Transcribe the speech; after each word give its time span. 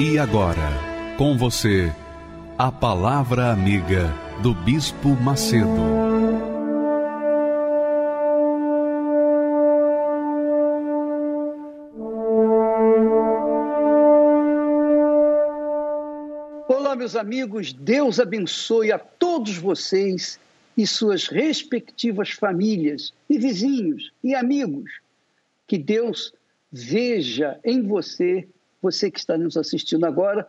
E 0.00 0.16
agora, 0.16 0.70
com 1.16 1.36
você, 1.36 1.92
a 2.56 2.70
Palavra 2.70 3.50
Amiga 3.50 4.14
do 4.40 4.54
Bispo 4.54 5.08
Macedo. 5.08 5.66
Olá, 16.68 16.94
meus 16.94 17.16
amigos, 17.16 17.72
Deus 17.72 18.20
abençoe 18.20 18.92
a 18.92 19.00
todos 19.00 19.58
vocês 19.58 20.38
e 20.76 20.86
suas 20.86 21.26
respectivas 21.26 22.30
famílias, 22.30 23.12
e 23.28 23.36
vizinhos 23.36 24.12
e 24.22 24.32
amigos. 24.32 25.00
Que 25.66 25.76
Deus 25.76 26.32
veja 26.70 27.58
em 27.64 27.82
você 27.82 28.46
você 28.80 29.10
que 29.10 29.18
está 29.18 29.36
nos 29.36 29.56
assistindo 29.56 30.04
agora, 30.04 30.48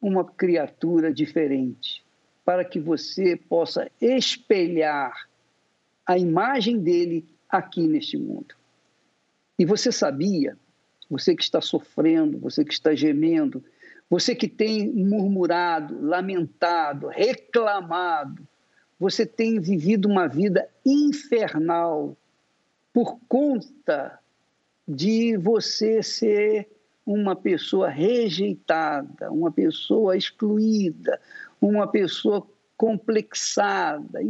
uma 0.00 0.24
criatura 0.24 1.12
diferente, 1.12 2.04
para 2.44 2.64
que 2.64 2.78
você 2.78 3.36
possa 3.36 3.90
espelhar 4.00 5.28
a 6.04 6.18
imagem 6.18 6.78
dele 6.78 7.26
aqui 7.48 7.86
neste 7.86 8.16
mundo. 8.16 8.54
E 9.58 9.64
você 9.64 9.90
sabia, 9.90 10.56
você 11.10 11.34
que 11.34 11.42
está 11.42 11.60
sofrendo, 11.60 12.38
você 12.38 12.64
que 12.64 12.72
está 12.72 12.94
gemendo, 12.94 13.64
você 14.08 14.34
que 14.34 14.46
tem 14.46 14.92
murmurado, 14.92 16.00
lamentado, 16.00 17.08
reclamado, 17.08 18.46
você 18.98 19.26
tem 19.26 19.58
vivido 19.60 20.08
uma 20.08 20.28
vida 20.28 20.68
infernal 20.84 22.16
por 22.92 23.18
conta 23.28 24.18
de 24.86 25.36
você 25.36 26.02
ser 26.02 26.68
uma 27.06 27.36
pessoa 27.36 27.88
rejeitada, 27.88 29.30
uma 29.30 29.52
pessoa 29.52 30.16
excluída, 30.16 31.20
uma 31.60 31.86
pessoa 31.86 32.44
complexada. 32.76 34.20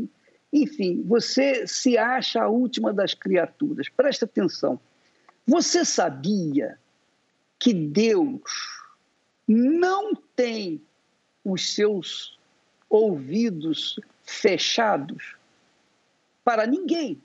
Enfim, 0.53 1.03
você 1.03 1.67
se 1.67 1.97
acha 1.97 2.43
a 2.43 2.49
última 2.49 2.93
das 2.93 3.15
criaturas. 3.15 3.89
Presta 3.89 4.27
atenção. 4.27 4.79
Você 5.47 5.85
sabia 5.85 6.79
que 7.59 7.73
Deus 7.73 8.43
não 9.49 10.15
tem 10.15 10.83
os 11.45 11.75
seus 11.75 12.39
ouvidos 12.91 13.99
fechados 14.23 15.37
para 16.45 16.67
ninguém? 16.67 17.23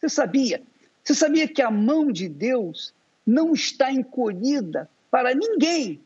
Você 0.00 0.08
sabia? 0.08 0.62
Você 1.02 1.14
sabia 1.14 1.46
que 1.46 1.60
a 1.60 1.70
mão 1.70 2.10
de 2.10 2.28
Deus 2.28 2.93
não 3.26 3.52
está 3.52 3.90
encolhida 3.90 4.88
para 5.10 5.34
ninguém. 5.34 6.02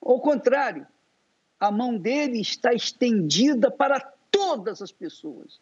Ao 0.00 0.20
contrário, 0.20 0.86
a 1.58 1.70
mão 1.70 1.96
dele 1.96 2.40
está 2.40 2.72
estendida 2.72 3.70
para 3.70 4.00
todas 4.30 4.82
as 4.82 4.92
pessoas. 4.92 5.60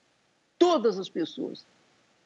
Todas 0.59 0.99
as 0.99 1.09
pessoas. 1.09 1.65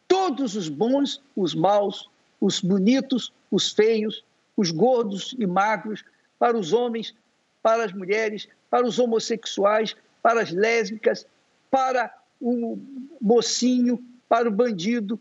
Todos 0.09 0.57
os 0.57 0.69
bons, 0.69 1.23
os 1.37 1.55
maus, 1.55 2.09
os 2.41 2.61
bonitos, 2.61 3.33
os 3.51 3.71
feios, 3.73 4.25
os 4.57 4.71
gordos 4.71 5.35
e 5.39 5.47
magros, 5.47 6.05
para 6.39 6.57
os 6.57 6.73
homens, 6.73 7.15
para 7.63 7.85
as 7.85 7.93
mulheres, 7.93 8.49
para 8.69 8.87
os 8.87 8.99
homossexuais, 8.99 9.95
para 10.23 10.43
as 10.43 10.51
lésbicas, 10.51 11.27
para 11.71 12.13
o 12.41 12.79
mocinho, 13.21 14.03
para 14.29 14.49
o 14.49 14.53
bandido, 14.53 15.21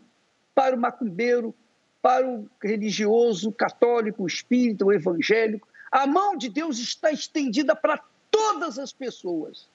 para 0.54 0.74
o 0.74 0.80
macumbeiro, 0.80 1.54
para 2.02 2.28
o 2.28 2.48
religioso, 2.62 3.52
católico, 3.52 4.26
espírita, 4.26 4.84
o 4.84 4.92
evangélico. 4.92 5.68
A 5.90 6.06
mão 6.06 6.36
de 6.36 6.48
Deus 6.48 6.78
está 6.78 7.10
estendida 7.10 7.74
para 7.74 8.02
todas 8.30 8.78
as 8.78 8.92
pessoas. 8.92 9.68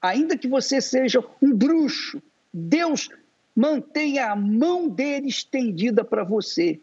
Ainda 0.00 0.36
que 0.36 0.48
você 0.48 0.80
seja 0.80 1.24
um 1.40 1.54
bruxo, 1.54 2.22
Deus 2.52 3.08
mantém 3.54 4.18
a 4.18 4.34
mão 4.36 4.88
dele 4.88 5.28
estendida 5.28 6.04
para 6.04 6.24
você. 6.24 6.80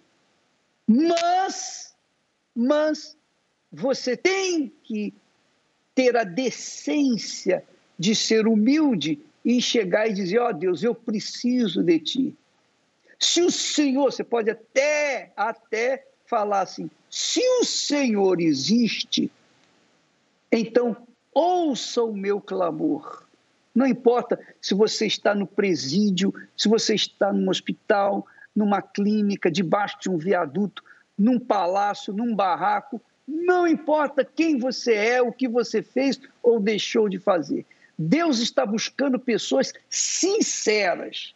Mas, 0.88 1.96
mas, 2.56 3.16
você 3.72 4.18
tem 4.18 4.72
que 4.84 5.13
ter 5.96 6.18
a 6.18 6.23
decência 6.23 7.63
de 7.97 8.16
ser 8.16 8.47
humilde 8.47 9.19
e 9.46 9.62
chegar 9.62 10.07
e 10.07 10.13
dizer: 10.13 10.40
Ó 10.40 10.50
oh, 10.50 10.53
Deus, 10.53 10.84
eu 10.84 10.96
preciso 10.96 11.84
de 11.84 12.00
ti. 12.00 12.38
Se 13.23 13.41
o 13.41 13.50
Senhor, 13.50 14.11
você 14.11 14.23
pode 14.23 14.50
até, 14.50 15.31
até 15.35 16.06
falar 16.25 16.59
assim, 16.59 16.91
se 17.09 17.39
o 17.61 17.63
Senhor 17.63 18.41
existe, 18.41 19.31
então 20.51 21.07
ouça 21.34 22.03
o 22.03 22.13
meu 22.13 22.41
clamor. 22.41 23.23
Não 23.73 23.88
importa 23.88 24.38
se 24.61 24.73
você 24.75 25.07
está 25.07 25.34
no 25.34 25.47
presídio, 25.47 26.34
se 26.56 26.67
você 26.67 26.95
está 26.95 27.31
num 27.31 27.50
hospital, 27.50 28.28
numa 28.53 28.81
clínica, 28.81 29.50
debaixo 29.50 29.97
de 30.01 30.09
um 30.09 30.17
viaduto, 30.17 30.84
num 31.17 31.40
palácio, 31.40 32.13
num 32.13 32.35
barraco, 32.35 33.01
não 33.25 33.66
importa 33.66 34.25
quem 34.25 34.57
você 34.57 34.94
é, 34.95 35.22
o 35.22 35.31
que 35.31 35.47
você 35.47 35.81
fez 35.81 36.19
ou 36.44 36.59
deixou 36.59 37.07
de 37.07 37.19
fazer. 37.19 37.66
Deus 37.97 38.40
está 38.40 38.66
buscando 38.66 39.17
pessoas 39.17 39.72
sinceras, 39.90 41.34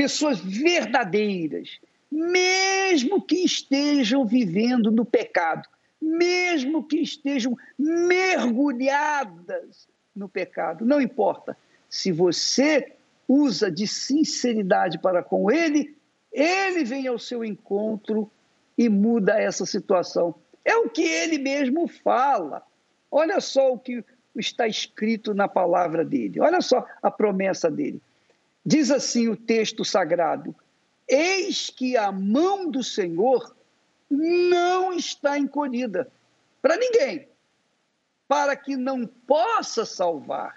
pessoas 0.00 0.40
verdadeiras, 0.40 1.78
mesmo 2.10 3.20
que 3.20 3.44
estejam 3.44 4.24
vivendo 4.24 4.90
no 4.90 5.04
pecado, 5.04 5.68
mesmo 6.00 6.82
que 6.82 6.96
estejam 6.96 7.54
mergulhadas 7.78 9.86
no 10.16 10.26
pecado, 10.26 10.86
não 10.86 11.02
importa. 11.02 11.54
Se 11.86 12.10
você 12.10 12.94
usa 13.28 13.70
de 13.70 13.86
sinceridade 13.86 14.98
para 14.98 15.22
com 15.22 15.50
ele, 15.50 15.94
ele 16.32 16.82
vem 16.82 17.06
ao 17.06 17.18
seu 17.18 17.44
encontro 17.44 18.30
e 18.78 18.88
muda 18.88 19.38
essa 19.38 19.66
situação. 19.66 20.34
É 20.64 20.74
o 20.76 20.88
que 20.88 21.02
ele 21.02 21.36
mesmo 21.36 21.86
fala. 21.86 22.62
Olha 23.10 23.38
só 23.38 23.74
o 23.74 23.78
que 23.78 24.02
está 24.34 24.66
escrito 24.66 25.34
na 25.34 25.46
palavra 25.46 26.06
dele. 26.06 26.40
Olha 26.40 26.62
só 26.62 26.86
a 27.02 27.10
promessa 27.10 27.70
dele. 27.70 28.00
Diz 28.64 28.90
assim 28.90 29.28
o 29.28 29.36
texto 29.36 29.84
sagrado: 29.84 30.54
Eis 31.08 31.70
que 31.70 31.96
a 31.96 32.12
mão 32.12 32.70
do 32.70 32.82
Senhor 32.82 33.54
não 34.10 34.92
está 34.92 35.38
encolhida 35.38 36.10
para 36.60 36.76
ninguém, 36.76 37.28
para 38.28 38.54
que 38.56 38.76
não 38.76 39.06
possa 39.06 39.86
salvar, 39.86 40.54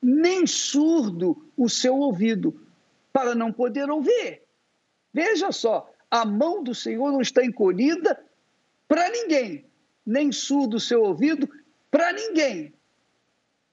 nem 0.00 0.46
surdo 0.46 1.50
o 1.56 1.68
seu 1.68 1.96
ouvido, 1.96 2.58
para 3.12 3.34
não 3.34 3.52
poder 3.52 3.90
ouvir. 3.90 4.42
Veja 5.12 5.50
só, 5.50 5.92
a 6.10 6.24
mão 6.24 6.62
do 6.62 6.74
Senhor 6.74 7.10
não 7.10 7.20
está 7.20 7.44
encolhida 7.44 8.22
para 8.86 9.08
ninguém, 9.10 9.64
nem 10.06 10.30
surdo 10.30 10.76
o 10.76 10.80
seu 10.80 11.02
ouvido 11.02 11.48
para 11.90 12.12
ninguém, 12.12 12.72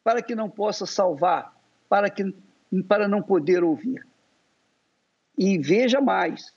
para 0.03 0.21
que 0.21 0.33
não 0.33 0.49
possa 0.49 0.85
salvar, 0.85 1.55
para 1.87 2.09
que 2.09 2.33
para 2.87 3.07
não 3.07 3.21
poder 3.21 3.63
ouvir. 3.63 4.05
E 5.37 5.57
veja 5.57 6.01
mais, 6.01 6.53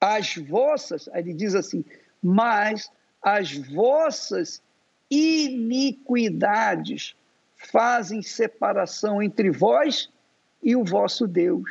as 0.00 0.36
vossas, 0.36 1.08
ele 1.12 1.34
diz 1.34 1.54
assim, 1.54 1.84
mas 2.22 2.90
as 3.22 3.54
vossas 3.56 4.62
iniquidades 5.10 7.14
fazem 7.56 8.22
separação 8.22 9.22
entre 9.22 9.50
vós 9.50 10.10
e 10.62 10.74
o 10.76 10.84
vosso 10.84 11.26
Deus. 11.26 11.68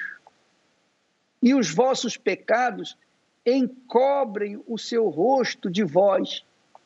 E 1.42 1.56
os 1.56 1.74
vossos 1.74 2.18
pecados 2.18 2.98
encobrem 3.46 4.62
o 4.68 4.78
seu 4.78 5.10
rosto 5.10 5.69
de 5.69 5.84
vós, 5.84 6.46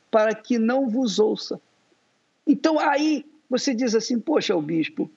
para 0.10 0.34
que 0.34 0.58
não 0.58 0.90
vos 0.90 1.20
ouça. 1.20 1.62
Então 2.48 2.80
aí 2.80 3.26
você 3.50 3.76
diz 3.76 3.94
assim: 3.94 4.20
Poxa, 4.20 4.56
o 4.56 4.62
bispo, 4.62 5.12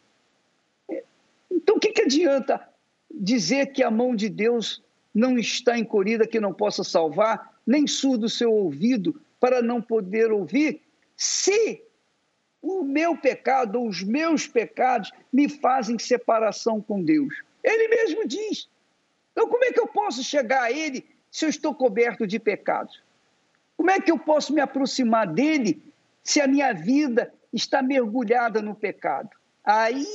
então, 1.58 1.74
o 1.74 1.80
que, 1.80 1.90
que 1.90 2.02
adianta 2.02 2.68
dizer 3.10 3.72
que 3.72 3.82
a 3.82 3.90
mão 3.90 4.14
de 4.14 4.28
Deus 4.28 4.80
não 5.12 5.36
está 5.36 5.76
encolhida 5.76 6.24
que 6.24 6.38
não 6.38 6.54
possa 6.54 6.84
salvar, 6.84 7.58
nem 7.66 7.84
surdo 7.84 8.26
o 8.26 8.30
seu 8.30 8.52
ouvido 8.52 9.20
para 9.40 9.60
não 9.60 9.82
poder 9.82 10.30
ouvir, 10.30 10.80
se 11.16 11.82
o 12.62 12.84
meu 12.84 13.16
pecado 13.16 13.80
ou 13.80 13.88
os 13.88 14.04
meus 14.04 14.46
pecados 14.46 15.10
me 15.32 15.48
fazem 15.48 15.98
separação 15.98 16.80
com 16.80 17.02
Deus. 17.02 17.34
Ele 17.62 17.88
mesmo 17.88 18.26
diz. 18.26 18.68
Então, 19.32 19.48
como 19.48 19.64
é 19.64 19.72
que 19.72 19.80
eu 19.80 19.88
posso 19.88 20.22
chegar 20.22 20.62
a 20.62 20.72
Ele 20.72 21.04
se 21.28 21.44
eu 21.44 21.48
estou 21.48 21.74
coberto 21.74 22.24
de 22.24 22.38
pecados? 22.38 23.02
Como 23.76 23.90
é 23.90 24.00
que 24.00 24.12
eu 24.12 24.18
posso 24.18 24.52
me 24.52 24.60
aproximar 24.60 25.26
dele 25.26 25.82
se 26.22 26.40
a 26.40 26.46
minha 26.46 26.72
vida 26.72 27.32
está 27.52 27.82
mergulhada 27.82 28.62
no 28.62 28.76
pecado? 28.76 29.30
Aí 29.64 30.06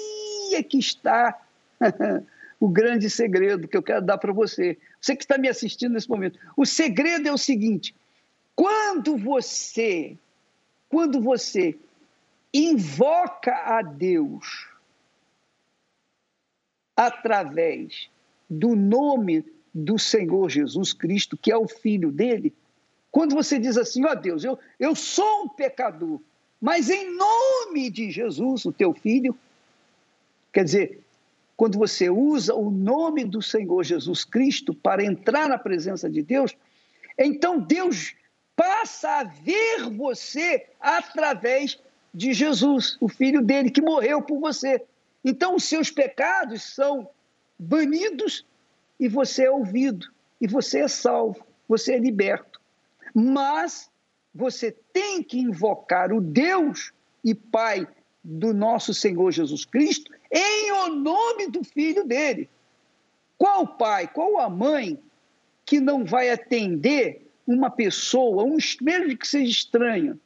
é 0.56 0.64
que 0.64 0.78
está 0.78 1.40
o 2.60 2.68
grande 2.68 3.10
segredo 3.10 3.68
que 3.68 3.76
eu 3.76 3.84
quero 3.84 4.02
dar 4.06 4.18
para 4.18 4.32
você. 4.32 4.78
Você 5.00 5.16
que 5.16 5.24
está 5.24 5.38
me 5.38 5.50
assistindo 5.50 5.94
nesse 5.94 6.10
momento. 6.10 6.40
O 6.56 6.66
segredo 6.66 7.28
é 7.28 7.32
o 7.32 7.38
seguinte: 7.38 7.96
quando 8.56 9.18
você, 9.18 10.18
quando 10.90 11.20
você 11.22 11.78
invoca 12.54 13.52
a 13.52 13.82
Deus 13.82 14.68
através 16.96 18.10
do 18.50 18.76
nome 18.76 19.44
do 19.74 19.98
Senhor 19.98 20.50
Jesus 20.50 20.94
Cristo, 20.94 21.36
que 21.36 21.52
é 21.52 21.58
o 21.58 21.68
Filho 21.68 22.12
dele, 22.12 22.54
quando 23.12 23.36
você 23.36 23.58
diz 23.58 23.78
assim, 23.78 24.06
ó 24.06 24.12
oh, 24.12 24.16
Deus, 24.16 24.44
eu, 24.44 24.58
eu 24.80 24.96
sou 24.96 25.44
um 25.44 25.50
pecador, 25.50 26.22
mas 26.62 26.90
em 26.90 27.16
nome 27.16 27.90
de 27.90 28.12
Jesus, 28.12 28.66
o 28.66 28.72
teu 28.72 28.94
Filho, 28.94 29.38
quer 30.54 30.64
dizer, 30.64 31.04
quando 31.58 31.78
você 31.78 32.10
usa 32.10 32.54
o 32.54 32.70
nome 32.70 33.26
do 33.26 33.42
Senhor 33.42 33.84
Jesus 33.84 34.24
Cristo 34.24 34.74
para 34.74 35.04
entrar 35.04 35.50
na 35.50 35.58
presença 35.58 36.10
de 36.10 36.22
Deus, 36.22 36.56
então 37.18 37.60
Deus 37.60 38.16
passa 38.56 39.20
a 39.20 39.24
ver 39.24 39.90
você 39.90 40.68
através 40.80 41.80
de 42.14 42.32
Jesus, 42.34 42.98
o 43.02 43.10
filho 43.10 43.42
dele 43.42 43.72
que 43.72 43.82
morreu 43.82 44.22
por 44.22 44.40
você. 44.40 44.82
Então 45.26 45.56
os 45.56 45.64
seus 45.64 45.90
pecados 45.90 46.62
são 46.62 47.10
banidos 47.58 48.46
e 49.00 49.08
você 49.08 49.46
é 49.46 49.52
ouvido, 49.52 50.08
e 50.40 50.48
você 50.48 50.82
é 50.82 50.88
salvo, 50.88 51.46
você 51.68 51.94
é 51.94 51.98
liberto. 51.98 52.62
Mas 53.14 53.90
você 54.34 54.72
tem 54.92 55.24
que 55.24 55.40
invocar 55.40 56.12
o 56.12 56.22
Deus 56.22 56.92
e 57.24 57.34
Pai 57.34 57.88
do 58.24 58.54
nosso 58.54 58.94
Senhor 58.94 59.32
Jesus 59.32 59.66
Cristo 59.66 60.12
em 60.32 60.72
o 60.72 60.90
nome 60.90 61.48
do 61.48 61.64
filho 61.64 62.06
dele. 62.06 62.50
Qual 63.38 63.68
pai, 63.68 64.08
qual 64.08 64.40
a 64.40 64.50
mãe 64.50 64.98
que 65.66 65.80
não 65.80 66.06
vai 66.06 66.30
atender 66.30 67.28
uma 67.46 67.70
pessoa, 67.70 68.44
um, 68.44 68.58
mesmo 68.82 69.18
que 69.18 69.28
seja 69.28 69.52
estranha, 69.52 70.18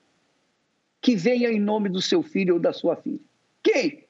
que 1.01 1.15
venha 1.15 1.49
em 1.49 1.59
nome 1.59 1.89
do 1.89 2.01
seu 2.01 2.21
filho 2.21 2.55
ou 2.55 2.59
da 2.59 2.71
sua 2.71 2.95
filha? 2.95 3.19
Quem? 3.63 4.03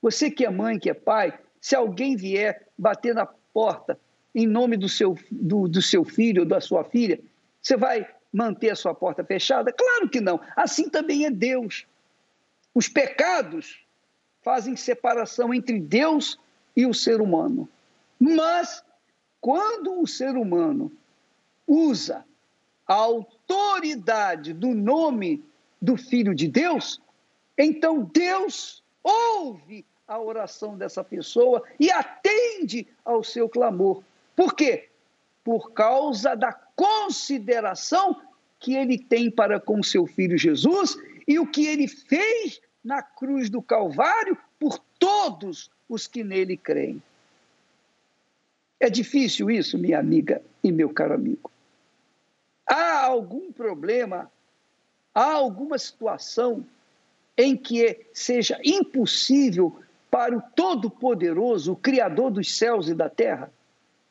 Você 0.00 0.30
que 0.30 0.44
é 0.44 0.50
mãe, 0.50 0.78
que 0.78 0.88
é 0.88 0.94
pai, 0.94 1.38
se 1.60 1.74
alguém 1.74 2.16
vier 2.16 2.68
bater 2.76 3.14
na 3.14 3.26
porta 3.26 3.98
em 4.34 4.46
nome 4.46 4.76
do 4.76 4.88
seu, 4.88 5.16
do, 5.30 5.68
do 5.68 5.80
seu 5.80 6.04
filho 6.04 6.42
ou 6.42 6.48
da 6.48 6.60
sua 6.60 6.84
filha, 6.84 7.20
você 7.62 7.76
vai 7.76 8.06
manter 8.32 8.70
a 8.70 8.76
sua 8.76 8.94
porta 8.94 9.24
fechada? 9.24 9.72
Claro 9.72 10.08
que 10.08 10.20
não. 10.20 10.40
Assim 10.56 10.88
também 10.88 11.24
é 11.24 11.30
Deus. 11.30 11.86
Os 12.74 12.88
pecados 12.88 13.84
fazem 14.42 14.74
separação 14.76 15.54
entre 15.54 15.78
Deus 15.78 16.38
e 16.76 16.86
o 16.86 16.92
ser 16.92 17.20
humano. 17.20 17.68
Mas, 18.18 18.82
quando 19.40 20.00
o 20.00 20.06
ser 20.06 20.36
humano 20.36 20.90
usa 21.66 22.24
a 22.86 22.94
autoridade 22.94 24.52
do 24.52 24.68
nome 24.68 25.42
do 25.80 25.96
Filho 25.96 26.34
de 26.34 26.48
Deus, 26.48 27.00
então 27.56 28.02
Deus 28.12 28.82
ouve 29.02 29.84
a 30.06 30.18
oração 30.18 30.76
dessa 30.76 31.02
pessoa 31.02 31.62
e 31.78 31.90
atende 31.90 32.86
ao 33.04 33.22
seu 33.22 33.48
clamor. 33.48 34.02
Por 34.36 34.54
quê? 34.54 34.88
Por 35.42 35.72
causa 35.72 36.34
da 36.34 36.52
consideração 36.52 38.20
que 38.58 38.74
ele 38.74 38.98
tem 38.98 39.30
para 39.30 39.60
com 39.60 39.82
seu 39.82 40.06
filho 40.06 40.36
Jesus 40.36 40.96
e 41.26 41.38
o 41.38 41.46
que 41.46 41.66
ele 41.66 41.88
fez 41.88 42.60
na 42.82 43.02
cruz 43.02 43.48
do 43.48 43.62
Calvário 43.62 44.36
por 44.58 44.78
todos 44.98 45.70
os 45.88 46.06
que 46.06 46.22
nele 46.22 46.56
creem. 46.56 47.02
É 48.78 48.90
difícil 48.90 49.50
isso, 49.50 49.78
minha 49.78 49.98
amiga 49.98 50.42
e 50.62 50.70
meu 50.70 50.90
caro 50.90 51.14
amigo. 51.14 51.50
Há 52.66 53.06
algum 53.06 53.52
problema, 53.52 54.30
há 55.14 55.32
alguma 55.32 55.78
situação 55.78 56.64
em 57.36 57.56
que 57.56 58.06
seja 58.12 58.60
impossível 58.62 59.80
para 60.10 60.36
o 60.36 60.42
Todo-Poderoso, 60.54 61.72
o 61.72 61.76
Criador 61.76 62.30
dos 62.30 62.56
céus 62.56 62.88
e 62.88 62.94
da 62.94 63.08
terra, 63.08 63.52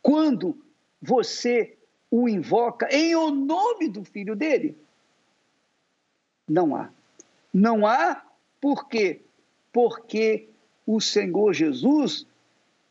quando 0.01 0.57
você 1.01 1.77
o 2.11 2.27
invoca 2.27 2.87
em 2.91 3.15
o 3.15 3.31
nome 3.31 3.87
do 3.89 4.03
filho 4.03 4.35
dele? 4.35 4.77
Não 6.47 6.75
há. 6.75 6.89
Não 7.53 7.85
há 7.85 8.23
por 8.59 8.87
quê? 8.87 9.21
Porque 9.71 10.49
o 10.85 10.99
Senhor 10.99 11.53
Jesus 11.53 12.25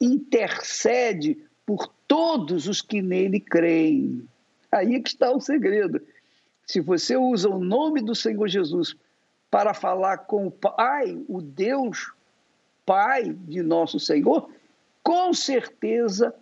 intercede 0.01 1.45
por 1.67 1.89
todos 2.07 2.69
os 2.69 2.81
que 2.81 3.01
nele 3.01 3.41
creem. 3.41 4.29
Aí 4.71 4.95
é 4.95 5.01
que 5.01 5.09
está 5.09 5.31
o 5.31 5.41
segredo. 5.41 6.01
Se 6.67 6.81
você 6.81 7.17
usa 7.17 7.49
o 7.49 7.63
nome 7.63 8.03
do 8.03 8.15
Senhor 8.15 8.49
Jesus 8.49 8.97
para 9.51 9.75
falar 9.75 10.19
com 10.19 10.47
o 10.47 10.51
Pai, 10.51 11.19
o 11.29 11.41
Deus 11.43 12.13
Pai 12.85 13.33
de 13.33 13.63
nosso 13.63 14.01
Senhor, 14.01 14.51
com 15.03 15.33
certeza 15.33 16.35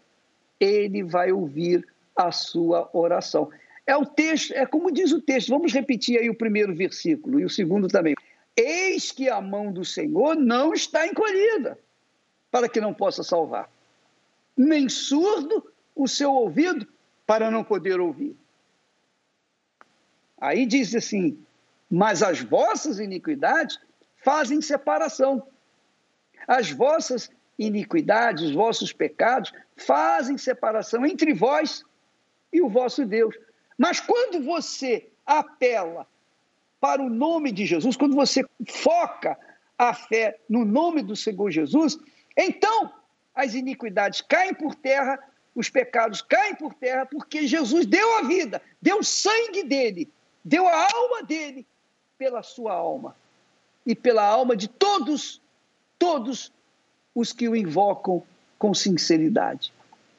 ele 0.59 1.03
vai 1.03 1.33
ouvir 1.33 1.87
a 2.15 2.31
sua 2.31 2.89
oração. 2.93 3.51
É 3.91 3.97
o 3.97 4.07
texto, 4.07 4.53
é 4.53 4.65
como 4.65 4.93
diz 4.93 5.11
o 5.11 5.21
texto. 5.21 5.49
Vamos 5.49 5.73
repetir 5.73 6.17
aí 6.17 6.31
o 6.31 6.35
primeiro 6.35 6.73
versículo 6.73 7.41
e 7.41 7.45
o 7.45 7.51
segundo 7.51 7.89
também. 7.89 8.15
Eis 8.57 9.11
que 9.11 9.29
a 9.29 9.41
mão 9.41 9.73
do 9.73 9.85
Senhor 9.85 10.37
não 10.37 10.73
está 10.73 11.09
encolhida 11.09 11.77
para 12.53 12.69
que 12.69 12.81
não 12.81 12.95
possa 12.95 13.25
salvar, 13.25 13.69
nem 14.57 14.89
surdo 14.89 15.69
o 15.93 16.07
seu 16.07 16.33
ouvido 16.33 16.87
para 17.27 17.51
não 17.51 17.65
poder 17.65 17.99
ouvir. 17.99 18.37
Aí 20.41 20.67
diz 20.67 20.95
assim: 20.95 21.37
Mas 21.91 22.23
as 22.23 22.41
vossas 22.41 23.01
iniquidades 23.01 23.77
fazem 24.23 24.61
separação 24.61 25.43
as 26.47 26.71
vossas 26.71 27.29
iniquidades, 27.59 28.45
os 28.45 28.55
vossos 28.55 28.93
pecados 28.93 29.53
fazem 29.77 30.39
separação 30.39 31.05
entre 31.05 31.35
vós 31.35 31.85
e 32.53 32.63
o 32.63 32.69
vosso 32.69 33.05
Deus. 33.05 33.37
Mas 33.81 33.99
quando 33.99 34.45
você 34.45 35.09
apela 35.25 36.07
para 36.79 37.01
o 37.01 37.09
nome 37.09 37.51
de 37.51 37.65
Jesus, 37.65 37.97
quando 37.97 38.15
você 38.15 38.45
foca 38.69 39.39
a 39.79 39.95
fé 39.95 40.39
no 40.47 40.67
nome 40.67 41.01
do 41.01 41.17
Senhor 41.17 41.51
Jesus, 41.51 41.99
então 42.37 42.93
as 43.35 43.55
iniquidades 43.55 44.21
caem 44.21 44.53
por 44.53 44.75
terra, 44.75 45.19
os 45.55 45.71
pecados 45.71 46.21
caem 46.21 46.55
por 46.57 46.75
terra, 46.75 47.07
porque 47.07 47.47
Jesus 47.47 47.87
deu 47.87 48.19
a 48.19 48.23
vida, 48.25 48.61
deu 48.83 48.99
o 48.99 49.03
sangue 49.03 49.65
dele, 49.65 50.11
deu 50.45 50.69
a 50.69 50.89
alma 50.93 51.23
dele 51.23 51.67
pela 52.19 52.43
sua 52.43 52.75
alma 52.75 53.17
e 53.87 53.95
pela 53.95 54.27
alma 54.27 54.55
de 54.55 54.69
todos 54.69 55.41
todos 55.99 56.53
os 57.15 57.33
que 57.33 57.49
o 57.49 57.57
invocam 57.57 58.23
com 58.59 58.75
sinceridade. 58.75 59.73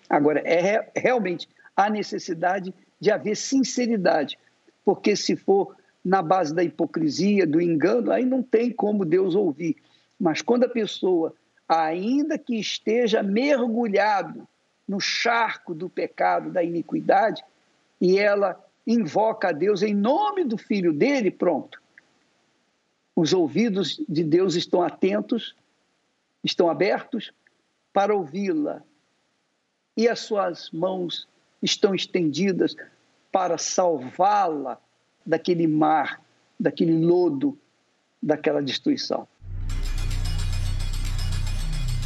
Agora, 0.09 0.39
é 0.39 0.91
realmente 0.95 1.47
a 1.77 1.91
necessidade 1.91 2.73
de 3.01 3.11
haver 3.11 3.35
sinceridade, 3.35 4.39
porque 4.85 5.15
se 5.15 5.35
for 5.35 5.75
na 6.05 6.21
base 6.21 6.55
da 6.55 6.63
hipocrisia, 6.63 7.45
do 7.45 7.59
engano, 7.59 8.11
aí 8.11 8.23
não 8.23 8.41
tem 8.41 8.71
como 8.71 9.03
Deus 9.03 9.35
ouvir. 9.35 9.75
Mas 10.17 10.41
quando 10.41 10.63
a 10.63 10.69
pessoa, 10.69 11.33
ainda 11.67 12.37
que 12.37 12.55
esteja 12.55 13.21
mergulhado 13.21 14.47
no 14.87 15.01
charco 15.01 15.73
do 15.73 15.89
pecado, 15.89 16.51
da 16.51 16.63
iniquidade, 16.63 17.43
e 17.99 18.17
ela 18.17 18.63
invoca 18.85 19.49
a 19.49 19.51
Deus 19.51 19.81
em 19.81 19.93
nome 19.93 20.43
do 20.43 20.57
filho 20.57 20.93
dele, 20.93 21.31
pronto. 21.31 21.81
Os 23.15 23.33
ouvidos 23.33 23.99
de 24.07 24.23
Deus 24.23 24.55
estão 24.55 24.81
atentos 24.81 25.55
estão 26.43 26.69
abertos 26.69 27.31
para 27.93 28.15
ouvi-la 28.15 28.81
e 29.95 30.07
as 30.07 30.19
suas 30.19 30.71
mãos 30.71 31.27
estão 31.61 31.93
estendidas 31.93 32.75
para 33.31 33.57
salvá-la 33.57 34.77
daquele 35.25 35.67
mar, 35.67 36.21
daquele 36.59 37.05
lodo, 37.05 37.57
daquela 38.21 38.61
destruição. 38.61 39.27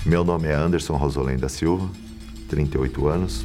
Meu 0.05 0.23
nome 0.23 0.47
é 0.47 0.53
Anderson 0.53 0.95
Rosolém 0.97 1.37
da 1.37 1.49
Silva, 1.49 1.89
38 2.49 3.07
anos. 3.07 3.43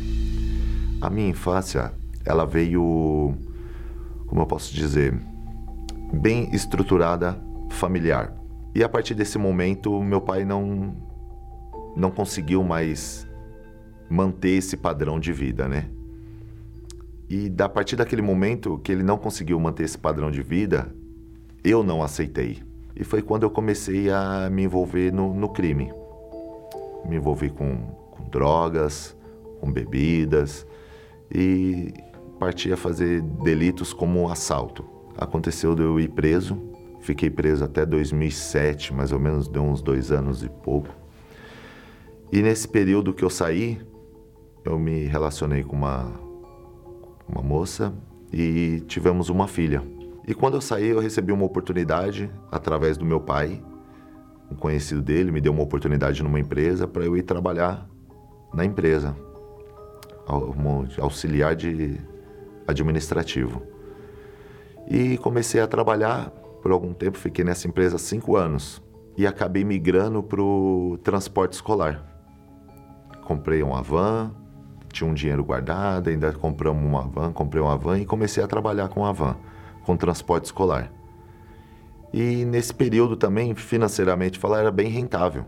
A 1.01 1.09
minha 1.09 1.29
infância, 1.29 1.93
ela 2.25 2.45
veio, 2.45 3.35
como 4.27 4.43
eu 4.43 4.47
posso 4.47 4.75
dizer, 4.75 5.19
bem 6.13 6.55
estruturada 6.55 7.41
familiar. 7.71 8.35
E 8.75 8.85
a 8.85 8.89
partir 8.89 9.15
desse 9.15 9.39
momento, 9.39 10.03
meu 10.03 10.21
pai 10.21 10.45
não 10.45 10.95
não 11.97 12.11
conseguiu 12.11 12.63
mais 12.63 13.27
manter 14.09 14.59
esse 14.59 14.77
padrão 14.77 15.19
de 15.19 15.33
vida, 15.33 15.67
né? 15.69 15.89
E 17.31 17.49
da 17.49 17.69
partir 17.69 17.95
daquele 17.95 18.23
momento 18.23 18.81
que 18.83 18.91
ele 18.91 19.05
não 19.05 19.17
conseguiu 19.17 19.61
manter 19.61 19.85
esse 19.85 19.97
padrão 19.97 20.33
de 20.33 20.43
vida, 20.43 20.93
eu 21.63 21.85
não 21.85 22.03
aceitei. 22.03 22.59
E 22.97 23.05
foi 23.05 23.23
quando 23.23 23.45
eu 23.45 23.51
comecei 23.51 24.11
a 24.11 24.51
me 24.51 24.65
envolver 24.65 25.13
no, 25.13 25.33
no 25.33 25.49
crime. 25.49 25.93
Me 27.07 27.15
envolvi 27.15 27.49
com, 27.49 27.77
com 28.11 28.29
drogas, 28.29 29.17
com 29.61 29.71
bebidas 29.71 30.67
e 31.33 31.95
parti 32.41 32.73
a 32.73 32.77
fazer 32.77 33.23
delitos 33.23 33.93
como 33.93 34.29
assalto. 34.29 34.85
Aconteceu 35.17 35.77
de 35.77 35.83
eu 35.83 36.01
ir 36.01 36.09
preso, 36.09 36.61
fiquei 37.01 37.31
preso 37.31 37.65
até 37.65 37.87
2007, 37.87 38.93
mais 38.93 39.13
ou 39.13 39.21
menos, 39.21 39.47
deu 39.47 39.63
uns 39.63 39.81
dois 39.81 40.11
anos 40.11 40.43
e 40.43 40.49
pouco. 40.49 40.89
E 42.33 42.43
nesse 42.43 42.67
período 42.67 43.15
que 43.15 43.25
eu 43.25 43.31
saí, 43.31 43.81
eu 44.65 44.81
me 44.81 45.05
relacionei 45.05 45.63
com 45.63 45.77
uma, 45.77 46.13
uma 47.31 47.43
moça 47.43 47.93
e 48.33 48.83
tivemos 48.87 49.29
uma 49.29 49.47
filha. 49.47 49.83
E 50.27 50.35
quando 50.35 50.55
eu 50.55 50.61
saí, 50.61 50.89
eu 50.89 51.01
recebi 51.01 51.33
uma 51.33 51.45
oportunidade 51.45 52.31
através 52.51 52.97
do 52.97 53.05
meu 53.05 53.21
pai, 53.21 53.63
um 54.51 54.55
conhecido 54.57 55.01
dele, 55.01 55.31
me 55.31 55.41
deu 55.41 55.53
uma 55.53 55.63
oportunidade 55.63 56.23
numa 56.23 56.39
empresa 56.39 56.87
para 56.87 57.05
eu 57.05 57.17
ir 57.17 57.23
trabalhar 57.23 57.89
na 58.53 58.65
empresa, 58.65 59.17
auxiliar 60.99 61.55
de 61.55 62.01
administrativo. 62.67 63.63
E 64.89 65.17
comecei 65.19 65.61
a 65.61 65.67
trabalhar 65.67 66.31
por 66.63 66.73
algum 66.73 66.93
tempo, 66.93 67.17
fiquei 67.17 67.45
nessa 67.45 67.69
empresa 67.69 67.97
cinco 67.97 68.37
anos 68.37 68.83
e 69.17 69.27
acabei 69.27 69.65
migrando 69.65 70.23
para 70.23 70.43
o 70.43 70.99
transporte 71.03 71.55
escolar. 71.55 72.07
Comprei 73.25 73.63
uma 73.63 73.83
van, 73.83 74.35
tinha 74.93 75.09
um 75.09 75.15
dinheiro 75.15 75.45
guardado, 75.45 76.09
ainda 76.09 76.33
compramos 76.33 76.85
uma 76.85 77.03
van, 77.03 77.33
comprei 77.33 77.63
uma 77.63 77.77
van 77.77 77.99
e 77.99 78.07
comecei 78.07 78.43
a 78.43 78.47
trabalhar 78.47 78.89
com 78.89 79.05
a 79.05 79.13
van, 79.13 79.37
com 79.85 79.97
transporte 79.97 80.47
escolar. 80.47 80.93
E 82.13 82.45
nesse 82.45 82.75
período 82.75 83.17
também, 83.17 83.55
financeiramente 83.55 84.39
falar, 84.39 84.61
era 84.61 84.71
bem 84.71 84.89
rentável. 84.89 85.45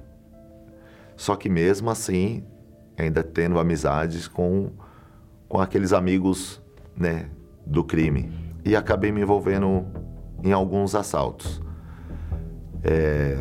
Só 1.16 1.34
que 1.36 1.48
mesmo 1.48 1.90
assim, 1.90 2.44
ainda 2.96 3.22
tendo 3.22 3.58
amizades 3.58 4.28
com, 4.28 4.70
com 5.48 5.60
aqueles 5.60 5.92
amigos 5.92 6.62
né, 6.96 7.28
do 7.66 7.82
crime. 7.82 8.30
E 8.64 8.76
acabei 8.76 9.10
me 9.10 9.20
envolvendo 9.20 9.84
em 10.42 10.52
alguns 10.52 10.94
assaltos. 10.94 11.60
É, 12.84 13.38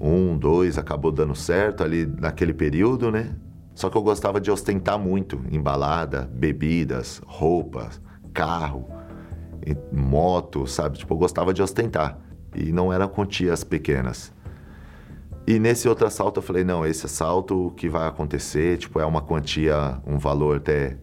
um, 0.00 0.36
dois, 0.36 0.78
acabou 0.78 1.10
dando 1.10 1.34
certo 1.34 1.82
ali 1.82 2.06
naquele 2.06 2.54
período, 2.54 3.10
né? 3.10 3.34
Só 3.78 3.88
que 3.88 3.96
eu 3.96 4.02
gostava 4.02 4.40
de 4.40 4.50
ostentar 4.50 4.98
muito 4.98 5.40
em 5.52 5.60
balada, 5.60 6.28
bebidas, 6.32 7.22
roupas, 7.24 8.00
carro, 8.34 8.88
moto, 9.92 10.66
sabe? 10.66 10.98
Tipo, 10.98 11.14
eu 11.14 11.18
gostava 11.18 11.54
de 11.54 11.62
ostentar. 11.62 12.18
E 12.56 12.72
não 12.72 12.92
eram 12.92 13.06
quantias 13.06 13.62
pequenas. 13.62 14.32
E 15.46 15.60
nesse 15.60 15.88
outro 15.88 16.08
assalto 16.08 16.40
eu 16.40 16.42
falei, 16.42 16.64
não, 16.64 16.84
esse 16.84 17.06
assalto 17.06 17.72
que 17.76 17.88
vai 17.88 18.08
acontecer, 18.08 18.78
tipo, 18.78 18.98
é 18.98 19.06
uma 19.06 19.22
quantia, 19.22 20.02
um 20.04 20.18
valor 20.18 20.56
até 20.56 20.96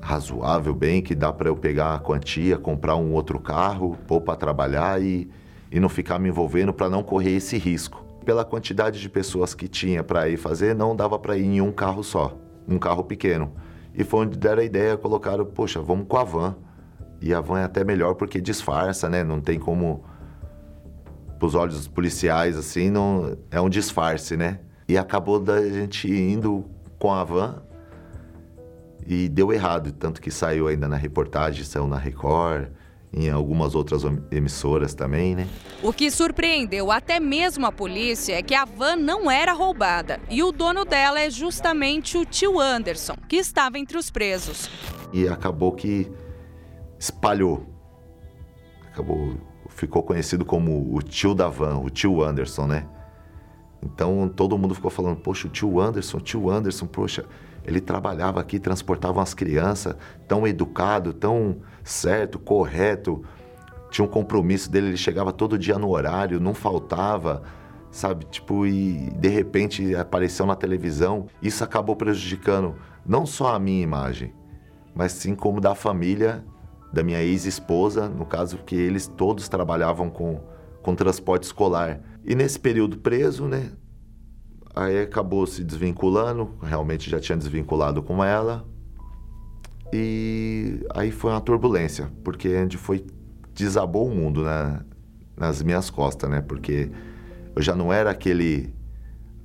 razoável 0.00 0.74
bem, 0.74 1.00
que 1.00 1.14
dá 1.14 1.32
para 1.32 1.48
eu 1.48 1.56
pegar 1.56 1.94
a 1.94 1.98
quantia, 2.00 2.58
comprar 2.58 2.96
um 2.96 3.12
outro 3.12 3.38
carro, 3.38 3.96
pôr 4.08 4.20
para 4.20 4.34
trabalhar 4.34 5.00
e, 5.00 5.30
e 5.70 5.78
não 5.78 5.88
ficar 5.88 6.18
me 6.18 6.28
envolvendo 6.28 6.72
para 6.72 6.90
não 6.90 7.04
correr 7.04 7.36
esse 7.36 7.56
risco 7.56 8.05
pela 8.26 8.44
quantidade 8.44 9.00
de 9.00 9.08
pessoas 9.08 9.54
que 9.54 9.68
tinha 9.68 10.02
para 10.02 10.28
ir 10.28 10.36
fazer, 10.36 10.74
não 10.74 10.96
dava 10.96 11.16
para 11.16 11.38
ir 11.38 11.44
em 11.44 11.60
um 11.60 11.70
carro 11.70 12.02
só, 12.02 12.36
um 12.68 12.76
carro 12.76 13.04
pequeno. 13.04 13.54
E 13.94 14.02
foi 14.02 14.26
onde 14.26 14.36
deram 14.36 14.60
a 14.60 14.64
ideia, 14.64 14.96
colocaram, 14.96 15.46
poxa, 15.46 15.80
vamos 15.80 16.06
com 16.08 16.16
a 16.16 16.24
van. 16.24 16.56
E 17.22 17.32
a 17.32 17.40
van 17.40 17.60
é 17.60 17.64
até 17.64 17.84
melhor 17.84 18.14
porque 18.14 18.40
disfarça, 18.40 19.08
né? 19.08 19.22
Não 19.22 19.40
tem 19.40 19.60
como 19.60 20.04
os 21.40 21.54
olhos 21.54 21.86
policiais 21.86 22.56
assim, 22.56 22.90
não 22.90 23.38
é 23.48 23.60
um 23.60 23.68
disfarce, 23.68 24.36
né? 24.36 24.58
E 24.88 24.98
acabou 24.98 25.38
da 25.38 25.62
gente 25.62 26.10
indo 26.10 26.64
com 26.98 27.12
a 27.12 27.22
van 27.22 27.62
e 29.06 29.28
deu 29.28 29.52
errado, 29.52 29.92
tanto 29.92 30.20
que 30.20 30.32
saiu 30.32 30.66
ainda 30.66 30.88
na 30.88 30.96
reportagem, 30.96 31.64
saiu 31.64 31.86
na 31.86 31.96
Record 31.96 32.70
em 33.16 33.30
algumas 33.30 33.74
outras 33.74 34.02
emissoras 34.30 34.94
também, 34.94 35.34
né? 35.34 35.48
O 35.82 35.90
que 35.90 36.10
surpreendeu 36.10 36.92
até 36.92 37.18
mesmo 37.18 37.64
a 37.64 37.72
polícia 37.72 38.34
é 38.34 38.42
que 38.42 38.54
a 38.54 38.66
van 38.66 38.96
não 38.96 39.30
era 39.30 39.54
roubada 39.54 40.20
e 40.28 40.42
o 40.42 40.52
dono 40.52 40.84
dela 40.84 41.18
é 41.18 41.30
justamente 41.30 42.18
o 42.18 42.26
tio 42.26 42.60
Anderson, 42.60 43.16
que 43.26 43.36
estava 43.36 43.78
entre 43.78 43.96
os 43.96 44.10
presos. 44.10 44.68
E 45.14 45.26
acabou 45.26 45.72
que 45.72 46.12
espalhou. 46.98 47.66
Acabou, 48.92 49.38
ficou 49.70 50.02
conhecido 50.02 50.44
como 50.44 50.94
o 50.94 51.00
tio 51.00 51.34
da 51.34 51.48
van, 51.48 51.78
o 51.78 51.88
tio 51.88 52.22
Anderson, 52.22 52.66
né? 52.66 52.86
Então 53.82 54.28
todo 54.28 54.58
mundo 54.58 54.74
ficou 54.74 54.90
falando, 54.90 55.16
poxa, 55.16 55.46
o 55.46 55.50
tio 55.50 55.80
Anderson, 55.80 56.18
o 56.18 56.20
tio 56.20 56.50
Anderson, 56.50 56.86
poxa, 56.86 57.24
ele 57.66 57.80
trabalhava 57.80 58.40
aqui, 58.40 58.58
transportava 58.58 59.20
as 59.20 59.34
crianças, 59.34 59.96
tão 60.28 60.46
educado, 60.46 61.12
tão 61.12 61.56
certo, 61.82 62.38
correto. 62.38 63.24
Tinha 63.90 64.04
um 64.04 64.08
compromisso 64.08 64.70
dele, 64.70 64.88
ele 64.88 64.96
chegava 64.96 65.32
todo 65.32 65.58
dia 65.58 65.78
no 65.78 65.90
horário, 65.90 66.40
não 66.40 66.54
faltava, 66.54 67.42
sabe? 67.90 68.24
Tipo, 68.26 68.66
e 68.66 69.10
de 69.18 69.28
repente 69.28 69.94
apareceu 69.96 70.46
na 70.46 70.54
televisão. 70.54 71.26
Isso 71.42 71.64
acabou 71.64 71.96
prejudicando 71.96 72.76
não 73.04 73.26
só 73.26 73.54
a 73.54 73.58
minha 73.58 73.82
imagem, 73.82 74.32
mas 74.94 75.12
sim 75.12 75.34
como 75.34 75.60
da 75.60 75.74
família 75.74 76.44
da 76.92 77.02
minha 77.02 77.20
ex-esposa, 77.20 78.08
no 78.08 78.24
caso 78.24 78.58
que 78.58 78.74
eles 78.74 79.06
todos 79.06 79.48
trabalhavam 79.48 80.08
com, 80.08 80.40
com 80.82 80.94
transporte 80.94 81.42
escolar. 81.42 82.00
E 82.24 82.34
nesse 82.34 82.58
período 82.58 82.98
preso, 82.98 83.46
né, 83.46 83.72
Aí 84.76 85.00
acabou 85.00 85.46
se 85.46 85.64
desvinculando, 85.64 86.50
realmente 86.62 87.08
já 87.08 87.18
tinha 87.18 87.38
desvinculado 87.38 88.02
com 88.02 88.22
ela. 88.22 88.68
E 89.90 90.84
aí 90.94 91.10
foi 91.10 91.30
uma 91.30 91.40
turbulência, 91.40 92.12
porque 92.22 92.54
onde 92.58 92.76
foi 92.76 93.06
desabou 93.54 94.06
o 94.06 94.14
mundo 94.14 94.44
né, 94.44 94.80
nas 95.34 95.62
minhas 95.62 95.88
costas, 95.88 96.28
né? 96.28 96.42
Porque 96.42 96.90
eu 97.54 97.62
já 97.62 97.74
não 97.74 97.90
era 97.90 98.10
aquele 98.10 98.74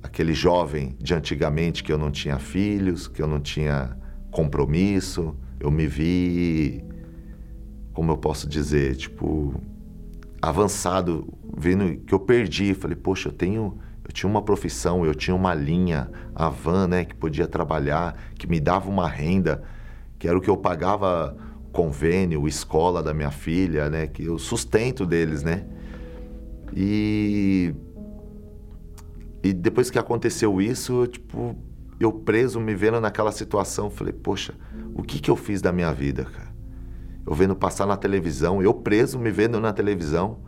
aquele 0.02 0.34
jovem 0.34 0.96
de 1.00 1.14
antigamente 1.14 1.82
que 1.82 1.90
eu 1.90 1.96
não 1.96 2.10
tinha 2.10 2.38
filhos, 2.38 3.08
que 3.08 3.22
eu 3.22 3.26
não 3.26 3.40
tinha 3.40 3.96
compromisso. 4.30 5.34
Eu 5.58 5.70
me 5.70 5.86
vi 5.86 6.84
como 7.94 8.12
eu 8.12 8.18
posso 8.18 8.46
dizer, 8.46 8.96
tipo 8.96 9.54
avançado, 10.42 11.32
vendo 11.56 11.96
que 12.04 12.12
eu 12.12 12.18
perdi, 12.18 12.74
falei, 12.74 12.96
poxa, 12.96 13.28
eu 13.28 13.32
tenho 13.32 13.78
eu 14.12 14.14
tinha 14.14 14.30
uma 14.30 14.42
profissão, 14.42 15.06
eu 15.06 15.14
tinha 15.14 15.34
uma 15.34 15.54
linha, 15.54 16.10
a 16.34 16.50
van, 16.50 16.86
né, 16.86 17.04
que 17.04 17.14
podia 17.14 17.48
trabalhar, 17.48 18.14
que 18.34 18.46
me 18.46 18.60
dava 18.60 18.90
uma 18.90 19.08
renda, 19.08 19.62
que 20.18 20.28
era 20.28 20.36
o 20.36 20.40
que 20.40 20.50
eu 20.50 20.56
pagava 20.56 21.34
convênio, 21.72 22.46
escola 22.46 23.02
da 23.02 23.14
minha 23.14 23.30
filha, 23.30 23.88
né, 23.88 24.06
que 24.06 24.28
o 24.28 24.38
sustento 24.38 25.06
deles, 25.06 25.42
né? 25.42 25.64
E 26.74 27.74
e 29.42 29.52
depois 29.52 29.90
que 29.90 29.98
aconteceu 29.98 30.60
isso, 30.60 31.06
tipo, 31.06 31.56
eu 31.98 32.12
preso 32.12 32.60
me 32.60 32.74
vendo 32.74 33.00
naquela 33.00 33.32
situação, 33.32 33.90
falei, 33.90 34.12
poxa, 34.12 34.54
o 34.94 35.02
que 35.02 35.18
que 35.18 35.30
eu 35.30 35.36
fiz 35.36 35.60
da 35.60 35.72
minha 35.72 35.90
vida, 35.90 36.24
cara? 36.24 36.52
Eu 37.26 37.34
vendo 37.34 37.56
passar 37.56 37.86
na 37.86 37.96
televisão, 37.96 38.62
eu 38.62 38.74
preso 38.74 39.18
me 39.18 39.32
vendo 39.32 39.58
na 39.58 39.72
televisão, 39.72 40.38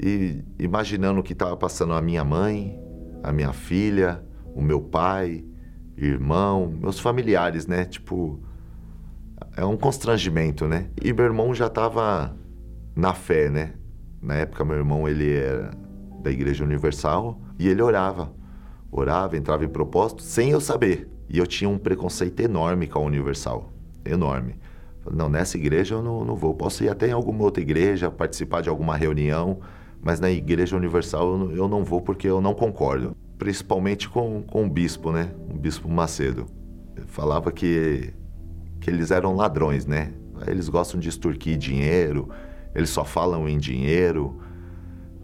e 0.00 0.42
imaginando 0.58 1.20
o 1.20 1.22
que 1.22 1.32
estava 1.32 1.56
passando 1.56 1.92
a 1.94 2.02
minha 2.02 2.24
mãe, 2.24 2.78
a 3.22 3.32
minha 3.32 3.52
filha, 3.52 4.22
o 4.54 4.62
meu 4.62 4.80
pai, 4.80 5.44
irmão, 5.96 6.72
meus 6.80 6.98
familiares, 6.98 7.66
né? 7.66 7.84
Tipo, 7.84 8.40
é 9.56 9.64
um 9.64 9.76
constrangimento, 9.76 10.66
né? 10.66 10.90
E 11.02 11.12
meu 11.12 11.24
irmão 11.24 11.54
já 11.54 11.66
estava 11.66 12.36
na 12.94 13.14
fé, 13.14 13.48
né? 13.48 13.74
Na 14.20 14.34
época, 14.34 14.64
meu 14.64 14.76
irmão, 14.76 15.08
ele 15.08 15.34
era 15.34 15.70
da 16.22 16.30
Igreja 16.30 16.64
Universal 16.64 17.40
e 17.58 17.68
ele 17.68 17.82
orava. 17.82 18.32
Orava, 18.90 19.36
entrava 19.36 19.64
em 19.64 19.68
propósito 19.68 20.22
sem 20.22 20.50
eu 20.50 20.60
saber. 20.60 21.08
E 21.28 21.38
eu 21.38 21.46
tinha 21.46 21.68
um 21.68 21.78
preconceito 21.78 22.40
enorme 22.40 22.86
com 22.86 22.98
a 22.98 23.02
Universal. 23.02 23.72
Enorme. 24.04 24.56
Não, 25.12 25.28
nessa 25.28 25.58
igreja 25.58 25.96
eu 25.96 26.02
não, 26.02 26.24
não 26.24 26.36
vou. 26.36 26.54
Posso 26.54 26.84
ir 26.84 26.88
até 26.88 27.08
em 27.08 27.12
alguma 27.12 27.42
outra 27.44 27.62
igreja, 27.62 28.10
participar 28.10 28.62
de 28.62 28.68
alguma 28.68 28.96
reunião, 28.96 29.60
mas 30.04 30.20
na 30.20 30.30
Igreja 30.30 30.76
Universal 30.76 31.50
eu 31.52 31.66
não, 31.66 31.82
vou 31.82 32.02
porque 32.02 32.28
eu 32.28 32.40
não 32.40 32.52
concordo. 32.52 33.16
Principalmente 33.38 34.06
com, 34.08 34.42
com 34.42 34.66
o 34.66 34.70
bispo, 34.70 35.10
né? 35.10 35.30
O 35.50 35.56
bispo 35.56 35.88
Macedo. 35.88 36.46
falava 37.06 37.50
que, 37.50 38.12
que 38.80 38.90
eles 38.90 39.10
eram 39.10 39.34
ladrões, 39.34 39.86
né? 39.86 40.12
Eles 40.46 40.68
gostam 40.68 41.00
de 41.00 41.08
extorquir 41.08 41.56
dinheiro, 41.56 42.28
eles 42.74 42.90
só 42.90 43.02
falam 43.02 43.48
em 43.48 43.56
dinheiro. 43.56 44.38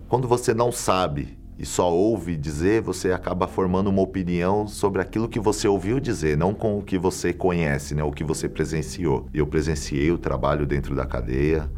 Quando 0.08 0.26
você 0.26 0.54
não 0.54 0.72
sabe 0.72 1.38
e 1.58 1.66
só 1.66 1.92
ouve 1.92 2.34
dizer, 2.34 2.80
você 2.80 3.12
acaba 3.12 3.46
formando 3.46 3.90
uma 3.90 4.00
opinião 4.00 4.66
sobre 4.66 5.02
aquilo 5.02 5.28
que 5.28 5.38
você 5.38 5.68
ouviu 5.68 6.00
dizer, 6.00 6.38
não 6.38 6.54
com 6.54 6.78
o 6.78 6.82
que 6.82 6.96
você 6.96 7.34
conhece, 7.34 7.94
né? 7.94 8.02
O 8.02 8.12
que 8.12 8.24
você 8.24 8.48
presenciou. 8.48 9.28
Eu 9.34 9.46
presenciei 9.46 10.10
o 10.10 10.16
trabalho 10.16 10.66
dentro 10.66 10.94
da 10.96 11.04
cadeia, 11.04 11.70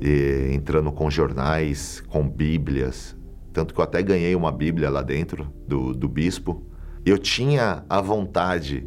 e, 0.00 0.50
entrando 0.52 0.92
com 0.92 1.10
jornais, 1.10 2.02
com 2.08 2.28
bíblias. 2.28 3.16
Tanto 3.52 3.72
que 3.72 3.80
eu 3.80 3.84
até 3.84 4.02
ganhei 4.02 4.34
uma 4.34 4.52
bíblia 4.52 4.90
lá 4.90 5.02
dentro 5.02 5.52
do, 5.66 5.94
do 5.94 6.08
bispo. 6.08 6.66
Eu 7.04 7.18
tinha 7.18 7.84
a 7.88 8.00
vontade 8.00 8.86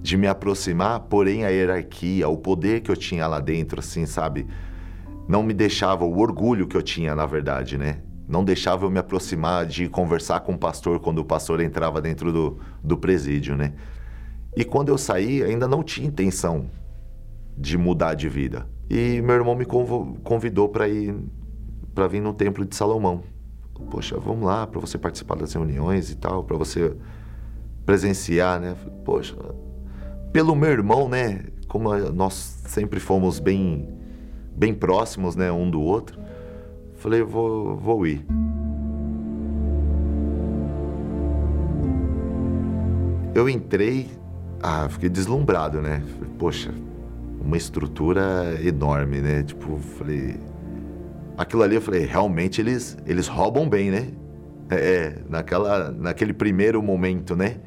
de 0.00 0.16
me 0.16 0.28
aproximar, 0.28 1.00
porém 1.00 1.44
a 1.44 1.48
hierarquia, 1.48 2.28
o 2.28 2.36
poder 2.36 2.80
que 2.80 2.90
eu 2.90 2.96
tinha 2.96 3.26
lá 3.26 3.40
dentro, 3.40 3.80
assim, 3.80 4.06
sabe? 4.06 4.46
Não 5.26 5.42
me 5.42 5.52
deixava, 5.52 6.04
o 6.04 6.20
orgulho 6.20 6.68
que 6.68 6.76
eu 6.76 6.82
tinha, 6.82 7.14
na 7.14 7.26
verdade, 7.26 7.76
né? 7.76 7.98
Não 8.28 8.44
deixava 8.44 8.84
eu 8.84 8.90
me 8.90 8.98
aproximar 8.98 9.66
de 9.66 9.88
conversar 9.88 10.40
com 10.40 10.52
o 10.52 10.58
pastor 10.58 11.00
quando 11.00 11.18
o 11.18 11.24
pastor 11.24 11.60
entrava 11.60 12.00
dentro 12.00 12.32
do, 12.32 12.58
do 12.82 12.96
presídio, 12.96 13.56
né? 13.56 13.72
E 14.56 14.64
quando 14.64 14.88
eu 14.88 14.98
saí, 14.98 15.42
ainda 15.42 15.66
não 15.66 15.82
tinha 15.82 16.06
intenção 16.06 16.70
de 17.58 17.76
mudar 17.76 18.14
de 18.14 18.28
vida. 18.28 18.68
E 18.88 19.20
meu 19.20 19.34
irmão 19.34 19.54
me 19.54 19.64
convidou 19.64 20.68
para 20.68 20.88
ir 20.88 21.14
para 21.94 22.06
vir 22.06 22.20
no 22.20 22.34
templo 22.34 22.64
de 22.64 22.76
Salomão. 22.76 23.22
Poxa, 23.90 24.18
vamos 24.18 24.44
lá 24.44 24.66
para 24.66 24.80
você 24.80 24.98
participar 24.98 25.36
das 25.36 25.52
reuniões 25.52 26.10
e 26.10 26.16
tal, 26.16 26.44
para 26.44 26.56
você 26.56 26.94
presenciar, 27.84 28.60
né? 28.60 28.76
Poxa, 29.04 29.36
pelo 30.32 30.54
meu 30.54 30.70
irmão, 30.70 31.08
né? 31.08 31.44
Como 31.68 31.94
nós 32.12 32.34
sempre 32.66 33.00
fomos 33.00 33.40
bem 33.40 33.88
bem 34.54 34.74
próximos, 34.74 35.36
né, 35.36 35.52
um 35.52 35.70
do 35.70 35.80
outro. 35.80 36.18
Falei, 36.96 37.22
vou 37.22 37.76
vou 37.76 38.06
ir. 38.06 38.24
Eu 43.34 43.50
entrei, 43.50 44.10
ah, 44.62 44.88
fiquei 44.88 45.10
deslumbrado, 45.10 45.82
né? 45.82 46.02
Poxa, 46.38 46.72
uma 47.46 47.56
estrutura 47.56 48.58
enorme, 48.60 49.20
né? 49.20 49.44
Tipo, 49.44 49.78
falei. 49.78 50.36
Aquilo 51.38 51.62
ali 51.62 51.76
eu 51.76 51.80
falei, 51.80 52.04
realmente 52.04 52.60
eles, 52.60 52.96
eles 53.06 53.28
roubam 53.28 53.68
bem, 53.68 53.90
né? 53.90 54.08
É, 54.68 54.74
é 54.74 55.18
naquela, 55.28 55.92
naquele 55.92 56.32
primeiro 56.32 56.82
momento, 56.82 57.36
né? 57.36 57.58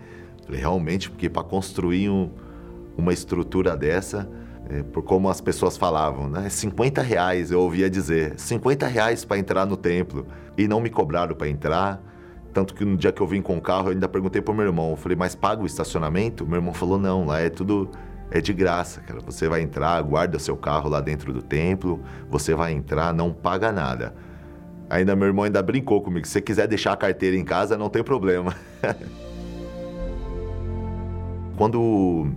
Falei, 0.45 0.59
realmente, 0.59 1.09
porque 1.09 1.29
para 1.29 1.43
construir 1.43 2.09
um, 2.09 2.29
uma 2.97 3.13
estrutura 3.13 3.77
dessa, 3.77 4.29
é, 4.69 4.83
por 4.83 5.03
como 5.03 5.29
as 5.29 5.39
pessoas 5.39 5.77
falavam, 5.77 6.27
né? 6.29 6.49
50 6.49 7.01
reais, 7.01 7.49
eu 7.49 7.61
ouvia 7.61 7.89
dizer, 7.89 8.33
50 8.37 8.85
reais 8.85 9.23
para 9.23 9.37
entrar 9.37 9.65
no 9.65 9.77
templo. 9.77 10.27
E 10.57 10.67
não 10.67 10.81
me 10.81 10.89
cobraram 10.89 11.33
para 11.35 11.47
entrar. 11.47 12.03
Tanto 12.51 12.73
que 12.73 12.83
no 12.83 12.97
dia 12.97 13.13
que 13.13 13.21
eu 13.21 13.27
vim 13.27 13.41
com 13.41 13.57
o 13.57 13.61
carro, 13.61 13.87
eu 13.87 13.91
ainda 13.93 14.09
perguntei 14.09 14.41
pro 14.41 14.53
meu 14.53 14.65
irmão, 14.65 14.95
falei, 14.97 15.15
mas 15.15 15.35
paga 15.35 15.61
o 15.61 15.65
estacionamento? 15.65 16.45
Meu 16.45 16.57
irmão 16.57 16.73
falou, 16.73 16.99
não, 16.99 17.27
lá 17.27 17.39
é 17.39 17.49
tudo 17.49 17.89
é 18.31 18.39
de 18.39 18.53
graça, 18.53 19.01
cara. 19.01 19.19
Você 19.21 19.47
vai 19.47 19.61
entrar, 19.61 20.01
guarda 20.01 20.37
seu 20.39 20.55
carro 20.55 20.89
lá 20.89 21.01
dentro 21.01 21.33
do 21.33 21.41
templo, 21.41 22.01
você 22.29 22.53
vai 22.53 22.73
entrar, 22.73 23.13
não 23.13 23.33
paga 23.33 23.71
nada. 23.71 24.13
Ainda 24.89 25.15
meu 25.15 25.27
irmão 25.27 25.45
ainda 25.45 25.61
brincou 25.61 26.01
comigo, 26.01 26.25
se 26.25 26.33
você 26.33 26.41
quiser 26.41 26.67
deixar 26.67 26.93
a 26.93 26.97
carteira 26.97 27.35
em 27.35 27.43
casa, 27.43 27.77
não 27.77 27.89
tem 27.89 28.03
problema. 28.03 28.55
Quando 31.55 32.31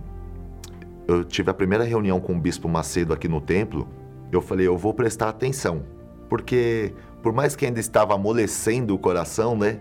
eu 1.07 1.23
tive 1.23 1.49
a 1.49 1.53
primeira 1.53 1.83
reunião 1.83 2.19
com 2.19 2.35
o 2.35 2.39
bispo 2.39 2.67
Macedo 2.67 3.13
aqui 3.13 3.27
no 3.27 3.41
templo, 3.41 3.87
eu 4.31 4.41
falei, 4.41 4.67
eu 4.67 4.77
vou 4.77 4.93
prestar 4.93 5.29
atenção, 5.29 5.83
porque 6.29 6.93
por 7.21 7.31
mais 7.31 7.55
que 7.55 7.65
ainda 7.65 7.79
estava 7.79 8.13
amolecendo 8.13 8.93
o 8.93 8.99
coração, 8.99 9.57
né? 9.57 9.79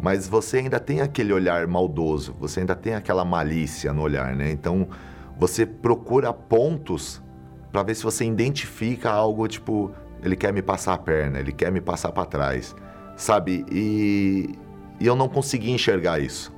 Mas 0.00 0.28
você 0.28 0.58
ainda 0.58 0.78
tem 0.78 1.00
aquele 1.00 1.32
olhar 1.32 1.66
maldoso, 1.66 2.36
você 2.38 2.60
ainda 2.60 2.76
tem 2.76 2.94
aquela 2.94 3.24
malícia 3.24 3.92
no 3.92 4.02
olhar, 4.02 4.36
né? 4.36 4.50
Então, 4.52 4.86
você 5.38 5.64
procura 5.64 6.32
pontos 6.32 7.22
para 7.70 7.82
ver 7.82 7.94
se 7.94 8.02
você 8.02 8.24
identifica 8.24 9.10
algo 9.10 9.46
tipo, 9.46 9.92
ele 10.22 10.34
quer 10.34 10.52
me 10.52 10.62
passar 10.62 10.94
a 10.94 10.98
perna, 10.98 11.38
ele 11.38 11.52
quer 11.52 11.70
me 11.70 11.80
passar 11.80 12.10
para 12.10 12.24
trás, 12.24 12.74
sabe? 13.16 13.64
E, 13.70 14.54
e 14.98 15.06
eu 15.06 15.14
não 15.14 15.28
consegui 15.28 15.70
enxergar 15.70 16.18
isso. 16.18 16.52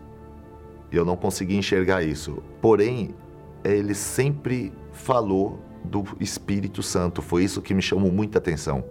Eu 0.90 1.04
não 1.04 1.16
consegui 1.16 1.56
enxergar 1.56 2.02
isso. 2.02 2.42
Porém, 2.60 3.14
ele 3.62 3.94
sempre 3.94 4.72
falou 4.92 5.60
do 5.84 6.04
Espírito 6.18 6.82
Santo. 6.82 7.22
Foi 7.22 7.44
isso 7.44 7.62
que 7.62 7.74
me 7.74 7.82
chamou 7.82 8.10
muita 8.10 8.38
atenção. 8.38 8.84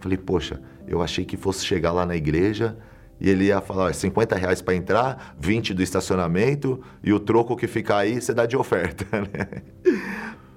Falei, 0.00 0.16
poxa, 0.16 0.60
eu 0.86 1.02
achei 1.02 1.24
que 1.24 1.36
fosse 1.36 1.64
chegar 1.64 1.92
lá 1.92 2.06
na 2.06 2.16
igreja 2.16 2.76
e 3.24 3.30
ele 3.30 3.44
ia 3.44 3.58
falar, 3.58 3.84
ó, 3.84 3.92
50 3.92 4.36
reais 4.36 4.60
para 4.60 4.74
entrar, 4.74 5.34
20 5.40 5.72
do 5.72 5.82
estacionamento 5.82 6.82
e 7.02 7.10
o 7.10 7.18
troco 7.18 7.56
que 7.56 7.66
ficar 7.66 7.96
aí 7.96 8.20
você 8.20 8.34
dá 8.34 8.44
de 8.44 8.54
oferta, 8.54 9.06
né? 9.18 9.62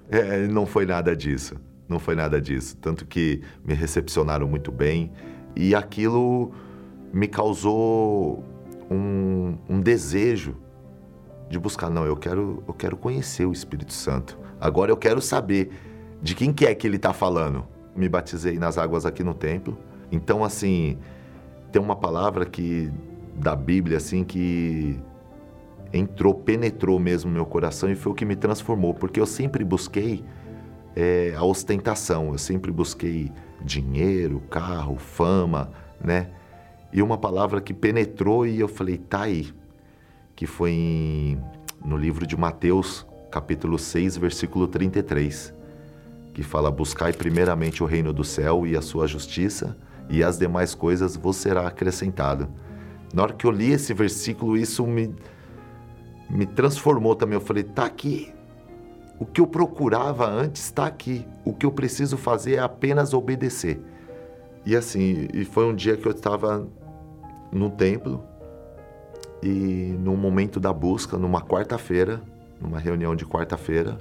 É, 0.09 0.47
não 0.47 0.65
foi 0.65 0.85
nada 0.85 1.15
disso, 1.15 1.55
não 1.87 1.97
foi 1.97 2.13
nada 2.13 2.41
disso. 2.41 2.75
Tanto 2.75 3.05
que 3.05 3.41
me 3.63 3.73
recepcionaram 3.73 4.49
muito 4.49 4.69
bem 4.69 5.13
e 5.55 5.73
aquilo 5.73 6.51
me 7.13 7.29
causou 7.29 8.43
um, 8.91 9.57
um 9.69 9.79
desejo 9.79 10.57
de 11.49 11.57
buscar. 11.57 11.89
Não, 11.89 12.05
eu 12.05 12.17
quero, 12.17 12.65
eu 12.67 12.73
quero 12.73 12.97
conhecer 12.97 13.45
o 13.45 13.53
Espírito 13.53 13.93
Santo. 13.93 14.37
Agora 14.59 14.91
eu 14.91 14.97
quero 14.97 15.21
saber 15.21 15.71
de 16.21 16.35
quem 16.35 16.51
que 16.51 16.65
é 16.65 16.75
que 16.75 16.85
ele 16.85 16.97
está 16.97 17.13
falando. 17.13 17.65
Me 17.95 18.09
batizei 18.09 18.59
nas 18.59 18.77
águas 18.77 19.05
aqui 19.05 19.23
no 19.23 19.33
templo. 19.33 19.77
Então, 20.11 20.43
assim, 20.43 20.97
tem 21.71 21.81
uma 21.81 21.95
palavra 21.95 22.45
que 22.45 22.91
da 23.35 23.55
Bíblia 23.55 23.97
assim 23.97 24.23
que 24.23 24.99
entrou, 25.93 26.33
penetrou 26.33 26.99
mesmo 26.99 27.31
meu 27.31 27.45
coração 27.45 27.91
e 27.91 27.95
foi 27.95 28.11
o 28.11 28.15
que 28.15 28.25
me 28.25 28.35
transformou, 28.35 28.93
porque 28.93 29.19
eu 29.19 29.25
sempre 29.25 29.63
busquei 29.63 30.23
é, 30.95 31.33
a 31.35 31.43
ostentação, 31.43 32.31
eu 32.31 32.37
sempre 32.37 32.71
busquei 32.71 33.31
dinheiro, 33.63 34.41
carro, 34.49 34.97
fama, 34.97 35.71
né? 36.03 36.29
E 36.91 37.01
uma 37.01 37.17
palavra 37.17 37.61
que 37.61 37.73
penetrou 37.73 38.47
e 38.47 38.59
eu 38.59 38.67
falei, 38.67 38.97
tá 38.97 39.23
aí, 39.23 39.53
que 40.35 40.47
foi 40.47 40.71
em, 40.71 41.41
no 41.83 41.97
livro 41.97 42.25
de 42.25 42.37
Mateus, 42.37 43.05
capítulo 43.31 43.77
6, 43.77 44.17
versículo 44.17 44.67
33, 44.67 45.53
que 46.33 46.43
fala: 46.43 46.71
Buscai 46.71 47.13
primeiramente 47.13 47.83
o 47.83 47.85
reino 47.85 48.13
do 48.13 48.23
céu 48.23 48.65
e 48.65 48.75
a 48.75 48.81
sua 48.81 49.07
justiça, 49.07 49.77
e 50.09 50.23
as 50.23 50.37
demais 50.37 50.73
coisas 50.73 51.15
vos 51.15 51.37
será 51.37 51.67
acrescentado. 51.67 52.47
Na 53.13 53.23
hora 53.23 53.33
que 53.33 53.45
eu 53.45 53.51
li 53.51 53.71
esse 53.71 53.93
versículo, 53.93 54.57
isso 54.57 54.85
me, 54.85 55.13
me 56.29 56.45
transformou 56.45 57.15
também. 57.15 57.35
Eu 57.35 57.41
falei, 57.41 57.63
tá 57.63 57.85
aqui. 57.85 58.33
O 59.19 59.25
que 59.25 59.41
eu 59.41 59.47
procurava 59.47 60.27
antes 60.27 60.63
está 60.63 60.85
aqui. 60.85 61.25
O 61.43 61.53
que 61.53 61.65
eu 61.65 61.71
preciso 61.71 62.17
fazer 62.17 62.55
é 62.55 62.59
apenas 62.59 63.13
obedecer. 63.13 63.81
E 64.65 64.75
assim, 64.75 65.27
e 65.33 65.45
foi 65.45 65.65
um 65.65 65.73
dia 65.73 65.95
que 65.95 66.05
eu 66.05 66.11
estava 66.11 66.67
no 67.51 67.69
templo 67.69 68.23
e 69.41 69.95
no 69.99 70.15
momento 70.17 70.59
da 70.59 70.73
busca, 70.73 71.17
numa 71.17 71.41
quarta-feira, 71.41 72.21
numa 72.59 72.79
reunião 72.79 73.15
de 73.15 73.25
quarta-feira, 73.25 73.97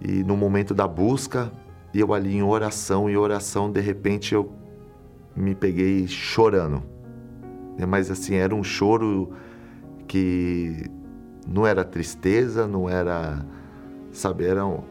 e 0.00 0.24
no 0.24 0.36
momento 0.36 0.74
da 0.74 0.88
busca, 0.88 1.52
e 1.94 2.00
eu 2.00 2.14
ali 2.14 2.36
em 2.36 2.42
oração 2.42 3.08
e 3.08 3.16
oração, 3.16 3.70
de 3.70 3.80
repente 3.80 4.34
eu 4.34 4.52
me 5.36 5.54
peguei 5.54 6.06
chorando. 6.06 6.82
É, 7.78 7.86
mas 7.86 8.10
assim, 8.10 8.34
era 8.34 8.54
um 8.54 8.62
choro 8.62 9.32
que 10.06 10.84
não 11.46 11.66
era 11.66 11.84
tristeza, 11.84 12.66
não 12.66 12.88
era, 12.88 13.44
sabe, 14.12 14.44
era 14.44 14.64
um, 14.64 14.82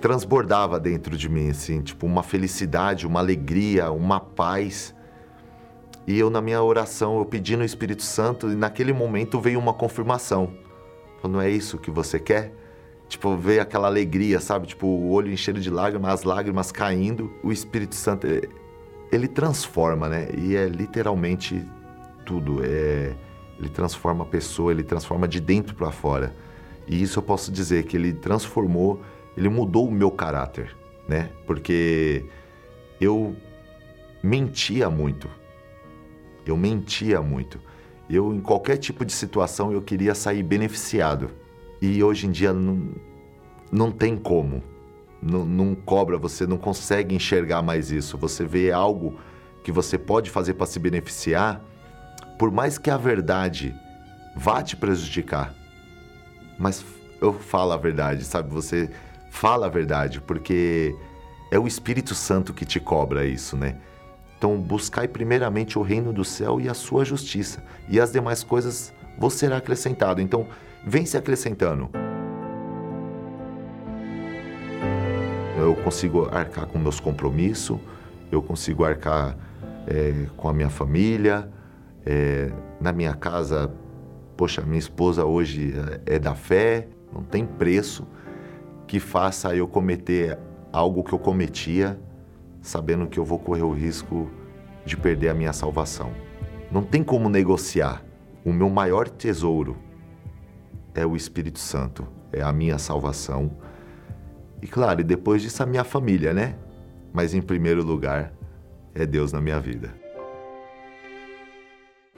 transbordava 0.00 0.78
dentro 0.80 1.16
de 1.16 1.28
mim 1.28 1.50
assim, 1.50 1.80
tipo 1.80 2.06
uma 2.06 2.22
felicidade, 2.22 3.06
uma 3.06 3.20
alegria, 3.20 3.90
uma 3.90 4.20
paz. 4.20 4.94
E 6.06 6.18
eu 6.18 6.28
na 6.30 6.40
minha 6.40 6.62
oração, 6.62 7.18
eu 7.18 7.24
pedi 7.24 7.56
no 7.56 7.64
Espírito 7.64 8.02
Santo 8.02 8.50
e 8.50 8.56
naquele 8.56 8.92
momento 8.92 9.40
veio 9.40 9.58
uma 9.58 9.72
confirmação. 9.72 10.52
Não 11.22 11.40
é 11.40 11.48
isso 11.48 11.78
que 11.78 11.90
você 11.90 12.18
quer? 12.18 12.52
Tipo, 13.12 13.36
veio 13.36 13.60
aquela 13.60 13.88
alegria, 13.88 14.40
sabe? 14.40 14.66
Tipo, 14.66 14.86
o 14.86 15.10
olho 15.10 15.30
enchendo 15.30 15.60
de 15.60 15.68
lágrimas, 15.68 16.14
as 16.14 16.22
lágrimas 16.22 16.72
caindo. 16.72 17.30
O 17.42 17.52
Espírito 17.52 17.94
Santo, 17.94 18.26
ele 19.12 19.28
transforma, 19.28 20.08
né? 20.08 20.30
E 20.34 20.56
é 20.56 20.66
literalmente 20.66 21.62
tudo. 22.24 22.64
É, 22.64 23.14
ele 23.58 23.68
transforma 23.68 24.24
a 24.24 24.26
pessoa, 24.26 24.72
ele 24.72 24.82
transforma 24.82 25.28
de 25.28 25.40
dentro 25.40 25.74
para 25.74 25.90
fora. 25.92 26.34
E 26.88 27.02
isso 27.02 27.18
eu 27.18 27.22
posso 27.22 27.52
dizer 27.52 27.84
que 27.84 27.98
ele 27.98 28.14
transformou, 28.14 29.02
ele 29.36 29.50
mudou 29.50 29.86
o 29.86 29.92
meu 29.92 30.10
caráter, 30.10 30.74
né? 31.06 31.28
Porque 31.46 32.24
eu 32.98 33.36
mentia 34.22 34.88
muito. 34.88 35.28
Eu 36.46 36.56
mentia 36.56 37.20
muito. 37.20 37.60
Eu, 38.08 38.32
em 38.32 38.40
qualquer 38.40 38.78
tipo 38.78 39.04
de 39.04 39.12
situação, 39.12 39.70
eu 39.70 39.82
queria 39.82 40.14
sair 40.14 40.42
beneficiado. 40.42 41.41
E 41.82 42.00
hoje 42.00 42.28
em 42.28 42.30
dia 42.30 42.52
não, 42.52 42.90
não 43.72 43.90
tem 43.90 44.16
como. 44.16 44.62
Não, 45.20 45.44
não 45.44 45.74
cobra, 45.74 46.16
você 46.16 46.46
não 46.46 46.56
consegue 46.56 47.12
enxergar 47.12 47.60
mais 47.60 47.90
isso. 47.90 48.16
Você 48.18 48.44
vê 48.44 48.70
algo 48.70 49.18
que 49.64 49.72
você 49.72 49.98
pode 49.98 50.30
fazer 50.30 50.54
para 50.54 50.66
se 50.66 50.78
beneficiar, 50.78 51.60
por 52.38 52.52
mais 52.52 52.78
que 52.78 52.88
a 52.88 52.96
verdade 52.96 53.74
vá 54.36 54.62
te 54.62 54.76
prejudicar. 54.76 55.52
Mas 56.56 56.84
eu 57.20 57.32
falo 57.32 57.72
a 57.72 57.76
verdade, 57.76 58.24
sabe? 58.24 58.48
Você 58.52 58.88
fala 59.28 59.66
a 59.66 59.68
verdade, 59.68 60.20
porque 60.20 60.96
é 61.50 61.58
o 61.58 61.66
Espírito 61.66 62.14
Santo 62.14 62.54
que 62.54 62.64
te 62.64 62.78
cobra 62.78 63.26
isso, 63.26 63.56
né? 63.56 63.76
Então, 64.38 64.56
buscai 64.56 65.08
primeiramente 65.08 65.78
o 65.78 65.82
reino 65.82 66.12
do 66.12 66.24
céu 66.24 66.60
e 66.60 66.68
a 66.68 66.74
sua 66.74 67.04
justiça, 67.04 67.62
e 67.88 67.98
as 67.98 68.12
demais 68.12 68.44
coisas 68.44 68.92
vos 69.18 69.34
será 69.34 69.56
acrescentado. 69.56 70.20
Então, 70.20 70.46
vem 70.84 71.06
se 71.06 71.16
acrescentando. 71.16 71.90
Eu 75.58 75.74
consigo 75.76 76.28
arcar 76.30 76.66
com 76.66 76.78
meus 76.78 76.98
compromissos, 76.98 77.78
eu 78.30 78.42
consigo 78.42 78.84
arcar 78.84 79.36
é, 79.86 80.26
com 80.36 80.48
a 80.48 80.52
minha 80.52 80.70
família, 80.70 81.48
é, 82.04 82.50
na 82.80 82.92
minha 82.92 83.14
casa, 83.14 83.72
poxa, 84.36 84.62
minha 84.62 84.78
esposa 84.78 85.24
hoje 85.24 85.74
é 86.06 86.18
da 86.18 86.34
fé, 86.34 86.88
não 87.12 87.22
tem 87.22 87.46
preço 87.46 88.06
que 88.86 88.98
faça 88.98 89.54
eu 89.54 89.68
cometer 89.68 90.38
algo 90.72 91.04
que 91.04 91.12
eu 91.12 91.18
cometia 91.18 91.98
sabendo 92.62 93.06
que 93.06 93.18
eu 93.18 93.24
vou 93.24 93.38
correr 93.38 93.62
o 93.62 93.72
risco 93.72 94.30
de 94.84 94.96
perder 94.96 95.28
a 95.28 95.34
minha 95.34 95.52
salvação. 95.52 96.12
Não 96.70 96.82
tem 96.82 97.02
como 97.02 97.28
negociar. 97.28 98.02
O 98.44 98.52
meu 98.52 98.70
maior 98.70 99.08
tesouro 99.08 99.76
é 100.94 101.06
o 101.06 101.16
Espírito 101.16 101.58
Santo, 101.58 102.06
é 102.32 102.42
a 102.42 102.52
minha 102.52 102.78
salvação. 102.78 103.50
E 104.60 104.66
claro, 104.66 105.02
depois 105.02 105.42
disso 105.42 105.62
a 105.62 105.66
minha 105.66 105.84
família, 105.84 106.32
né? 106.32 106.54
Mas 107.12 107.34
em 107.34 107.42
primeiro 107.42 107.82
lugar 107.82 108.32
é 108.94 109.06
Deus 109.06 109.32
na 109.32 109.40
minha 109.40 109.58
vida. 109.60 109.94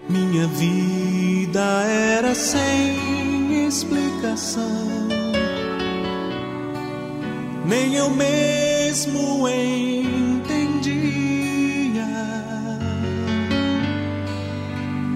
Minha 0.09 0.47
vida 0.49 1.61
era 1.87 2.35
sem 2.35 3.67
explicação, 3.67 4.63
nem 7.65 7.95
eu 7.95 8.11
mesmo 8.11 9.49
entendia. 9.49 10.95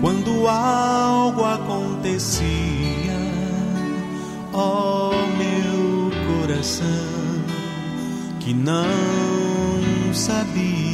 Quando 0.01 0.49
algo 0.49 1.45
acontecia, 1.45 2.68
oh, 4.59 5.13
meu 5.37 6.11
coração, 6.27 6.85
que 8.41 8.53
não 8.53 8.85
sabia 10.13 10.89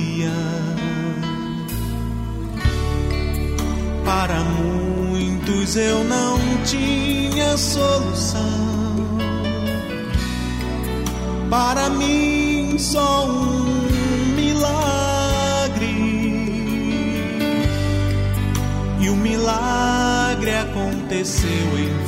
Para 4.04 4.44
muitos 4.44 5.76
eu 5.76 6.04
não 6.04 6.38
tinha 6.64 7.56
solução. 7.56 8.38
Para 11.48 11.88
mim 11.88 12.76
só 12.78 13.26
um 13.26 14.34
milagre. 14.36 15.84
E 19.00 19.08
o 19.08 19.16
milagre 19.16 20.54
aconteceu 20.54 21.48
enfim. 21.50 22.03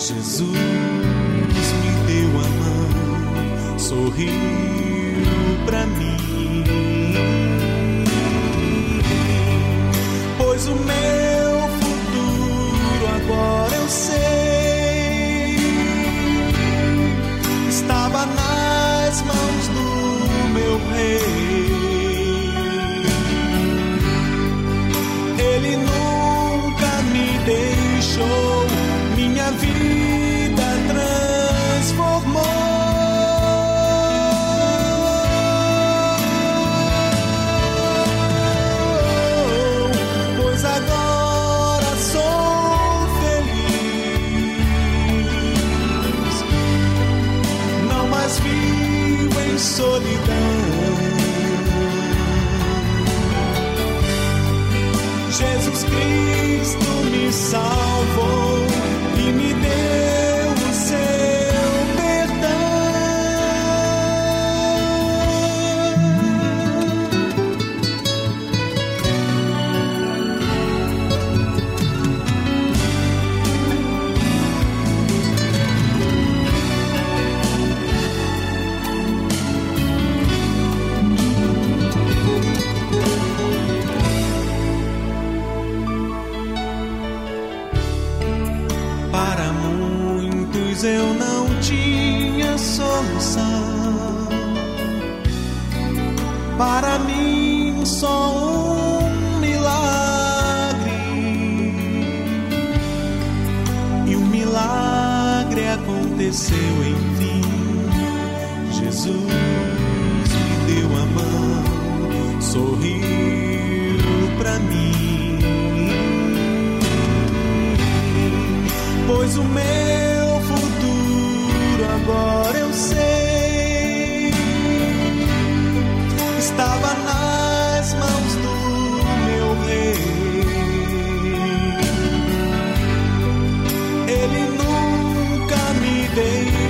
Jesus 0.00 0.48
me 0.48 1.92
deu 2.06 2.30
a 2.40 2.48
mão, 2.58 3.78
sorriu 3.78 4.32
para 5.66 5.86
mim. 5.86 6.20
o 10.70 10.74
meu 10.74 11.68
futuro 11.80 13.06
agora 13.16 13.74
eu 13.74 13.88
sei. 13.88 14.20
Estava 17.68 18.26
nas 18.26 19.22
mãos 19.22 19.68
do 19.68 20.48
meu 20.54 20.78
rei. 20.94 21.39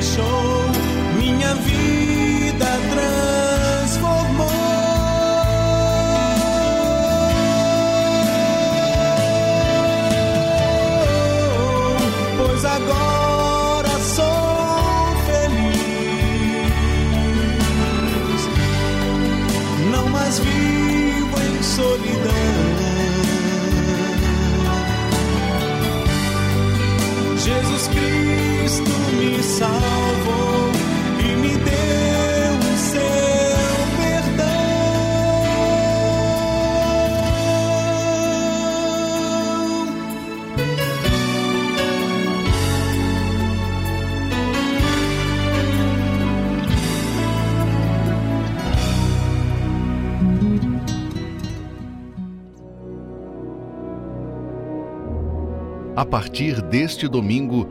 deixou 0.01 0.25
minha 1.19 1.55
vida. 1.57 2.00
Partir 56.11 56.61
deste 56.61 57.07
domingo, 57.07 57.69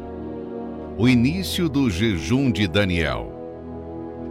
o 0.98 1.10
início 1.10 1.68
do 1.68 1.90
jejum 1.90 2.50
de 2.50 2.70
Daniel. 2.70 3.34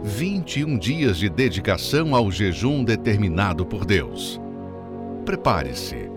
21 0.03 0.79
dias 0.79 1.17
de 1.17 1.29
dedicação 1.29 2.15
ao 2.15 2.31
jejum 2.31 2.83
determinado 2.83 3.67
por 3.67 3.85
Deus. 3.85 4.41
Prepare-se. 5.25 6.09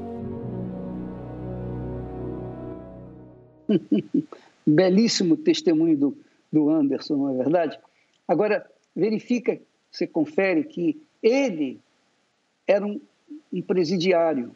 Belíssimo 4.66 5.36
testemunho 5.36 5.98
do, 5.98 6.16
do 6.50 6.70
Anderson, 6.70 7.16
não 7.16 7.28
é 7.28 7.34
verdade? 7.34 7.78
Agora, 8.26 8.64
verifica, 8.96 9.60
você 9.90 10.06
confere 10.06 10.64
que 10.64 10.98
ele 11.22 11.78
era 12.66 12.86
um, 12.86 12.98
um 13.52 13.60
presidiário. 13.60 14.50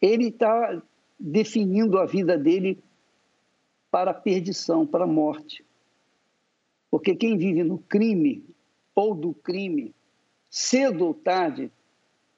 Ele 0.00 0.28
está 0.28 0.80
definindo 1.26 1.98
a 1.98 2.04
vida 2.04 2.36
dele 2.36 2.78
para 3.90 4.10
a 4.10 4.14
perdição, 4.14 4.86
para 4.86 5.04
a 5.04 5.06
morte. 5.06 5.64
Porque 6.90 7.14
quem 7.14 7.38
vive 7.38 7.64
no 7.64 7.78
crime 7.78 8.44
ou 8.94 9.14
do 9.14 9.32
crime, 9.32 9.94
cedo 10.50 11.06
ou 11.06 11.14
tarde, 11.14 11.70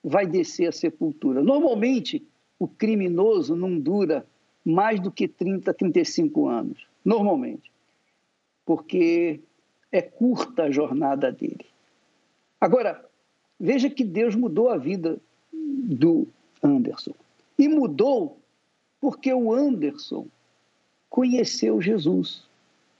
vai 0.04 0.24
descer 0.24 0.68
à 0.68 0.72
sepultura. 0.72 1.42
Normalmente, 1.42 2.24
o 2.60 2.68
criminoso 2.68 3.56
não 3.56 3.76
dura 3.76 4.24
mais 4.64 5.00
do 5.00 5.10
que 5.10 5.26
30, 5.26 5.74
35 5.74 6.46
anos. 6.46 6.86
Normalmente. 7.04 7.72
Porque 8.64 9.40
é 9.90 10.00
curta 10.00 10.64
a 10.64 10.70
jornada 10.70 11.32
dele. 11.32 11.66
Agora, 12.60 13.04
veja 13.58 13.90
que 13.90 14.04
Deus 14.04 14.36
mudou 14.36 14.68
a 14.68 14.78
vida 14.78 15.18
do 15.52 16.28
Anderson. 16.62 17.14
E 17.58 17.68
mudou 17.68 18.38
porque 19.00 19.32
o 19.32 19.52
Anderson 19.52 20.26
conheceu 21.08 21.80
Jesus, 21.80 22.44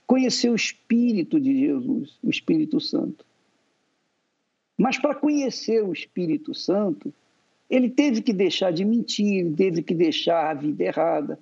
conheceu 0.05 0.53
o 0.53 0.55
Espírito 0.55 1.39
de 1.39 1.57
Jesus, 1.59 2.17
o 2.23 2.29
Espírito 2.29 2.79
Santo. 2.79 3.25
Mas 4.77 4.97
para 4.97 5.15
conhecer 5.15 5.83
o 5.83 5.91
Espírito 5.91 6.53
Santo, 6.53 7.13
ele 7.69 7.89
teve 7.89 8.21
que 8.21 8.31
deixar 8.31 8.71
de 8.71 8.85
mentir, 8.85 9.39
ele 9.39 9.55
teve 9.55 9.81
que 9.81 9.93
deixar 9.93 10.51
a 10.51 10.53
vida 10.53 10.83
errada, 10.83 11.39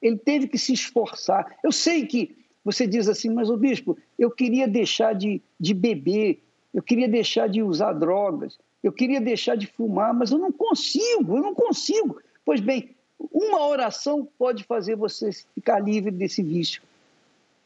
ele 0.00 0.16
teve 0.16 0.46
que 0.46 0.58
se 0.58 0.72
esforçar. 0.72 1.58
Eu 1.62 1.72
sei 1.72 2.06
que 2.06 2.34
você 2.64 2.86
diz 2.86 3.08
assim, 3.08 3.30
mas 3.30 3.50
o 3.50 3.56
bispo, 3.56 3.96
eu 4.18 4.30
queria 4.30 4.66
deixar 4.66 5.12
de, 5.12 5.42
de 5.58 5.74
beber, 5.74 6.42
eu 6.72 6.82
queria 6.82 7.08
deixar 7.08 7.48
de 7.48 7.62
usar 7.62 7.92
drogas, 7.92 8.58
eu 8.82 8.92
queria 8.92 9.20
deixar 9.20 9.56
de 9.56 9.66
fumar, 9.66 10.14
mas 10.14 10.30
eu 10.30 10.38
não 10.38 10.52
consigo, 10.52 11.36
eu 11.36 11.42
não 11.42 11.54
consigo. 11.54 12.20
Pois 12.44 12.60
bem, 12.60 12.95
uma 13.18 13.66
oração 13.66 14.26
pode 14.38 14.64
fazer 14.64 14.96
você 14.96 15.30
ficar 15.54 15.80
livre 15.80 16.10
desse 16.10 16.42
vício. 16.42 16.82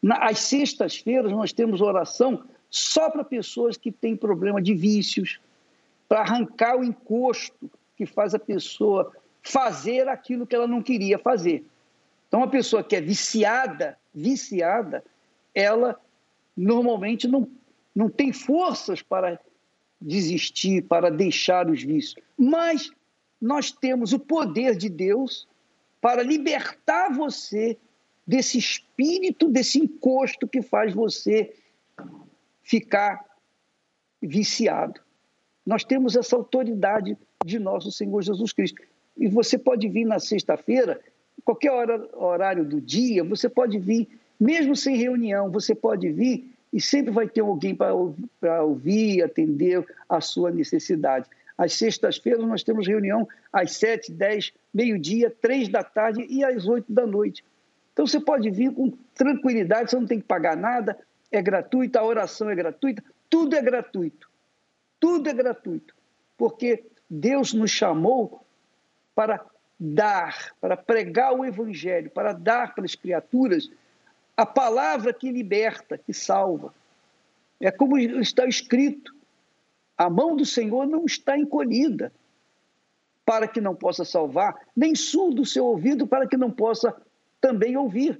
Às 0.08 0.38
sextas-feiras 0.40 1.30
nós 1.32 1.52
temos 1.52 1.80
oração 1.80 2.44
só 2.70 3.10
para 3.10 3.24
pessoas 3.24 3.76
que 3.76 3.90
têm 3.90 4.16
problema 4.16 4.62
de 4.62 4.74
vícios, 4.74 5.40
para 6.08 6.20
arrancar 6.20 6.76
o 6.76 6.84
encosto 6.84 7.70
que 7.96 8.06
faz 8.06 8.34
a 8.34 8.38
pessoa 8.38 9.12
fazer 9.42 10.08
aquilo 10.08 10.46
que 10.46 10.54
ela 10.54 10.66
não 10.66 10.82
queria 10.82 11.18
fazer. 11.18 11.64
Então, 12.28 12.40
uma 12.40 12.48
pessoa 12.48 12.82
que 12.82 12.94
é 12.94 13.00
viciada, 13.00 13.98
viciada, 14.14 15.04
ela 15.54 16.00
normalmente 16.56 17.26
não, 17.26 17.48
não 17.94 18.08
tem 18.08 18.32
forças 18.32 19.02
para 19.02 19.38
desistir, 20.00 20.82
para 20.82 21.10
deixar 21.10 21.68
os 21.68 21.82
vícios. 21.82 22.22
Mas 22.38 22.90
nós 23.40 23.70
temos 23.72 24.12
o 24.12 24.18
poder 24.18 24.76
de 24.76 24.88
Deus 24.88 25.48
para 26.00 26.22
libertar 26.22 27.10
você 27.10 27.76
desse 28.26 28.58
espírito, 28.58 29.48
desse 29.48 29.78
encosto 29.78 30.46
que 30.46 30.62
faz 30.62 30.94
você 30.94 31.54
ficar 32.62 33.24
viciado. 34.22 35.00
Nós 35.64 35.84
temos 35.84 36.16
essa 36.16 36.36
autoridade 36.36 37.16
de 37.44 37.58
nosso 37.58 37.90
Senhor 37.90 38.22
Jesus 38.22 38.52
Cristo. 38.52 38.80
E 39.16 39.28
você 39.28 39.58
pode 39.58 39.88
vir 39.88 40.04
na 40.04 40.18
sexta-feira, 40.18 41.00
qualquer 41.44 41.70
hora, 41.70 42.08
horário 42.16 42.64
do 42.64 42.80
dia, 42.80 43.24
você 43.24 43.48
pode 43.48 43.78
vir, 43.78 44.08
mesmo 44.38 44.76
sem 44.76 44.96
reunião, 44.96 45.50
você 45.50 45.74
pode 45.74 46.10
vir 46.10 46.54
e 46.72 46.80
sempre 46.80 47.10
vai 47.10 47.28
ter 47.28 47.40
alguém 47.40 47.74
para 47.74 48.62
ouvir, 48.62 49.22
atender 49.22 49.84
a 50.08 50.20
sua 50.20 50.50
necessidade. 50.50 51.28
Às 51.60 51.74
sextas-feiras 51.74 52.42
nós 52.46 52.62
temos 52.62 52.88
reunião 52.88 53.28
às 53.52 53.72
sete, 53.72 54.10
dez, 54.10 54.50
meio-dia, 54.72 55.30
três 55.42 55.68
da 55.68 55.84
tarde 55.84 56.26
e 56.26 56.42
às 56.42 56.66
oito 56.66 56.90
da 56.90 57.06
noite. 57.06 57.44
Então 57.92 58.06
você 58.06 58.18
pode 58.18 58.50
vir 58.50 58.72
com 58.72 58.90
tranquilidade, 59.14 59.90
você 59.90 59.96
não 59.96 60.06
tem 60.06 60.18
que 60.18 60.26
pagar 60.26 60.56
nada, 60.56 60.98
é 61.30 61.42
gratuito, 61.42 61.98
a 61.98 62.02
oração 62.02 62.48
é 62.48 62.54
gratuita, 62.54 63.04
tudo 63.28 63.54
é 63.54 63.60
gratuito. 63.60 64.30
Tudo 64.98 65.28
é 65.28 65.34
gratuito. 65.34 65.94
Porque 66.38 66.82
Deus 67.10 67.52
nos 67.52 67.70
chamou 67.70 68.42
para 69.14 69.44
dar, 69.78 70.54
para 70.62 70.78
pregar 70.78 71.34
o 71.34 71.44
Evangelho, 71.44 72.10
para 72.10 72.32
dar 72.32 72.74
para 72.74 72.86
as 72.86 72.94
criaturas 72.94 73.70
a 74.34 74.46
palavra 74.46 75.12
que 75.12 75.30
liberta, 75.30 75.98
que 75.98 76.14
salva. 76.14 76.72
É 77.60 77.70
como 77.70 77.98
está 77.98 78.46
escrito: 78.46 79.14
a 80.00 80.08
mão 80.08 80.34
do 80.34 80.46
Senhor 80.46 80.86
não 80.86 81.04
está 81.04 81.36
encolhida 81.36 82.10
para 83.22 83.46
que 83.46 83.60
não 83.60 83.76
possa 83.76 84.02
salvar, 84.02 84.58
nem 84.74 84.94
surdo 84.94 85.42
o 85.42 85.46
seu 85.46 85.66
ouvido 85.66 86.06
para 86.06 86.26
que 86.26 86.38
não 86.38 86.50
possa 86.50 86.96
também 87.38 87.76
ouvir. 87.76 88.18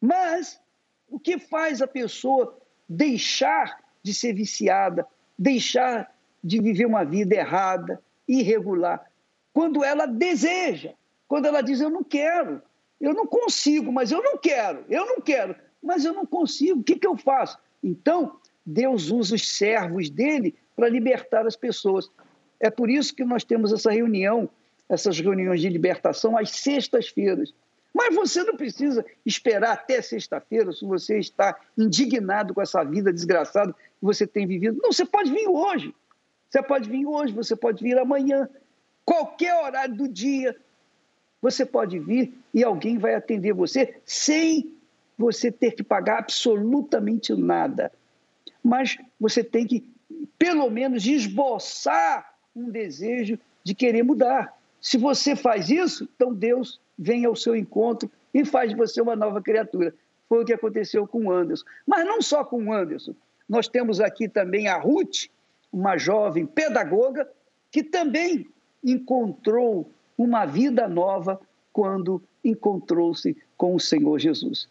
Mas 0.00 0.60
o 1.08 1.18
que 1.18 1.40
faz 1.40 1.82
a 1.82 1.88
pessoa 1.88 2.56
deixar 2.88 3.82
de 4.00 4.14
ser 4.14 4.32
viciada, 4.32 5.04
deixar 5.36 6.14
de 6.42 6.62
viver 6.62 6.86
uma 6.86 7.04
vida 7.04 7.34
errada, 7.34 8.00
irregular, 8.28 9.10
quando 9.52 9.82
ela 9.82 10.06
deseja, 10.06 10.92
quando 11.26 11.46
ela 11.46 11.62
diz: 11.62 11.80
Eu 11.80 11.90
não 11.90 12.04
quero, 12.04 12.62
eu 13.00 13.12
não 13.12 13.26
consigo, 13.26 13.90
mas 13.90 14.12
eu 14.12 14.22
não 14.22 14.38
quero, 14.38 14.84
eu 14.88 15.04
não 15.04 15.20
quero, 15.20 15.56
mas 15.82 16.04
eu 16.04 16.12
não 16.12 16.24
consigo, 16.24 16.78
o 16.78 16.84
que, 16.84 16.94
que 16.94 17.08
eu 17.08 17.16
faço? 17.16 17.58
Então, 17.82 18.38
Deus 18.64 19.10
usa 19.10 19.34
os 19.34 19.56
servos 19.56 20.10
dele 20.10 20.54
para 20.76 20.88
libertar 20.88 21.46
as 21.46 21.56
pessoas. 21.56 22.10
É 22.58 22.70
por 22.70 22.90
isso 22.90 23.14
que 23.14 23.24
nós 23.24 23.44
temos 23.44 23.72
essa 23.72 23.90
reunião, 23.90 24.48
essas 24.88 25.18
reuniões 25.18 25.60
de 25.60 25.68
libertação 25.68 26.36
às 26.36 26.50
sextas-feiras. 26.50 27.54
Mas 27.92 28.14
você 28.14 28.42
não 28.44 28.56
precisa 28.56 29.04
esperar 29.26 29.72
até 29.72 30.00
sexta-feira 30.00 30.72
se 30.72 30.84
você 30.84 31.18
está 31.18 31.58
indignado 31.76 32.54
com 32.54 32.62
essa 32.62 32.84
vida 32.84 33.12
desgraçada 33.12 33.72
que 33.72 34.04
você 34.04 34.26
tem 34.26 34.46
vivido. 34.46 34.78
Não, 34.82 34.92
você 34.92 35.04
pode 35.04 35.30
vir 35.30 35.48
hoje. 35.48 35.94
Você 36.48 36.62
pode 36.62 36.88
vir 36.88 37.06
hoje, 37.06 37.32
você 37.32 37.56
pode 37.56 37.82
vir 37.82 37.98
amanhã. 37.98 38.48
Qualquer 39.04 39.54
horário 39.54 39.94
do 39.94 40.08
dia, 40.08 40.56
você 41.40 41.64
pode 41.64 41.98
vir 41.98 42.34
e 42.52 42.62
alguém 42.62 42.98
vai 42.98 43.14
atender 43.14 43.52
você 43.52 43.96
sem 44.04 44.74
você 45.16 45.50
ter 45.50 45.72
que 45.72 45.82
pagar 45.82 46.18
absolutamente 46.18 47.34
nada. 47.34 47.92
Mas 48.62 48.98
você 49.18 49.42
tem 49.42 49.66
que, 49.66 49.84
pelo 50.38 50.68
menos, 50.70 51.06
esboçar 51.06 52.34
um 52.54 52.70
desejo 52.70 53.38
de 53.64 53.74
querer 53.74 54.02
mudar. 54.02 54.56
Se 54.80 54.96
você 54.96 55.36
faz 55.36 55.70
isso, 55.70 56.08
então 56.14 56.32
Deus 56.32 56.80
vem 56.98 57.24
ao 57.24 57.36
seu 57.36 57.54
encontro 57.54 58.10
e 58.32 58.44
faz 58.44 58.70
de 58.70 58.76
você 58.76 59.00
uma 59.00 59.16
nova 59.16 59.40
criatura. 59.42 59.94
Foi 60.28 60.42
o 60.42 60.44
que 60.44 60.52
aconteceu 60.52 61.06
com 61.06 61.26
o 61.26 61.32
Anderson. 61.32 61.64
Mas 61.86 62.06
não 62.06 62.22
só 62.22 62.44
com 62.44 62.64
o 62.64 62.72
Anderson. 62.72 63.14
Nós 63.48 63.66
temos 63.66 64.00
aqui 64.00 64.28
também 64.28 64.68
a 64.68 64.78
Ruth, 64.78 65.26
uma 65.72 65.98
jovem 65.98 66.46
pedagoga, 66.46 67.28
que 67.70 67.82
também 67.82 68.46
encontrou 68.82 69.90
uma 70.16 70.46
vida 70.46 70.86
nova 70.86 71.40
quando 71.72 72.22
encontrou-se 72.44 73.36
com 73.56 73.74
o 73.74 73.80
Senhor 73.80 74.18
Jesus. 74.18 74.68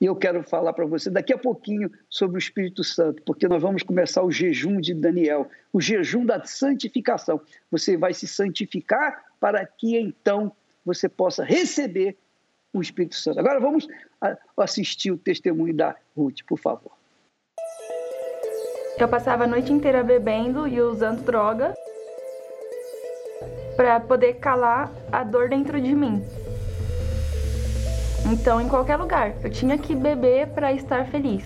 E 0.00 0.04
eu 0.04 0.14
quero 0.14 0.42
falar 0.42 0.72
para 0.74 0.84
você 0.84 1.08
daqui 1.08 1.32
a 1.32 1.38
pouquinho 1.38 1.90
sobre 2.08 2.36
o 2.36 2.38
Espírito 2.38 2.84
Santo, 2.84 3.22
porque 3.22 3.48
nós 3.48 3.62
vamos 3.62 3.82
começar 3.82 4.22
o 4.22 4.30
jejum 4.30 4.78
de 4.78 4.92
Daniel, 4.92 5.48
o 5.72 5.80
jejum 5.80 6.24
da 6.26 6.44
santificação. 6.44 7.40
Você 7.70 7.96
vai 7.96 8.12
se 8.12 8.26
santificar 8.26 9.24
para 9.40 9.64
que 9.64 9.96
então 9.96 10.52
você 10.84 11.08
possa 11.08 11.42
receber 11.42 12.16
o 12.72 12.82
Espírito 12.82 13.16
Santo. 13.16 13.40
Agora 13.40 13.58
vamos 13.58 13.88
assistir 14.56 15.10
o 15.10 15.18
testemunho 15.18 15.74
da 15.74 15.96
Ruth, 16.14 16.40
por 16.46 16.58
favor. 16.58 16.92
Eu 18.98 19.08
passava 19.08 19.44
a 19.44 19.46
noite 19.46 19.72
inteira 19.72 20.02
bebendo 20.02 20.66
e 20.66 20.80
usando 20.80 21.22
droga 21.22 21.74
para 23.76 24.00
poder 24.00 24.34
calar 24.34 24.90
a 25.12 25.22
dor 25.22 25.48
dentro 25.48 25.80
de 25.80 25.94
mim. 25.94 26.22
Então, 28.30 28.60
em 28.60 28.68
qualquer 28.68 28.96
lugar, 28.96 29.34
eu 29.42 29.50
tinha 29.50 29.78
que 29.78 29.94
beber 29.94 30.48
para 30.48 30.72
estar 30.72 31.06
feliz. 31.06 31.44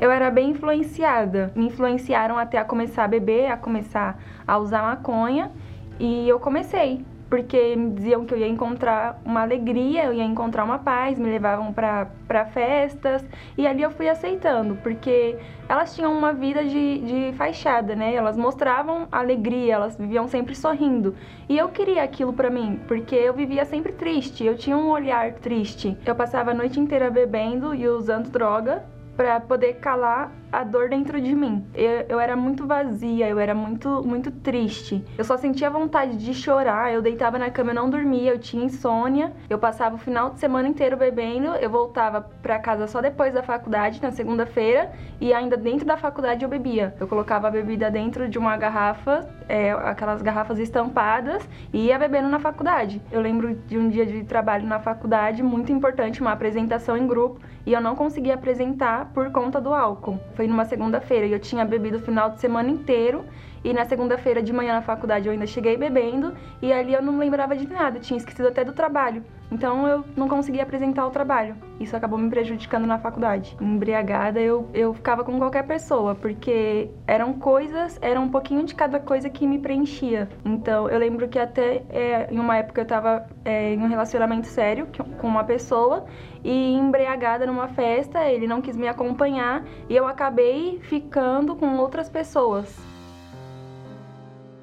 Eu 0.00 0.10
era 0.10 0.30
bem 0.30 0.50
influenciada. 0.50 1.52
Me 1.54 1.66
influenciaram 1.66 2.38
até 2.38 2.58
a 2.58 2.64
começar 2.64 3.04
a 3.04 3.08
beber, 3.08 3.50
a 3.50 3.56
começar 3.56 4.18
a 4.46 4.58
usar 4.58 4.82
maconha 4.82 5.52
E 6.00 6.28
eu 6.28 6.40
comecei 6.40 7.04
porque 7.32 7.74
me 7.74 7.92
diziam 7.92 8.26
que 8.26 8.34
eu 8.34 8.38
ia 8.38 8.46
encontrar 8.46 9.18
uma 9.24 9.40
alegria, 9.40 10.04
eu 10.04 10.12
ia 10.12 10.22
encontrar 10.22 10.64
uma 10.64 10.78
paz, 10.78 11.18
me 11.18 11.30
levavam 11.30 11.72
para 11.72 12.44
festas 12.52 13.24
e 13.56 13.66
ali 13.66 13.80
eu 13.80 13.90
fui 13.90 14.06
aceitando, 14.06 14.76
porque 14.82 15.38
elas 15.66 15.96
tinham 15.96 16.12
uma 16.12 16.34
vida 16.34 16.62
de, 16.62 16.98
de 16.98 17.32
fachada, 17.38 17.96
né? 17.96 18.14
Elas 18.14 18.36
mostravam 18.36 19.08
alegria, 19.10 19.76
elas 19.76 19.96
viviam 19.96 20.28
sempre 20.28 20.54
sorrindo 20.54 21.16
e 21.48 21.56
eu 21.56 21.70
queria 21.70 22.02
aquilo 22.02 22.34
para 22.34 22.50
mim, 22.50 22.78
porque 22.86 23.14
eu 23.14 23.32
vivia 23.32 23.64
sempre 23.64 23.92
triste, 23.92 24.44
eu 24.44 24.54
tinha 24.54 24.76
um 24.76 24.90
olhar 24.90 25.32
triste. 25.32 25.96
Eu 26.04 26.14
passava 26.14 26.50
a 26.50 26.54
noite 26.54 26.78
inteira 26.78 27.10
bebendo 27.10 27.74
e 27.74 27.88
usando 27.88 28.28
droga 28.28 28.84
para 29.16 29.40
poder 29.40 29.76
calar 29.76 30.30
a 30.52 30.62
dor 30.62 30.90
dentro 30.90 31.20
de 31.20 31.34
mim. 31.34 31.64
Eu, 31.74 32.04
eu 32.08 32.20
era 32.20 32.36
muito 32.36 32.66
vazia, 32.66 33.26
eu 33.26 33.38
era 33.38 33.54
muito, 33.54 34.02
muito 34.06 34.30
triste. 34.30 35.02
Eu 35.16 35.24
só 35.24 35.38
sentia 35.38 35.70
vontade 35.70 36.18
de 36.18 36.34
chorar, 36.34 36.92
eu 36.92 37.00
deitava 37.00 37.38
na 37.38 37.50
cama, 37.50 37.70
eu 37.70 37.74
não 37.74 37.88
dormia, 37.88 38.32
eu 38.32 38.38
tinha 38.38 38.64
insônia. 38.64 39.32
Eu 39.48 39.58
passava 39.58 39.94
o 39.94 39.98
final 39.98 40.30
de 40.30 40.38
semana 40.38 40.68
inteiro 40.68 40.96
bebendo, 40.96 41.54
eu 41.54 41.70
voltava 41.70 42.20
para 42.20 42.58
casa 42.58 42.86
só 42.86 43.00
depois 43.00 43.32
da 43.32 43.42
faculdade, 43.42 44.02
na 44.02 44.10
segunda-feira, 44.10 44.92
e 45.20 45.32
ainda 45.32 45.56
dentro 45.56 45.86
da 45.86 45.96
faculdade 45.96 46.44
eu 46.44 46.48
bebia. 46.48 46.94
Eu 47.00 47.08
colocava 47.08 47.48
a 47.48 47.50
bebida 47.50 47.90
dentro 47.90 48.28
de 48.28 48.38
uma 48.38 48.56
garrafa, 48.56 49.28
é, 49.48 49.72
aquelas 49.72 50.20
garrafas 50.20 50.58
estampadas, 50.58 51.48
e 51.72 51.86
ia 51.86 51.98
bebendo 51.98 52.28
na 52.28 52.38
faculdade. 52.38 53.00
Eu 53.10 53.22
lembro 53.22 53.54
de 53.54 53.78
um 53.78 53.88
dia 53.88 54.04
de 54.04 54.22
trabalho 54.24 54.66
na 54.66 54.78
faculdade, 54.78 55.42
muito 55.42 55.72
importante, 55.72 56.20
uma 56.20 56.32
apresentação 56.32 56.96
em 56.96 57.06
grupo, 57.06 57.40
e 57.64 57.72
eu 57.72 57.80
não 57.80 57.94
conseguia 57.94 58.34
apresentar 58.34 59.10
por 59.14 59.30
conta 59.30 59.60
do 59.60 59.72
álcool. 59.72 60.18
Foi 60.34 60.41
numa 60.46 60.64
segunda-feira 60.64 61.26
e 61.26 61.32
eu 61.32 61.38
tinha 61.38 61.64
bebido 61.64 61.98
o 61.98 62.00
final 62.00 62.30
de 62.30 62.40
semana 62.40 62.70
inteiro. 62.70 63.24
E 63.64 63.72
na 63.72 63.84
segunda-feira 63.84 64.42
de 64.42 64.52
manhã 64.52 64.74
na 64.74 64.82
faculdade 64.82 65.26
eu 65.26 65.32
ainda 65.32 65.46
cheguei 65.46 65.76
bebendo 65.76 66.34
e 66.60 66.72
ali 66.72 66.94
eu 66.94 67.02
não 67.02 67.18
lembrava 67.18 67.56
de 67.56 67.66
nada, 67.68 68.00
tinha 68.00 68.16
esquecido 68.16 68.48
até 68.48 68.64
do 68.64 68.72
trabalho. 68.72 69.24
Então 69.52 69.86
eu 69.86 70.02
não 70.16 70.28
conseguia 70.28 70.62
apresentar 70.62 71.06
o 71.06 71.10
trabalho. 71.10 71.54
Isso 71.78 71.94
acabou 71.94 72.18
me 72.18 72.30
prejudicando 72.30 72.86
na 72.86 72.98
faculdade. 72.98 73.54
Embriagada 73.60 74.40
eu, 74.40 74.68
eu 74.72 74.94
ficava 74.94 75.22
com 75.22 75.38
qualquer 75.38 75.66
pessoa, 75.66 76.14
porque 76.14 76.90
eram 77.06 77.34
coisas, 77.34 77.98
era 78.00 78.18
um 78.18 78.30
pouquinho 78.30 78.64
de 78.64 78.74
cada 78.74 78.98
coisa 78.98 79.28
que 79.28 79.46
me 79.46 79.58
preenchia. 79.58 80.28
Então 80.42 80.88
eu 80.88 80.98
lembro 80.98 81.28
que 81.28 81.38
até 81.38 81.82
é, 81.90 82.28
em 82.32 82.38
uma 82.38 82.56
época 82.56 82.80
eu 82.80 82.86
tava 82.86 83.26
é, 83.44 83.74
em 83.74 83.78
um 83.78 83.88
relacionamento 83.88 84.46
sério 84.46 84.88
com 85.20 85.28
uma 85.28 85.44
pessoa 85.44 86.06
e 86.42 86.74
embriagada 86.74 87.46
numa 87.46 87.68
festa, 87.68 88.24
ele 88.24 88.46
não 88.46 88.62
quis 88.62 88.76
me 88.76 88.88
acompanhar 88.88 89.64
e 89.88 89.94
eu 89.94 90.06
acabei 90.06 90.80
ficando 90.82 91.54
com 91.54 91.76
outras 91.76 92.08
pessoas. 92.08 92.91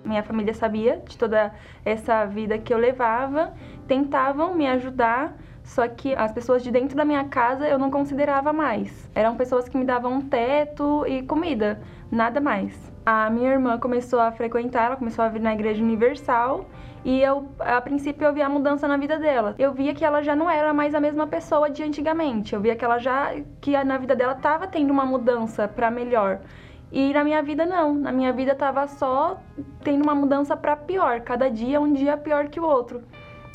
Minha 0.03 0.23
família 0.23 0.53
sabia 0.53 1.01
de 1.07 1.17
toda 1.17 1.51
essa 1.83 2.25
vida 2.25 2.57
que 2.57 2.73
eu 2.73 2.77
levava, 2.77 3.53
tentavam 3.87 4.55
me 4.55 4.67
ajudar, 4.67 5.35
só 5.63 5.87
que 5.87 6.15
as 6.15 6.31
pessoas 6.31 6.63
de 6.63 6.71
dentro 6.71 6.95
da 6.95 7.05
minha 7.05 7.25
casa 7.25 7.67
eu 7.67 7.77
não 7.77 7.91
considerava 7.91 8.51
mais. 8.51 9.09
Eram 9.13 9.35
pessoas 9.35 9.69
que 9.69 9.77
me 9.77 9.85
davam 9.85 10.13
um 10.13 10.21
teto 10.21 11.05
e 11.07 11.21
comida, 11.23 11.81
nada 12.11 12.41
mais. 12.41 12.91
A 13.05 13.29
minha 13.29 13.51
irmã 13.51 13.77
começou 13.77 14.19
a 14.19 14.31
frequentar, 14.31 14.85
ela 14.85 14.95
começou 14.95 15.23
a 15.23 15.29
vir 15.29 15.41
na 15.41 15.53
igreja 15.53 15.83
universal 15.83 16.65
e 17.03 17.21
eu, 17.21 17.49
a 17.59 17.79
princípio, 17.79 18.25
eu 18.25 18.33
via 18.33 18.45
a 18.45 18.49
mudança 18.49 18.87
na 18.87 18.97
vida 18.97 19.17
dela. 19.17 19.55
Eu 19.57 19.73
via 19.73 19.93
que 19.93 20.03
ela 20.03 20.21
já 20.21 20.35
não 20.35 20.49
era 20.49 20.73
mais 20.73 20.93
a 20.93 20.99
mesma 20.99 21.25
pessoa 21.27 21.69
de 21.69 21.81
antigamente. 21.81 22.53
Eu 22.53 22.61
via 22.61 22.75
que 22.75 22.83
ela 22.83 22.97
já, 22.97 23.33
que 23.61 23.81
na 23.83 23.97
vida 23.97 24.15
dela 24.15 24.33
estava 24.33 24.67
tendo 24.67 24.91
uma 24.91 25.05
mudança 25.05 25.67
para 25.67 25.89
melhor. 25.89 26.39
E 26.91 27.13
na 27.13 27.23
minha 27.23 27.41
vida 27.43 27.65
não, 27.65 27.93
na 27.93 28.11
minha 28.11 28.33
vida 28.33 28.55
tava 28.55 28.87
só 28.87 29.39
tendo 29.83 30.03
uma 30.03 30.15
mudança 30.15 30.57
para 30.57 30.75
pior, 30.75 31.21
cada 31.21 31.49
dia 31.49 31.79
um 31.79 31.93
dia 31.93 32.17
pior 32.17 32.47
que 32.47 32.59
o 32.59 32.65
outro. 32.65 33.01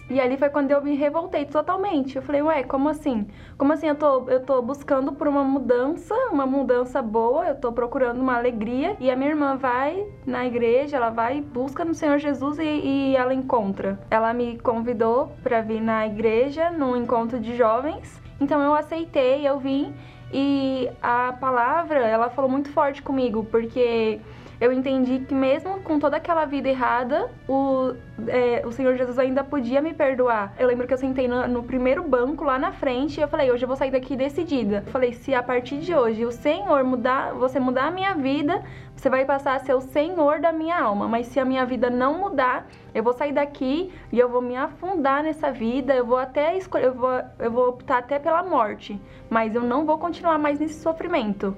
E 0.08 0.20
ali 0.20 0.36
foi 0.36 0.50
quando 0.50 0.70
eu 0.70 0.82
me 0.82 0.94
revoltei 0.94 1.46
totalmente. 1.46 2.16
Eu 2.16 2.22
falei, 2.22 2.42
ué, 2.42 2.62
como 2.62 2.90
assim? 2.90 3.26
Como 3.56 3.72
assim 3.72 3.88
eu 3.88 3.94
tô, 3.94 4.28
eu 4.28 4.40
tô 4.40 4.60
buscando 4.60 5.12
por 5.12 5.26
uma 5.26 5.42
mudança, 5.42 6.14
uma 6.30 6.46
mudança 6.46 7.00
boa, 7.00 7.46
eu 7.46 7.54
tô 7.54 7.72
procurando 7.72 8.20
uma 8.20 8.36
alegria. 8.36 8.96
E 9.00 9.10
a 9.10 9.16
minha 9.16 9.30
irmã 9.30 9.56
vai 9.56 10.06
na 10.26 10.44
igreja, 10.44 10.98
ela 10.98 11.08
vai, 11.08 11.40
busca 11.40 11.84
no 11.86 11.94
Senhor 11.94 12.18
Jesus 12.18 12.58
e, 12.58 12.62
e 12.62 13.16
ela 13.16 13.32
encontra. 13.32 13.98
Ela 14.10 14.34
me 14.34 14.58
convidou 14.58 15.32
para 15.42 15.62
vir 15.62 15.80
na 15.80 16.06
igreja, 16.06 16.70
num 16.70 16.96
encontro 16.96 17.40
de 17.40 17.56
jovens. 17.56 18.20
Então 18.38 18.60
eu 18.60 18.74
aceitei, 18.74 19.48
eu 19.48 19.58
vim. 19.58 19.94
E 20.36 20.90
a 21.00 21.32
palavra, 21.38 22.00
ela 22.00 22.28
falou 22.28 22.50
muito 22.50 22.68
forte 22.72 23.00
comigo, 23.00 23.44
porque 23.44 24.20
eu 24.64 24.72
entendi 24.72 25.18
que 25.18 25.34
mesmo 25.34 25.80
com 25.80 25.98
toda 25.98 26.16
aquela 26.16 26.46
vida 26.46 26.70
errada, 26.70 27.30
o, 27.46 27.92
é, 28.28 28.62
o 28.64 28.72
Senhor 28.72 28.96
Jesus 28.96 29.18
ainda 29.18 29.44
podia 29.44 29.82
me 29.82 29.92
perdoar. 29.92 30.54
Eu 30.58 30.66
lembro 30.66 30.86
que 30.86 30.94
eu 30.94 30.98
sentei 30.98 31.28
no, 31.28 31.46
no, 31.46 31.62
primeiro 31.62 32.02
banco 32.02 32.44
lá 32.44 32.58
na 32.58 32.72
frente 32.72 33.18
e 33.18 33.22
eu 33.22 33.28
falei, 33.28 33.50
hoje 33.50 33.62
eu 33.62 33.68
vou 33.68 33.76
sair 33.76 33.90
daqui 33.90 34.16
decidida. 34.16 34.82
Eu 34.86 34.90
falei, 34.90 35.12
se 35.12 35.34
a 35.34 35.42
partir 35.42 35.80
de 35.80 35.94
hoje 35.94 36.24
o 36.24 36.32
Senhor 36.32 36.82
mudar, 36.82 37.34
você 37.34 37.60
mudar 37.60 37.88
a 37.88 37.90
minha 37.90 38.14
vida, 38.14 38.64
você 38.96 39.10
vai 39.10 39.26
passar 39.26 39.56
a 39.56 39.58
ser 39.58 39.74
o 39.74 39.82
Senhor 39.82 40.40
da 40.40 40.50
minha 40.50 40.80
alma. 40.80 41.06
Mas 41.06 41.26
se 41.26 41.38
a 41.38 41.44
minha 41.44 41.66
vida 41.66 41.90
não 41.90 42.18
mudar, 42.18 42.66
eu 42.94 43.02
vou 43.02 43.12
sair 43.12 43.32
daqui 43.32 43.92
e 44.10 44.18
eu 44.18 44.30
vou 44.30 44.40
me 44.40 44.56
afundar 44.56 45.22
nessa 45.22 45.50
vida, 45.52 45.94
eu 45.94 46.06
vou 46.06 46.16
até 46.16 46.56
escolher, 46.56 46.86
eu 46.86 46.94
vou, 46.94 47.20
eu 47.38 47.50
vou 47.50 47.68
optar 47.68 47.98
até 47.98 48.18
pela 48.18 48.42
morte. 48.42 48.98
Mas 49.28 49.54
eu 49.54 49.62
não 49.62 49.84
vou 49.84 49.98
continuar 49.98 50.38
mais 50.38 50.58
nesse 50.58 50.80
sofrimento. 50.80 51.54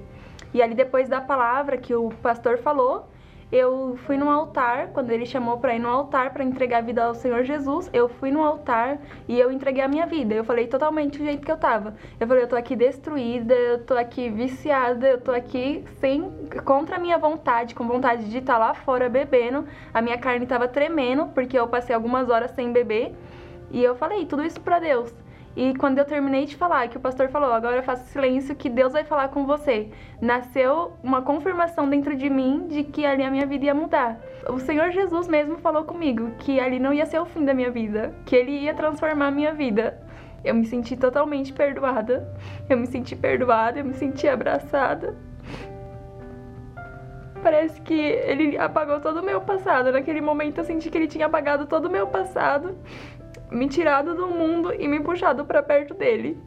E 0.53 0.61
ali 0.61 0.75
depois 0.75 1.09
da 1.09 1.21
palavra 1.21 1.77
que 1.77 1.93
o 1.93 2.09
pastor 2.21 2.57
falou, 2.57 3.07
eu 3.49 3.97
fui 4.05 4.17
no 4.17 4.29
altar, 4.29 4.87
quando 4.87 5.09
ele 5.09 5.25
chamou 5.25 5.57
para 5.57 5.73
ir 5.73 5.79
no 5.79 5.87
altar 5.87 6.33
para 6.33 6.43
entregar 6.43 6.79
a 6.79 6.81
vida 6.81 7.05
ao 7.05 7.15
Senhor 7.15 7.45
Jesus, 7.45 7.89
eu 7.93 8.09
fui 8.09 8.29
no 8.29 8.43
altar 8.43 8.99
e 9.25 9.39
eu 9.39 9.49
entreguei 9.49 9.81
a 9.81 9.87
minha 9.87 10.05
vida. 10.05 10.33
Eu 10.33 10.43
falei 10.43 10.67
totalmente 10.67 11.17
do 11.17 11.23
jeito 11.23 11.45
que 11.45 11.51
eu 11.51 11.55
tava. 11.55 11.95
Eu 12.19 12.27
falei, 12.27 12.43
eu 12.43 12.47
tô 12.49 12.57
aqui 12.57 12.75
destruída, 12.75 13.53
eu 13.53 13.85
tô 13.85 13.93
aqui 13.93 14.29
viciada, 14.29 15.07
eu 15.07 15.21
tô 15.21 15.31
aqui 15.31 15.85
sem 16.01 16.29
contra 16.65 16.97
a 16.97 16.99
minha 16.99 17.17
vontade, 17.17 17.73
com 17.73 17.87
vontade 17.87 18.29
de 18.29 18.39
estar 18.39 18.53
tá 18.53 18.59
lá 18.59 18.73
fora 18.73 19.07
bebendo. 19.07 19.65
A 19.93 20.01
minha 20.01 20.17
carne 20.17 20.45
tava 20.45 20.67
tremendo 20.67 21.27
porque 21.27 21.57
eu 21.57 21.69
passei 21.69 21.95
algumas 21.95 22.29
horas 22.29 22.51
sem 22.51 22.73
beber. 22.73 23.15
E 23.71 23.81
eu 23.81 23.95
falei 23.95 24.25
tudo 24.25 24.43
isso 24.43 24.59
para 24.59 24.79
Deus. 24.79 25.13
E 25.57 25.73
quando 25.73 25.97
eu 25.97 26.05
terminei 26.05 26.45
de 26.45 26.55
falar, 26.55 26.87
que 26.87 26.97
o 26.97 26.99
pastor 26.99 27.29
falou, 27.29 27.51
agora 27.51 27.81
faça 27.81 28.05
silêncio 28.05 28.55
que 28.55 28.69
Deus 28.69 28.93
vai 28.93 29.03
falar 29.03 29.29
com 29.29 29.43
você. 29.43 29.89
Nasceu 30.21 30.93
uma 31.01 31.23
confirmação 31.23 31.89
dentro 31.89 32.15
de 32.15 32.29
mim 32.29 32.67
de 32.67 32.83
que 32.83 33.03
ali 33.07 33.23
a 33.23 33.31
minha 33.31 33.47
vida 33.47 33.65
ia 33.65 33.73
mudar. 33.73 34.21
O 34.47 34.59
Senhor 34.59 34.91
Jesus 34.91 35.27
mesmo 35.27 35.57
falou 35.57 35.83
comigo 35.83 36.29
que 36.37 36.59
ali 36.59 36.77
não 36.77 36.93
ia 36.93 37.07
ser 37.07 37.19
o 37.19 37.25
fim 37.25 37.43
da 37.43 37.55
minha 37.55 37.71
vida, 37.71 38.13
que 38.23 38.35
ele 38.35 38.51
ia 38.51 38.75
transformar 38.75 39.29
a 39.29 39.31
minha 39.31 39.51
vida. 39.51 39.99
Eu 40.43 40.53
me 40.53 40.63
senti 40.63 40.95
totalmente 40.95 41.51
perdoada. 41.51 42.31
Eu 42.69 42.77
me 42.77 42.85
senti 42.85 43.15
perdoada, 43.15 43.79
eu 43.79 43.85
me 43.85 43.95
senti 43.95 44.27
abraçada. 44.27 45.15
Parece 47.41 47.81
que 47.81 47.99
ele 47.99 48.59
apagou 48.59 48.99
todo 48.99 49.21
o 49.21 49.25
meu 49.25 49.41
passado. 49.41 49.91
Naquele 49.91 50.21
momento 50.21 50.59
eu 50.59 50.63
senti 50.63 50.91
que 50.91 50.97
ele 50.99 51.07
tinha 51.07 51.25
apagado 51.25 51.65
todo 51.65 51.85
o 51.85 51.89
meu 51.89 52.05
passado 52.05 52.77
me 53.51 53.67
tirado 53.67 54.15
do 54.15 54.27
mundo 54.27 54.73
e 54.73 54.87
me 54.87 54.99
puxado 54.99 55.45
para 55.45 55.63
perto 55.63 55.93
dele. 55.93 56.37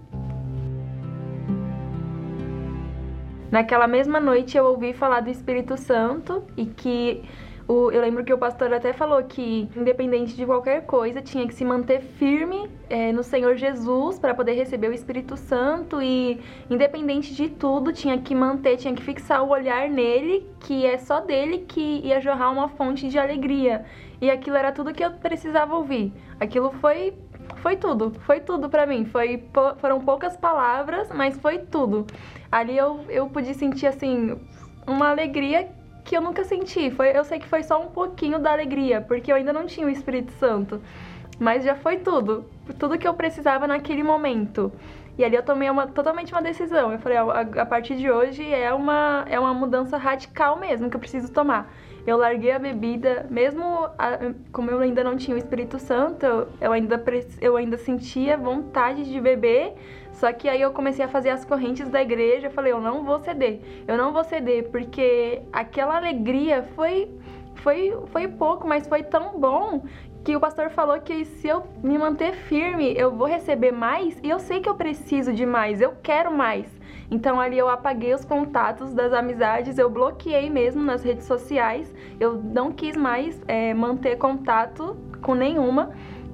Naquela 3.51 3.89
mesma 3.89 4.21
noite 4.21 4.57
eu 4.57 4.65
ouvi 4.65 4.93
falar 4.93 5.21
do 5.21 5.31
Espírito 5.31 5.77
Santo 5.77 6.45
e 6.57 6.67
que 6.67 7.25
o, 7.71 7.93
eu 7.93 8.01
lembro 8.01 8.25
que 8.25 8.35
o 8.35 8.39
pastor 8.39 8.75
até 8.75 8.93
falou 8.93 9.23
que, 9.23 9.69
independente 9.77 10.35
de 10.35 10.45
qualquer 10.45 10.85
coisa, 10.87 11.23
tinha 11.23 11.47
que 11.47 11.55
se 11.55 11.65
manter 11.65 12.01
firme 12.01 12.69
é, 12.89 13.13
no 13.13 13.23
Senhor 13.23 13.55
Jesus 13.55 14.19
para 14.19 14.35
poder 14.35 14.55
receber 14.55 14.89
o 14.89 14.93
Espírito 14.93 15.37
Santo 15.37 16.03
e, 16.03 16.41
independente 16.69 17.33
de 17.33 17.49
tudo, 17.49 17.93
tinha 17.93 18.19
que 18.19 18.35
manter, 18.35 18.77
tinha 18.77 18.93
que 18.93 19.01
fixar 19.01 19.45
o 19.45 19.51
olhar 19.51 19.89
nele, 19.89 20.45
que 20.59 20.85
é 20.85 20.99
só 20.99 21.21
dele 21.21 21.59
que 21.59 22.01
ia 22.05 22.21
jorrar 22.21 22.51
uma 22.51 22.69
fonte 22.71 23.09
de 23.09 23.17
alegria. 23.21 23.85
E 24.21 24.29
aquilo 24.29 24.57
era 24.57 24.73
tudo 24.73 24.93
que 24.93 25.05
eu 25.05 25.13
precisava 25.13 25.77
ouvir. 25.77 26.13
Aquilo 26.41 26.73
foi 26.73 27.15
foi 27.63 27.77
tudo, 27.77 28.13
foi 28.27 28.41
tudo 28.41 28.69
para 28.69 28.85
mim. 28.85 29.05
Foi, 29.05 29.45
foram 29.79 30.01
poucas 30.01 30.37
palavras, 30.37 31.09
mas 31.15 31.37
foi 31.37 31.59
tudo. 31.59 32.05
Ali 32.51 32.77
eu, 32.77 33.05
eu 33.09 33.29
pude 33.29 33.55
sentir 33.55 33.87
assim 33.87 34.37
uma 34.87 35.11
alegria 35.11 35.69
que 36.05 36.17
eu 36.17 36.21
nunca 36.21 36.45
senti. 36.45 36.91
Foi, 36.91 37.17
eu 37.17 37.25
sei 37.25 37.39
que 37.39 37.49
foi 37.49 37.63
só 37.63 37.81
um 37.81 37.89
pouquinho 37.89 38.39
da 38.39 38.53
alegria, 38.53 39.01
porque 39.01 39.31
eu 39.31 39.37
ainda 39.37 39.53
não 39.53 39.67
tinha 39.67 39.87
o 39.87 39.91
Espírito 39.91 40.33
Santo. 40.33 40.81
Mas 41.39 41.65
já 41.65 41.75
foi 41.75 41.99
tudo, 41.99 42.45
tudo 42.79 42.99
que 42.99 43.09
eu 43.09 43.15
precisava 43.15 43.67
naquele 43.67 44.03
momento. 44.03 44.71
E 45.17 45.25
ali 45.25 45.37
eu 45.37 45.43
tomei 45.43 45.69
uma, 45.69 45.87
totalmente 45.87 46.33
uma 46.33 46.43
decisão. 46.43 46.93
Eu 46.93 46.99
falei, 46.99 47.19
a, 47.19 47.41
a 47.41 47.67
partir 47.67 47.97
de 47.97 48.11
hoje 48.11 48.43
é 48.53 48.73
uma, 48.73 49.25
é 49.29 49.39
uma 49.39 49.53
mudança 49.53 49.97
radical 49.97 50.59
mesmo 50.59 50.89
que 50.89 50.97
eu 50.97 51.01
preciso 51.01 51.33
tomar. 51.33 51.73
Eu 52.07 52.17
larguei 52.17 52.53
a 52.53 52.59
bebida, 52.59 53.27
mesmo 53.29 53.63
a, 53.99 54.33
como 54.53 54.71
eu 54.71 54.79
ainda 54.79 55.05
não 55.05 55.17
tinha 55.17 55.35
o 55.35 55.39
Espírito 55.39 55.79
Santo, 55.79 56.49
eu 56.61 56.73
ainda, 56.73 57.03
eu 57.41 57.57
ainda 57.57 57.77
sentia 57.77 58.37
vontade 58.37 59.05
de 59.05 59.21
beber, 59.21 59.75
só 60.21 60.31
que 60.35 60.51
aí 60.51 60.61
eu 60.61 60.71
comecei 60.71 61.03
a 61.03 61.09
fazer 61.09 61.31
as 61.31 61.47
correntes 61.47 61.89
da 61.89 62.03
igreja, 62.03 62.49
eu 62.49 62.51
falei, 62.51 62.73
eu 62.73 62.81
não 62.81 63.03
vou 63.03 63.19
ceder, 63.21 63.59
eu 63.89 63.97
não 63.97 64.13
vou 64.13 64.23
ceder, 64.23 64.69
porque 64.71 65.41
aquela 65.51 65.97
alegria 65.97 66.63
foi 66.77 67.11
foi, 67.55 67.95
foi 68.07 68.29
pouco, 68.29 68.69
mas 68.69 68.87
foi 68.87 69.03
tão 69.03 69.39
bom 69.39 69.83
que 70.23 70.37
o 70.37 70.41
pastor 70.41 70.69
falou 70.71 71.01
que 71.01 71.25
se 71.25 71.49
eu 71.49 71.65
me 71.83 71.97
manter 71.97 72.35
firme, 72.35 72.95
eu 72.95 73.11
vou 73.11 73.27
receber 73.27 73.73
mais 73.73 74.19
e 74.23 74.29
eu 74.29 74.39
sei 74.39 74.61
que 74.61 74.69
eu 74.69 74.75
preciso 74.75 75.33
de 75.33 75.47
mais, 75.47 75.81
eu 75.81 75.95
quero 76.03 76.31
mais. 76.31 76.67
Então 77.11 77.41
ali 77.41 77.57
eu 77.57 77.71
apaguei 77.71 78.13
os 78.13 78.25
contatos 78.25 78.93
das 78.93 79.15
amizades, 79.15 79.79
eu 79.79 79.89
bloqueei 79.89 80.51
mesmo 80.51 80.83
nas 80.83 81.03
redes 81.03 81.25
sociais, 81.25 81.93
eu 82.19 82.35
não 82.35 82.71
quis 82.73 82.95
mais 82.95 83.41
é, 83.49 83.73
manter 83.73 84.17
contato 84.17 84.97
com 85.23 85.35
nenhuma 85.35 85.91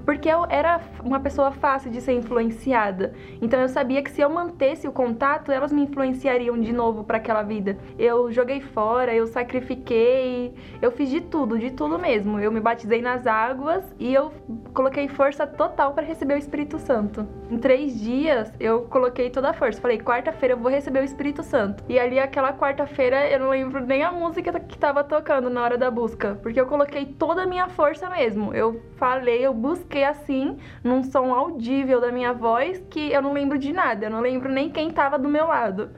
porque 0.06 0.28
eu 0.28 0.46
era 0.48 0.80
uma 1.04 1.18
pessoa 1.18 1.50
fácil 1.50 1.90
de 1.90 2.00
ser 2.00 2.12
influenciada. 2.12 3.12
Então 3.42 3.60
eu 3.60 3.68
sabia 3.68 4.00
que 4.02 4.10
se 4.10 4.20
eu 4.20 4.30
mantesse 4.30 4.86
o 4.86 4.92
contato, 4.92 5.50
elas 5.50 5.72
me 5.72 5.82
influenciariam 5.82 6.58
de 6.58 6.72
novo 6.72 7.02
para 7.02 7.16
aquela 7.16 7.42
vida. 7.42 7.76
Eu 7.98 8.30
joguei 8.30 8.60
fora, 8.60 9.12
eu 9.12 9.26
sacrifiquei, 9.26 10.54
eu 10.80 10.92
fiz 10.92 11.10
de 11.10 11.20
tudo, 11.20 11.58
de 11.58 11.72
tudo 11.72 11.98
mesmo. 11.98 12.38
Eu 12.38 12.52
me 12.52 12.60
batizei 12.60 13.02
nas 13.02 13.26
águas 13.26 13.84
e 13.98 14.14
eu 14.14 14.32
coloquei 14.72 15.08
força 15.08 15.44
total 15.46 15.92
para 15.92 16.06
receber 16.06 16.34
o 16.34 16.38
Espírito 16.38 16.78
Santo. 16.78 17.26
Em 17.50 17.58
três 17.58 17.98
dias 18.00 18.52
eu 18.60 18.82
coloquei 18.82 19.28
toda 19.28 19.50
a 19.50 19.52
força. 19.52 19.80
Falei, 19.80 19.98
quarta-feira 19.98 20.54
eu 20.54 20.58
vou 20.58 20.70
receber 20.70 21.00
o 21.00 21.04
Espírito 21.04 21.42
Santo. 21.42 21.82
E 21.88 21.98
ali 21.98 22.20
aquela 22.20 22.52
quarta-feira 22.52 23.28
eu 23.28 23.40
não 23.40 23.50
lembro 23.50 23.84
nem 23.84 24.04
a 24.04 24.12
música 24.12 24.52
que 24.60 24.74
estava 24.74 25.02
tocando 25.02 25.50
na 25.50 25.62
hora 25.62 25.76
da 25.76 25.90
busca, 25.90 26.38
porque 26.42 26.60
eu 26.60 26.66
coloquei 26.66 27.06
toda 27.06 27.42
a 27.42 27.46
minha 27.46 27.68
força 27.68 28.08
mesmo. 28.08 28.54
Eu 28.54 28.80
falei, 28.96 29.44
eu 29.44 29.52
busquei 29.52 29.95
fiquei 29.96 30.04
assim, 30.04 30.58
num 30.84 31.02
som 31.02 31.32
audível 31.32 32.02
da 32.02 32.12
minha 32.12 32.30
voz, 32.34 32.82
que 32.90 33.10
eu 33.10 33.22
não 33.22 33.32
lembro 33.32 33.58
de 33.58 33.72
nada, 33.72 34.04
eu 34.04 34.10
não 34.10 34.20
lembro 34.20 34.52
nem 34.52 34.68
quem 34.68 34.88
estava 34.88 35.18
do 35.18 35.26
meu 35.26 35.46
lado. 35.46 35.88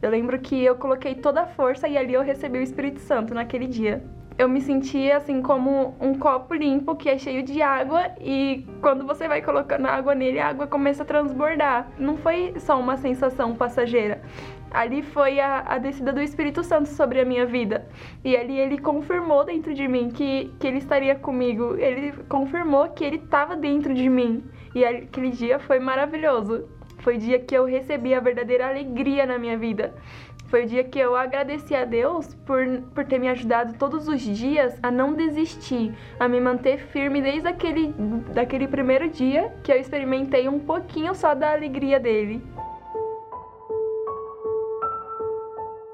Eu 0.00 0.10
lembro 0.10 0.38
que 0.38 0.62
eu 0.62 0.76
coloquei 0.76 1.16
toda 1.16 1.40
a 1.40 1.46
força 1.46 1.88
e 1.88 1.98
ali 1.98 2.14
eu 2.14 2.22
recebi 2.22 2.58
o 2.58 2.62
Espírito 2.62 3.00
Santo 3.00 3.34
naquele 3.34 3.66
dia. 3.66 4.04
Eu 4.38 4.48
me 4.48 4.60
sentia 4.60 5.16
assim 5.16 5.42
como 5.42 5.96
um 6.00 6.14
copo 6.14 6.54
limpo 6.54 6.94
que 6.94 7.08
é 7.08 7.18
cheio 7.18 7.42
de 7.42 7.60
água 7.60 8.12
e 8.20 8.64
quando 8.80 9.04
você 9.04 9.26
vai 9.26 9.42
colocando 9.42 9.86
água 9.86 10.14
nele, 10.14 10.38
a 10.38 10.48
água 10.48 10.66
começa 10.66 11.02
a 11.02 11.06
transbordar. 11.06 11.88
Não 11.98 12.16
foi 12.16 12.54
só 12.58 12.78
uma 12.78 12.96
sensação 12.96 13.56
passageira 13.56 14.22
ali 14.70 15.02
foi 15.02 15.40
a, 15.40 15.60
a 15.60 15.78
descida 15.78 16.12
do 16.12 16.20
Espírito 16.20 16.62
Santo 16.62 16.88
sobre 16.88 17.20
a 17.20 17.24
minha 17.24 17.46
vida. 17.46 17.86
E 18.24 18.36
ali 18.36 18.58
ele 18.58 18.78
confirmou 18.78 19.44
dentro 19.44 19.74
de 19.74 19.86
mim 19.88 20.10
que, 20.10 20.52
que 20.58 20.66
ele 20.66 20.78
estaria 20.78 21.14
comigo. 21.14 21.76
Ele 21.76 22.12
confirmou 22.28 22.88
que 22.90 23.04
ele 23.04 23.16
estava 23.16 23.56
dentro 23.56 23.94
de 23.94 24.08
mim. 24.08 24.44
E 24.74 24.84
aquele 24.84 25.30
dia 25.30 25.58
foi 25.58 25.78
maravilhoso. 25.78 26.68
Foi 26.98 27.16
dia 27.16 27.38
que 27.38 27.54
eu 27.54 27.64
recebi 27.64 28.12
a 28.12 28.20
verdadeira 28.20 28.68
alegria 28.68 29.24
na 29.24 29.38
minha 29.38 29.56
vida. 29.56 29.94
Foi 30.48 30.64
o 30.64 30.66
dia 30.66 30.82
que 30.82 30.98
eu 30.98 31.14
agradeci 31.14 31.74
a 31.74 31.84
Deus 31.84 32.34
por, 32.46 32.64
por 32.94 33.04
ter 33.04 33.18
me 33.18 33.28
ajudado 33.28 33.74
todos 33.74 34.08
os 34.08 34.20
dias 34.20 34.78
a 34.82 34.90
não 34.90 35.12
desistir, 35.12 35.94
a 36.18 36.26
me 36.26 36.40
manter 36.40 36.78
firme 36.78 37.20
desde 37.20 37.46
aquele 37.46 37.94
daquele 38.32 38.66
primeiro 38.66 39.08
dia 39.10 39.52
que 39.62 39.70
eu 39.70 39.76
experimentei 39.76 40.48
um 40.48 40.58
pouquinho 40.58 41.14
só 41.14 41.34
da 41.34 41.52
alegria 41.52 42.00
dele. 42.00 42.42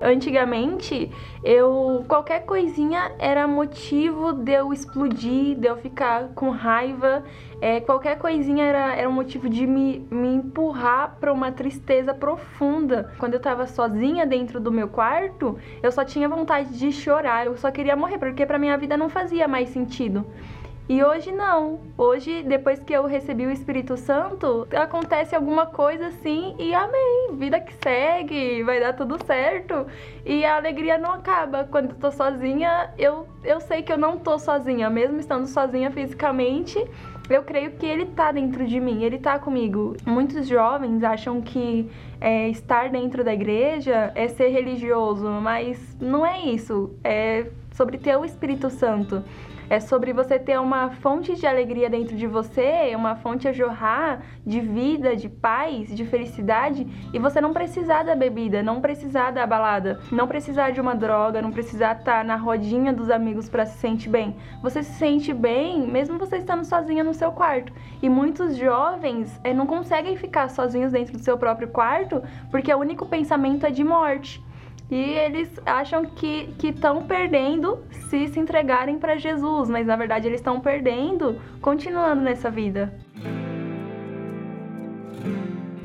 Antigamente, 0.04 1.10
eu 1.42 2.04
qualquer 2.06 2.44
coisinha 2.44 3.12
era 3.18 3.48
motivo 3.48 4.34
de 4.34 4.52
eu 4.52 4.70
explodir, 4.70 5.56
de 5.56 5.66
eu 5.66 5.78
ficar 5.78 6.28
com 6.34 6.50
raiva. 6.50 7.24
É, 7.58 7.80
qualquer 7.80 8.18
coisinha 8.18 8.66
era, 8.66 8.94
era 8.94 9.08
um 9.08 9.12
motivo 9.12 9.48
de 9.48 9.66
me, 9.66 10.06
me 10.10 10.28
empurrar 10.28 11.16
para 11.18 11.32
uma 11.32 11.50
tristeza 11.50 12.12
profunda. 12.12 13.14
Quando 13.16 13.32
eu 13.32 13.40
tava 13.40 13.66
sozinha 13.66 14.26
dentro 14.26 14.60
do 14.60 14.70
meu 14.70 14.88
quarto, 14.88 15.58
eu 15.82 15.90
só 15.90 16.04
tinha 16.04 16.28
vontade 16.28 16.78
de 16.78 16.92
chorar, 16.92 17.46
eu 17.46 17.56
só 17.56 17.70
queria 17.70 17.96
morrer, 17.96 18.18
porque 18.18 18.44
para 18.44 18.58
minha 18.58 18.76
vida 18.76 18.98
não 18.98 19.08
fazia 19.08 19.48
mais 19.48 19.70
sentido. 19.70 20.26
E 20.86 21.02
hoje 21.02 21.32
não. 21.32 21.80
Hoje, 21.96 22.42
depois 22.42 22.82
que 22.82 22.92
eu 22.92 23.06
recebi 23.06 23.46
o 23.46 23.50
Espírito 23.50 23.96
Santo, 23.96 24.68
acontece 24.70 25.34
alguma 25.34 25.64
coisa 25.64 26.08
assim 26.08 26.54
e 26.58 26.74
amém. 26.74 27.30
Vida 27.32 27.58
que 27.58 27.72
segue, 27.82 28.62
vai 28.62 28.80
dar 28.80 28.92
tudo 28.92 29.16
certo. 29.24 29.86
E 30.26 30.44
a 30.44 30.56
alegria 30.56 30.98
não 30.98 31.10
acaba. 31.10 31.64
Quando 31.64 31.90
eu 31.90 31.96
tô 31.96 32.10
sozinha, 32.10 32.92
eu, 32.98 33.26
eu 33.42 33.60
sei 33.60 33.82
que 33.82 33.90
eu 33.90 33.96
não 33.96 34.18
tô 34.18 34.38
sozinha, 34.38 34.90
mesmo 34.90 35.18
estando 35.18 35.46
sozinha 35.46 35.90
fisicamente. 35.90 36.78
Eu 37.30 37.42
creio 37.42 37.70
que 37.70 37.86
ele 37.86 38.04
tá 38.04 38.30
dentro 38.30 38.66
de 38.66 38.78
mim, 38.78 39.02
ele 39.02 39.16
tá 39.16 39.38
comigo. 39.38 39.96
Muitos 40.04 40.46
jovens 40.46 41.02
acham 41.02 41.40
que 41.40 41.90
é, 42.20 42.50
estar 42.50 42.90
dentro 42.90 43.24
da 43.24 43.32
igreja 43.32 44.12
é 44.14 44.28
ser 44.28 44.48
religioso, 44.48 45.30
mas 45.40 45.96
não 45.98 46.26
é 46.26 46.42
isso. 46.42 46.94
É 47.02 47.46
sobre 47.72 47.96
ter 47.96 48.16
o 48.18 48.24
Espírito 48.26 48.68
Santo. 48.68 49.24
É 49.68 49.80
sobre 49.80 50.12
você 50.12 50.38
ter 50.38 50.60
uma 50.60 50.90
fonte 50.90 51.34
de 51.34 51.46
alegria 51.46 51.88
dentro 51.88 52.16
de 52.16 52.26
você, 52.26 52.92
uma 52.94 53.16
fonte 53.16 53.48
a 53.48 53.52
jorrar 53.52 54.22
de 54.46 54.60
vida, 54.60 55.16
de 55.16 55.28
paz, 55.28 55.94
de 55.94 56.04
felicidade, 56.04 56.86
e 57.12 57.18
você 57.18 57.40
não 57.40 57.52
precisar 57.52 58.02
da 58.02 58.14
bebida, 58.14 58.62
não 58.62 58.80
precisar 58.80 59.30
da 59.30 59.46
balada, 59.46 60.00
não 60.12 60.28
precisar 60.28 60.70
de 60.70 60.80
uma 60.80 60.94
droga, 60.94 61.40
não 61.40 61.50
precisar 61.50 61.96
estar 61.98 62.24
na 62.24 62.36
rodinha 62.36 62.92
dos 62.92 63.10
amigos 63.10 63.48
para 63.48 63.64
se 63.64 63.78
sentir 63.78 64.10
bem. 64.10 64.36
Você 64.62 64.82
se 64.82 64.92
sente 64.94 65.32
bem 65.32 65.86
mesmo 65.86 66.18
você 66.18 66.36
estando 66.36 66.64
sozinha 66.64 67.02
no 67.02 67.14
seu 67.14 67.32
quarto. 67.32 67.72
E 68.02 68.08
muitos 68.08 68.56
jovens 68.56 69.40
é, 69.42 69.54
não 69.54 69.66
conseguem 69.66 70.16
ficar 70.16 70.48
sozinhos 70.50 70.92
dentro 70.92 71.16
do 71.16 71.22
seu 71.22 71.38
próprio 71.38 71.68
quarto 71.68 72.22
porque 72.50 72.72
o 72.72 72.78
único 72.78 73.06
pensamento 73.06 73.64
é 73.64 73.70
de 73.70 73.84
morte. 73.84 74.44
E 74.90 75.00
eles 75.00 75.50
acham 75.64 76.04
que 76.04 76.54
estão 76.62 77.02
perdendo 77.02 77.78
se 77.90 78.28
se 78.28 78.38
entregarem 78.38 78.98
para 78.98 79.16
Jesus, 79.16 79.68
mas 79.68 79.86
na 79.86 79.96
verdade 79.96 80.28
eles 80.28 80.40
estão 80.40 80.60
perdendo 80.60 81.40
continuando 81.60 82.22
nessa 82.22 82.50
vida. 82.50 82.92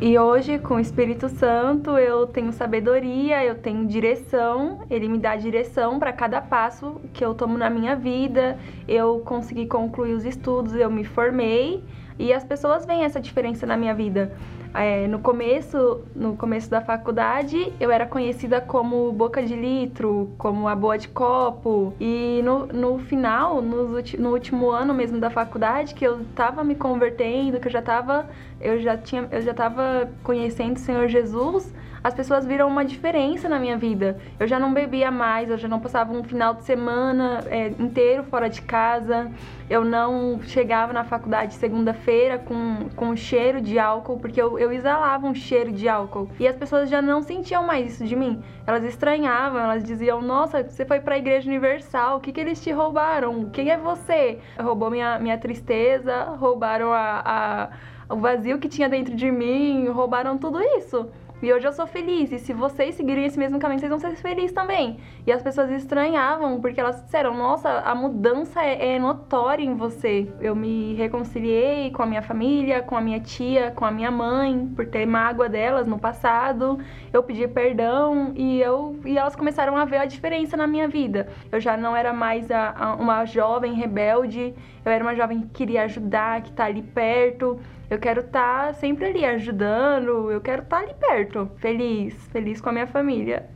E 0.02 0.18
hoje, 0.18 0.60
com 0.60 0.76
o 0.76 0.80
Espírito 0.80 1.28
Santo, 1.28 1.98
eu 1.98 2.26
tenho 2.26 2.54
sabedoria, 2.54 3.44
eu 3.44 3.56
tenho 3.56 3.86
direção, 3.86 4.80
ele 4.90 5.10
me 5.10 5.18
dá 5.18 5.36
direção 5.36 6.00
para 6.00 6.14
cada 6.14 6.40
passo 6.40 7.02
que 7.14 7.24
eu 7.24 7.34
tomo 7.34 7.58
na 7.58 7.70
minha 7.70 7.98
vida. 7.98 8.58
Eu 8.88 9.20
consegui 9.26 9.66
concluir 9.66 10.14
os 10.14 10.24
estudos, 10.24 10.74
eu 10.74 10.90
me 10.90 11.04
formei 11.04 11.84
e 12.20 12.34
as 12.34 12.44
pessoas 12.44 12.86
veem 12.86 13.06
essa 13.06 13.20
diferença 13.20 13.66
na 13.66 13.78
minha 13.78 13.96
vida. 13.96 14.32
É, 14.74 15.08
no 15.08 15.18
começo, 15.20 16.02
no 16.14 16.36
começo 16.36 16.70
da 16.70 16.80
faculdade, 16.80 17.74
eu 17.80 17.90
era 17.90 18.06
conhecida 18.06 18.62
como 18.62 19.12
boca 19.12 19.42
de 19.42 19.56
litro, 19.56 20.30
como 20.38 20.68
a 20.68 20.76
boa 20.76 20.98
de 20.98 21.08
copo. 21.08 21.94
E 22.00 22.42
no, 22.44 22.68
no 22.68 23.00
final, 23.00 23.62
no, 23.62 23.88
no 24.20 24.30
último 24.30 24.70
ano 24.70 24.94
mesmo 24.94 25.20
da 25.20 25.30
faculdade, 25.32 25.96
que 25.96 26.06
eu 26.06 26.24
tava 26.36 26.64
me 26.64 26.76
convertendo, 26.76 27.60
que 27.60 27.68
eu 27.68 27.72
já 27.72 27.82
tava, 27.82 28.30
eu 28.62 28.80
já 28.80 28.96
tinha, 28.96 29.28
eu 29.32 29.42
já 29.42 29.54
tava 29.54 30.10
conhecendo 30.24 30.76
o 30.76 30.80
Senhor 30.80 31.08
Jesus, 31.08 31.74
as 32.04 32.14
pessoas 32.14 32.46
viram 32.46 32.68
uma 32.68 32.86
diferença 32.86 33.50
na 33.50 33.60
minha 33.60 33.78
vida. 33.78 34.18
Eu 34.40 34.48
já 34.48 34.60
não 34.60 34.74
bebia 34.74 35.12
mais, 35.12 35.50
eu 35.50 35.58
já 35.58 35.68
não 35.68 35.80
passava 35.80 36.14
um 36.14 36.24
final 36.24 36.54
de 36.54 36.64
semana 36.64 37.44
é, 37.48 37.68
inteiro 37.80 38.24
fora 38.24 38.50
de 38.50 38.62
casa, 38.62 39.32
eu 39.70 39.84
não 39.84 40.40
chegava 40.42 40.94
na 40.94 41.04
faculdade 41.04 41.54
segunda-feira 41.54 42.40
com, 42.40 42.90
com 42.96 43.16
cheiro 43.16 43.62
de 43.62 43.78
álcool, 43.78 44.18
porque 44.20 44.42
eu, 44.42 44.58
eu 44.58 44.72
exalava 44.72 45.28
um 45.28 45.36
cheiro 45.36 45.72
de 45.72 45.88
álcool. 45.88 46.30
E 46.40 46.48
as 46.48 46.56
pessoas 46.56 46.90
já 46.90 47.02
não 47.02 47.22
sentiam 47.22 47.64
mais 47.66 47.94
isso 47.94 48.06
de 48.06 48.16
mim. 48.16 48.42
Elas 48.66 48.84
estranhavam, 48.84 49.60
elas 49.60 49.84
diziam: 49.84 50.22
Nossa, 50.22 50.64
você 50.64 50.86
foi 50.86 51.00
para 51.00 51.16
a 51.16 51.18
Igreja 51.18 51.48
Universal, 51.50 52.18
o 52.18 52.20
que, 52.20 52.32
que 52.32 52.40
eles 52.40 52.62
te 52.62 52.72
roubaram? 52.72 53.50
Quem 53.50 53.70
é 53.70 53.78
você? 53.78 54.40
Roubou 54.60 54.90
minha, 54.90 55.20
minha 55.20 55.38
tristeza, 55.38 56.24
roubaram 56.40 56.94
a, 56.94 57.22
a 57.26 57.70
o 58.10 58.16
vazio 58.16 58.58
que 58.58 58.68
tinha 58.68 58.90
dentro 58.90 59.16
de 59.16 59.32
mim, 59.32 59.88
roubaram 59.88 60.38
tudo 60.38 60.60
isso. 60.78 61.08
E 61.42 61.54
hoje 61.54 61.66
eu 61.66 61.72
sou 61.72 61.88
feliz. 61.88 62.32
E 62.34 62.40
se 62.40 62.52
vocês 62.52 62.96
seguirem 62.96 63.26
esse 63.26 63.40
mesmo 63.40 63.60
caminho, 63.60 63.80
vocês 63.80 63.90
vão 63.90 64.00
ser 64.00 64.14
felizes 64.18 64.52
também. 64.52 65.00
E 65.26 65.32
as 65.32 65.42
pessoas 65.42 65.72
estranhavam, 65.72 66.60
porque 66.60 66.80
elas 66.80 67.02
disseram: 67.02 67.34
Nossa, 67.34 67.70
a 67.80 67.96
mudança 67.96 68.62
é, 68.62 68.96
é 68.96 69.00
notória 69.00 69.64
em 69.64 69.74
você. 69.74 70.28
Eu 70.42 70.54
me 70.54 70.96
reconciliei 70.96 71.92
com 71.92 72.04
a 72.04 72.06
minha 72.06 72.22
família, 72.22 72.82
com 72.82 72.98
a 72.98 73.02
minha 73.02 73.22
tia, 73.22 73.72
com 73.72 73.86
a 73.86 73.92
minha 73.92 74.12
mãe, 74.12 74.68
por 74.76 74.86
ter 74.86 75.06
mágoa 75.06 75.48
delas 75.48 75.88
no 75.88 75.98
passado. 75.98 76.78
Eu 77.14 77.24
pedi 77.24 77.48
perdão 77.48 78.34
e, 78.36 78.60
eu, 78.60 79.00
e 79.06 79.18
elas 79.18 79.36
começaram 79.36 79.78
a 79.78 79.86
ver 79.86 79.98
a 79.98 80.06
diferença 80.06 80.58
na 80.58 80.68
minha 80.68 80.90
vida. 80.90 81.30
Eu 81.50 81.62
já 81.62 81.78
não 81.78 81.96
era 81.96 82.12
mais 82.12 82.52
a, 82.52 82.74
a, 82.78 82.96
uma 82.96 83.24
jovem 83.24 83.74
rebelde, 83.74 84.54
eu 84.84 84.92
era 84.92 85.02
uma 85.02 85.16
jovem 85.16 85.42
que 85.42 85.48
queria 85.48 85.84
ajudar, 85.84 86.42
que 86.42 86.52
tá 86.52 86.66
ali 86.66 86.82
perto. 86.82 87.60
Eu 87.90 88.00
quero 88.00 88.22
estar 88.22 88.68
tá 88.68 88.74
sempre 88.74 89.06
ali 89.06 89.26
ajudando, 89.26 90.32
eu 90.32 90.40
quero 90.40 90.62
estar 90.62 90.78
tá 90.78 90.84
ali 90.84 90.94
perto, 90.94 91.50
feliz, 91.58 92.14
feliz 92.28 92.62
com 92.62 92.70
a 92.70 92.72
minha 92.72 92.88
família. 92.88 93.50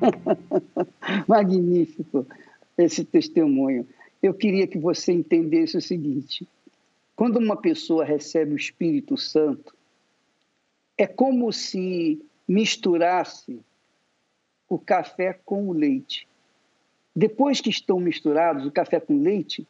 Magnífico 1.28 2.26
esse 2.78 3.04
testemunho. 3.04 3.86
Eu 4.22 4.34
queria 4.34 4.66
que 4.66 4.78
você 4.78 5.12
entendesse 5.12 5.76
o 5.76 5.80
seguinte: 5.80 6.48
quando 7.14 7.38
uma 7.38 7.56
pessoa 7.56 8.04
recebe 8.04 8.52
o 8.52 8.56
Espírito 8.56 9.16
Santo, 9.16 9.74
é 10.96 11.06
como 11.06 11.52
se 11.52 12.18
misturasse 12.48 13.60
o 14.68 14.78
café 14.78 15.38
com 15.44 15.68
o 15.68 15.72
leite. 15.72 16.26
depois 17.14 17.60
que 17.60 17.70
estão 17.70 17.98
misturados 18.00 18.64
o 18.64 18.70
café 18.70 19.00
com 19.00 19.20
leite, 19.20 19.66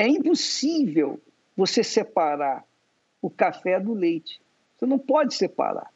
é 0.00 0.08
impossível 0.08 1.20
você 1.54 1.84
separar 1.84 2.64
o 3.20 3.28
café 3.28 3.78
do 3.78 3.92
leite. 3.92 4.40
Você 4.78 4.86
não 4.86 4.98
pode 4.98 5.34
separar. 5.34 5.92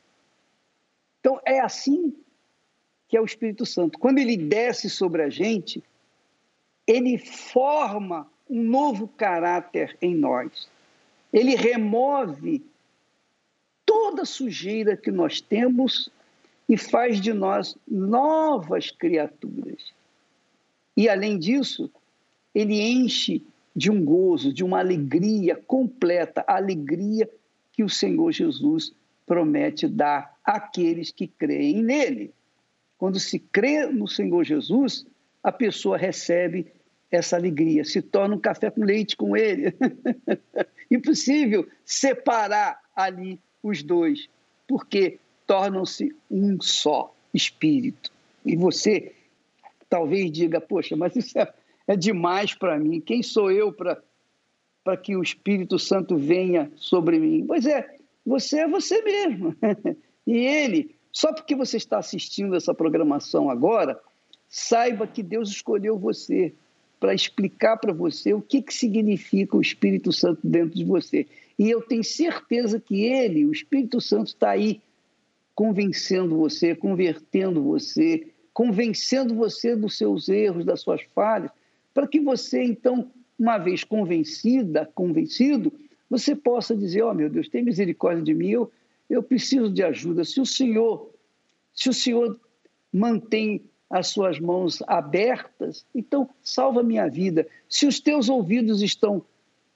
Então, 1.20 1.40
é 1.42 1.58
assim 1.58 2.14
que 3.08 3.16
é 3.16 3.20
o 3.20 3.24
Espírito 3.24 3.64
Santo. 3.64 3.98
Quando 3.98 4.18
ele 4.18 4.36
desce 4.36 4.90
sobre 4.90 5.22
a 5.22 5.30
gente, 5.30 5.82
ele 6.86 7.16
forma 7.16 8.30
um 8.48 8.62
novo 8.62 9.08
caráter 9.08 9.96
em 10.02 10.14
nós. 10.14 10.68
Ele 11.32 11.54
remove 11.54 12.62
toda 13.86 14.26
sujeira 14.26 14.98
que 14.98 15.10
nós 15.10 15.40
temos 15.40 16.10
e 16.68 16.76
faz 16.76 17.22
de 17.22 17.32
nós 17.32 17.74
novas 17.88 18.90
criaturas. 18.90 19.94
E, 20.94 21.08
além 21.08 21.38
disso, 21.38 21.90
ele 22.54 22.82
enche 22.82 23.42
de 23.74 23.90
um 23.90 24.04
gozo, 24.04 24.52
de 24.52 24.62
uma 24.62 24.78
alegria 24.78 25.56
completa, 25.56 26.44
alegria 26.46 27.28
que 27.72 27.82
o 27.82 27.88
Senhor 27.88 28.30
Jesus 28.30 28.94
promete 29.26 29.88
dar 29.88 30.38
àqueles 30.44 31.10
que 31.10 31.26
creem 31.26 31.82
nele. 31.82 32.32
Quando 32.96 33.18
se 33.18 33.38
crê 33.38 33.86
no 33.86 34.06
Senhor 34.06 34.44
Jesus, 34.44 35.06
a 35.42 35.50
pessoa 35.50 35.98
recebe 35.98 36.66
essa 37.10 37.36
alegria, 37.36 37.84
se 37.84 38.00
torna 38.02 38.34
um 38.34 38.40
café 38.40 38.70
com 38.70 38.82
leite 38.82 39.16
com 39.16 39.36
ele. 39.36 39.74
Impossível 40.90 41.68
separar 41.84 42.80
ali 42.94 43.40
os 43.62 43.82
dois, 43.82 44.28
porque 44.66 45.18
tornam-se 45.46 46.14
um 46.30 46.60
só 46.60 47.14
espírito. 47.32 48.12
E 48.44 48.56
você 48.56 49.12
talvez 49.88 50.30
diga, 50.30 50.60
poxa, 50.60 50.96
mas 50.96 51.14
isso 51.16 51.38
é, 51.38 51.52
é 51.86 51.96
demais 51.96 52.54
para 52.54 52.78
mim. 52.78 53.00
Quem 53.00 53.22
sou 53.22 53.50
eu 53.50 53.72
para 53.72 54.96
que 54.96 55.16
o 55.16 55.22
Espírito 55.22 55.78
Santo 55.78 56.16
venha 56.16 56.70
sobre 56.76 57.18
mim? 57.18 57.44
Pois 57.46 57.66
é, 57.66 57.96
você 58.24 58.60
é 58.60 58.68
você 58.68 59.02
mesmo. 59.02 59.54
e 60.26 60.36
ele, 60.36 60.94
só 61.12 61.32
porque 61.32 61.54
você 61.54 61.76
está 61.76 61.98
assistindo 61.98 62.54
essa 62.56 62.74
programação 62.74 63.50
agora, 63.50 64.00
saiba 64.48 65.06
que 65.06 65.22
Deus 65.22 65.50
escolheu 65.50 65.98
você 65.98 66.52
para 66.98 67.12
explicar 67.12 67.76
para 67.76 67.92
você 67.92 68.32
o 68.32 68.40
que, 68.40 68.62
que 68.62 68.72
significa 68.72 69.56
o 69.56 69.60
Espírito 69.60 70.10
Santo 70.10 70.40
dentro 70.42 70.76
de 70.76 70.84
você. 70.84 71.26
E 71.58 71.70
eu 71.70 71.82
tenho 71.82 72.02
certeza 72.02 72.80
que 72.80 73.04
ele, 73.04 73.44
o 73.44 73.52
Espírito 73.52 74.00
Santo, 74.00 74.28
está 74.28 74.50
aí 74.50 74.80
convencendo 75.54 76.36
você, 76.36 76.74
convertendo 76.74 77.62
você, 77.62 78.26
convencendo 78.52 79.34
você 79.34 79.76
dos 79.76 79.96
seus 79.98 80.28
erros, 80.28 80.64
das 80.64 80.80
suas 80.80 81.02
falhas, 81.14 81.50
para 81.94 82.08
que 82.08 82.20
você, 82.20 82.62
então, 82.62 83.10
uma 83.38 83.56
vez 83.56 83.84
convencida, 83.84 84.90
convencido, 84.94 85.72
você 86.10 86.34
possa 86.34 86.76
dizer: 86.76 87.02
Ó 87.02 87.12
oh, 87.12 87.14
meu 87.14 87.30
Deus, 87.30 87.48
tem 87.48 87.62
misericórdia 87.62 88.22
de 88.22 88.34
mim, 88.34 88.50
eu, 88.50 88.70
eu 89.08 89.22
preciso 89.22 89.70
de 89.70 89.82
ajuda. 89.82 90.24
Se 90.24 90.40
o 90.40 90.46
Senhor, 90.46 91.10
se 91.72 91.88
o 91.88 91.94
Senhor 91.94 92.38
mantém 92.92 93.62
as 93.88 94.08
suas 94.08 94.40
mãos 94.40 94.82
abertas, 94.88 95.86
então 95.94 96.28
salva 96.42 96.82
minha 96.82 97.08
vida. 97.08 97.46
Se 97.68 97.86
os 97.86 98.00
teus 98.00 98.28
ouvidos 98.28 98.82
estão 98.82 99.24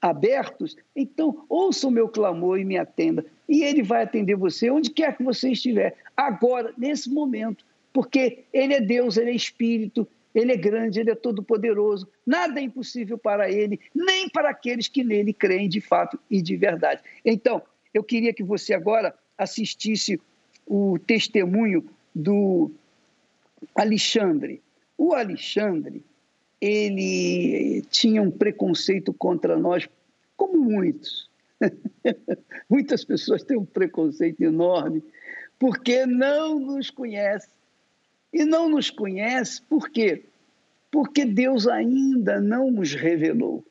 abertos, 0.01 0.75
então 0.95 1.45
ouça 1.49 1.87
o 1.87 1.91
meu 1.91 2.07
clamor 2.07 2.59
e 2.59 2.65
me 2.65 2.77
atenda. 2.77 3.25
E 3.47 3.63
ele 3.63 3.83
vai 3.83 4.03
atender 4.03 4.35
você 4.35 4.69
onde 4.69 4.89
quer 4.89 5.15
que 5.15 5.23
você 5.23 5.51
estiver, 5.51 5.97
agora, 6.15 6.73
nesse 6.77 7.09
momento, 7.09 7.65
porque 7.91 8.45
ele 8.53 8.73
é 8.73 8.81
Deus, 8.81 9.17
ele 9.17 9.31
é 9.31 9.35
Espírito, 9.35 10.07
ele 10.39 10.53
é 10.53 10.57
grande, 10.57 10.99
ele 10.99 11.11
é 11.11 11.15
todo-poderoso. 11.15 12.07
Nada 12.25 12.59
é 12.59 12.63
impossível 12.63 13.17
para 13.17 13.51
ele, 13.51 13.79
nem 13.93 14.29
para 14.29 14.49
aqueles 14.49 14.87
que 14.87 15.03
nele 15.03 15.33
creem 15.33 15.67
de 15.67 15.81
fato 15.81 16.19
e 16.29 16.41
de 16.41 16.55
verdade. 16.55 17.01
Então, 17.25 17.61
eu 17.93 18.03
queria 18.03 18.33
que 18.33 18.43
você 18.43 18.73
agora 18.73 19.13
assistisse 19.37 20.19
o 20.65 20.97
testemunho 20.99 21.85
do 22.15 22.71
Alexandre. 23.75 24.61
O 24.97 25.13
Alexandre, 25.13 26.03
ele 26.61 27.83
tinha 27.89 28.21
um 28.21 28.31
preconceito 28.31 29.13
contra 29.13 29.57
nós, 29.57 29.89
como 30.37 30.57
muitos. 30.57 31.29
Muitas 32.69 33.03
pessoas 33.03 33.43
têm 33.43 33.57
um 33.57 33.65
preconceito 33.65 34.41
enorme, 34.41 35.03
porque 35.57 36.05
não 36.05 36.57
nos 36.57 36.89
conhece. 36.89 37.49
E 38.31 38.45
não 38.45 38.69
nos 38.69 38.89
conhece 38.89 39.61
por 39.63 39.89
quê? 39.89 40.23
Porque 40.91 41.25
Deus 41.25 41.67
ainda 41.67 42.39
não 42.39 42.71
nos 42.71 42.93
revelou. 42.93 43.63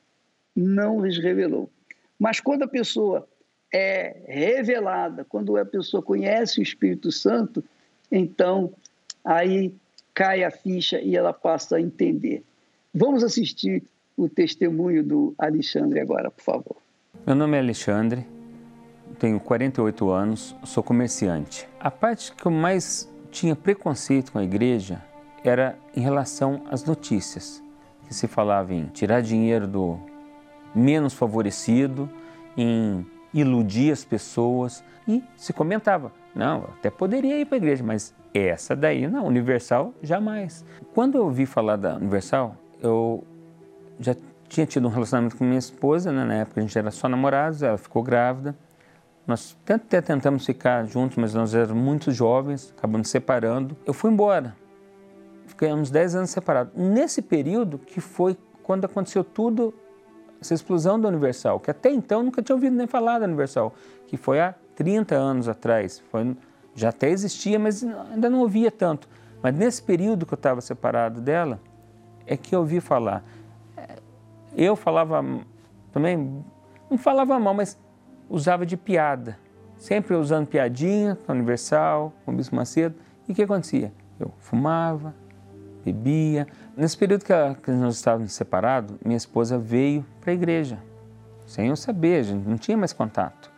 Não 0.55 1.01
nos 1.01 1.19
revelou. 1.19 1.71
Mas 2.19 2.41
quando 2.41 2.63
a 2.63 2.69
pessoa 2.69 3.29
é 3.73 4.17
revelada, 4.27 5.25
quando 5.25 5.57
a 5.57 5.65
pessoa 5.65 6.03
conhece 6.03 6.61
o 6.61 6.63
Espírito 6.63 7.13
Santo, 7.13 7.63
então 8.11 8.73
aí 9.25 9.75
cai 10.15 10.43
a 10.43 10.51
ficha 10.51 11.01
e 11.01 11.17
ela 11.17 11.33
passa 11.33 11.77
a 11.77 11.81
entender. 11.81 12.43
Vamos 12.95 13.23
assistir 13.23 13.83
o 14.17 14.29
testemunho 14.29 15.05
do 15.05 15.35
Alexandre 15.39 16.01
agora, 16.01 16.31
por 16.31 16.43
favor. 16.43 16.77
Meu 17.27 17.37
nome 17.37 17.57
é 17.57 17.61
Alexandre, 17.61 18.27
tenho 19.19 19.39
48 19.39 20.11
anos, 20.11 20.57
sou 20.65 20.83
comerciante. 20.83 21.69
A 21.79 21.91
parte 21.91 22.33
que 22.33 22.47
eu 22.47 22.51
mais 22.51 23.09
tinha 23.31 23.55
preconceito 23.55 24.33
com 24.33 24.39
a 24.39 24.45
igreja 24.45 25.03
era 25.45 25.77
em 25.95 26.01
relação 26.01 26.63
às 26.71 26.85
notícias, 26.85 27.63
que 28.07 28.15
se 28.15 28.27
falava 28.27 28.73
em 28.73 28.87
tirar 28.87 29.21
dinheiro 29.21 29.67
do 29.67 29.99
menos 30.75 31.15
favorecido, 31.15 32.09
em 32.57 33.07
iludir 33.33 33.93
as 33.93 34.05
pessoas 34.05 34.83
e 35.07 35.23
se 35.37 35.53
comentava, 35.53 36.13
não, 36.35 36.65
até 36.79 36.91
poderia 36.91 37.39
ir 37.39 37.45
para 37.47 37.57
a 37.57 37.59
igreja, 37.59 37.83
mas 37.83 38.15
essa 38.33 38.77
daí 38.77 39.07
não, 39.07 39.27
Universal 39.27 39.93
jamais. 40.03 40.65
Quando 40.95 41.17
eu 41.17 41.25
ouvi 41.25 41.47
falar 41.47 41.77
da 41.77 41.97
Universal, 41.97 42.55
eu 42.81 43.25
já 43.99 44.15
tinha 44.49 44.67
tido 44.67 44.87
um 44.87 44.91
relacionamento 44.91 45.37
com 45.37 45.45
minha 45.45 45.59
esposa, 45.59 46.13
né? 46.13 46.25
na 46.25 46.35
época 46.35 46.61
a 46.61 46.63
gente 46.63 46.79
era 46.79 46.91
só 46.91 47.09
namorados, 47.09 47.63
ela 47.63 47.79
ficou 47.79 48.03
grávida. 48.03 48.57
Nós 49.27 49.57
até 49.69 50.01
tentamos 50.01 50.47
ficar 50.47 50.87
juntos, 50.87 51.19
mas 51.19 51.35
nós 51.35 51.55
éramos 51.55 51.83
muito 51.83 52.11
jovens, 52.11 52.73
acabamos 52.77 53.11
separando. 53.11 53.77
Eu 53.85 53.93
fui 53.93 54.11
embora. 54.11 54.57
Ficamos 55.49 55.91
10 55.91 56.15
anos 56.15 56.31
separados. 56.31 56.73
Nesse 56.77 57.23
período 57.23 57.79
que 57.79 58.01
foi 58.01 58.37
quando 58.63 58.85
aconteceu 58.85 59.25
tudo, 59.25 59.75
essa 60.41 60.55
explosão 60.55 61.01
da 61.01 61.09
Universal, 61.09 61.59
que 61.59 61.71
até 61.71 61.91
então 61.91 62.23
nunca 62.23 62.43
tinha 62.43 62.55
ouvido 62.55 62.77
nem 62.77 62.87
falar 62.87 63.19
da 63.19 63.25
Universal, 63.25 63.75
que 64.07 64.17
foi 64.17 64.41
há 64.41 64.55
30 64.77 65.15
anos 65.15 65.49
atrás. 65.49 66.03
Foi, 66.11 66.37
já 66.75 66.91
até 66.91 67.09
existia, 67.09 67.59
mas 67.59 67.83
ainda 67.83 68.29
não 68.29 68.41
ouvia 68.41 68.71
tanto. 68.71 69.09
Mas 69.43 69.55
nesse 69.55 69.83
período 69.83 70.27
que 70.27 70.35
eu 70.35 70.37
estava 70.37 70.61
separado 70.61 71.21
dela, 71.21 71.61
é 72.27 72.37
que 72.37 72.55
eu 72.55 72.61
ouvi 72.61 72.79
falar. 72.79 73.25
Eu 74.55 74.77
falava 74.77 75.25
também, 75.91 76.45
não 76.91 76.99
falava 76.99 77.39
mal, 77.39 77.55
mas 77.55 77.79
usava 78.29 78.67
de 78.67 78.77
piada. 78.77 79.39
Sempre 79.77 80.15
usando 80.15 80.47
piadinha 80.47 81.17
com 81.25 81.33
a 81.33 81.35
Universal, 81.35 82.13
com 82.25 82.33
o 82.33 82.35
Bispo 82.35 82.55
Macedo. 82.55 82.97
E 83.27 83.33
o 83.33 83.35
que 83.35 83.43
acontecia? 83.43 83.93
Eu 84.19 84.33
fumava, 84.39 85.15
bebia. 85.85 86.47
Nesse 86.77 86.97
período 86.97 87.25
que, 87.25 87.33
a, 87.33 87.55
que 87.55 87.71
nós 87.71 87.97
estávamos 87.97 88.33
separados, 88.33 88.97
minha 89.05 89.17
esposa 89.17 89.59
veio 89.59 90.05
para 90.21 90.33
a 90.33 90.35
igreja, 90.35 90.79
sem 91.47 91.69
eu 91.69 91.77
saber, 91.77 92.21
a 92.21 92.23
gente 92.23 92.47
não 92.47 92.59
tinha 92.59 92.77
mais 92.77 92.93
contato. 92.93 93.51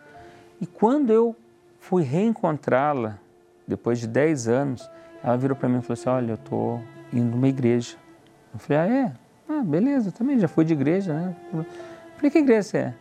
E 0.61 0.67
quando 0.67 1.11
eu 1.11 1.35
fui 1.79 2.03
reencontrá-la, 2.03 3.19
depois 3.67 3.99
de 3.99 4.07
10 4.07 4.49
anos, 4.49 4.91
ela 5.23 5.37
virou 5.37 5.57
para 5.57 5.69
mim 5.69 5.79
e 5.79 5.83
falou 5.83 5.95
assim: 5.95 6.09
Olha, 6.09 6.33
eu 6.33 6.35
estou 6.35 6.83
indo 7.13 7.31
numa 7.31 7.49
igreja. 7.49 7.97
Eu 8.53 8.59
falei, 8.59 8.79
ah, 8.79 8.95
é? 8.95 9.13
Ah, 9.49 9.63
beleza, 9.63 10.13
também 10.13 10.39
já 10.39 10.49
fui 10.49 10.65
de 10.65 10.73
igreja, 10.73 11.13
né? 11.13 11.37
Eu 11.53 11.65
falei, 12.17 12.31
que 12.31 12.39
igreja 12.39 12.63
você 12.63 12.79
é? 12.79 12.95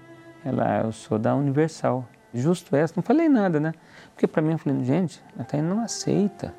Ela, 0.45 0.81
eu 0.83 0.91
sou 0.91 1.19
da 1.19 1.35
Universal. 1.35 2.07
Justo 2.33 2.75
essa, 2.75 2.93
não 2.95 3.03
falei 3.03 3.27
nada, 3.27 3.59
né? 3.59 3.73
Porque 4.13 4.27
para 4.27 4.41
mim, 4.41 4.53
eu 4.53 4.57
falei, 4.57 4.83
gente, 4.83 5.23
a 5.37 5.43
Thaís 5.43 5.63
não 5.63 5.81
aceita. 5.81 6.53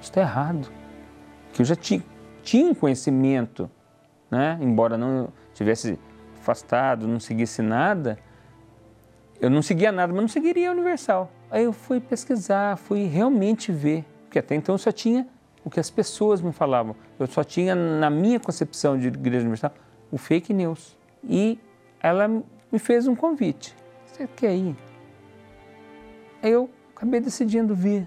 Isso 0.00 0.10
está 0.10 0.20
errado. 0.20 0.68
Que 1.58 1.62
eu 1.62 1.66
já 1.66 1.74
tinha, 1.74 2.04
tinha 2.40 2.72
conhecimento, 2.72 3.68
né? 4.30 4.56
Embora 4.60 4.96
não 4.96 5.32
tivesse 5.52 5.98
afastado, 6.38 7.08
não 7.08 7.18
seguisse 7.18 7.62
nada, 7.62 8.16
eu 9.40 9.50
não 9.50 9.60
seguia 9.60 9.90
nada, 9.90 10.12
mas 10.12 10.22
não 10.22 10.28
seguiria 10.28 10.68
a 10.68 10.72
Universal. 10.72 11.32
Aí 11.50 11.64
eu 11.64 11.72
fui 11.72 11.98
pesquisar, 11.98 12.76
fui 12.76 13.06
realmente 13.06 13.72
ver, 13.72 14.04
porque 14.22 14.38
até 14.38 14.54
então 14.54 14.76
eu 14.76 14.78
só 14.78 14.92
tinha 14.92 15.26
o 15.64 15.68
que 15.68 15.80
as 15.80 15.90
pessoas 15.90 16.40
me 16.40 16.52
falavam. 16.52 16.94
Eu 17.18 17.26
só 17.26 17.42
tinha, 17.42 17.74
na 17.74 18.08
minha 18.08 18.38
concepção 18.38 18.96
de 18.96 19.08
igreja 19.08 19.40
universal, 19.40 19.74
o 20.12 20.16
fake 20.16 20.54
news. 20.54 20.96
E 21.24 21.58
ela 22.00 22.28
me 22.28 22.78
fez 22.78 23.08
um 23.08 23.16
convite. 23.16 23.74
Você 24.06 24.28
quer 24.28 24.54
ir? 24.54 24.76
Eu 26.40 26.70
acabei 26.94 27.18
decidindo 27.18 27.74
vir. 27.74 28.06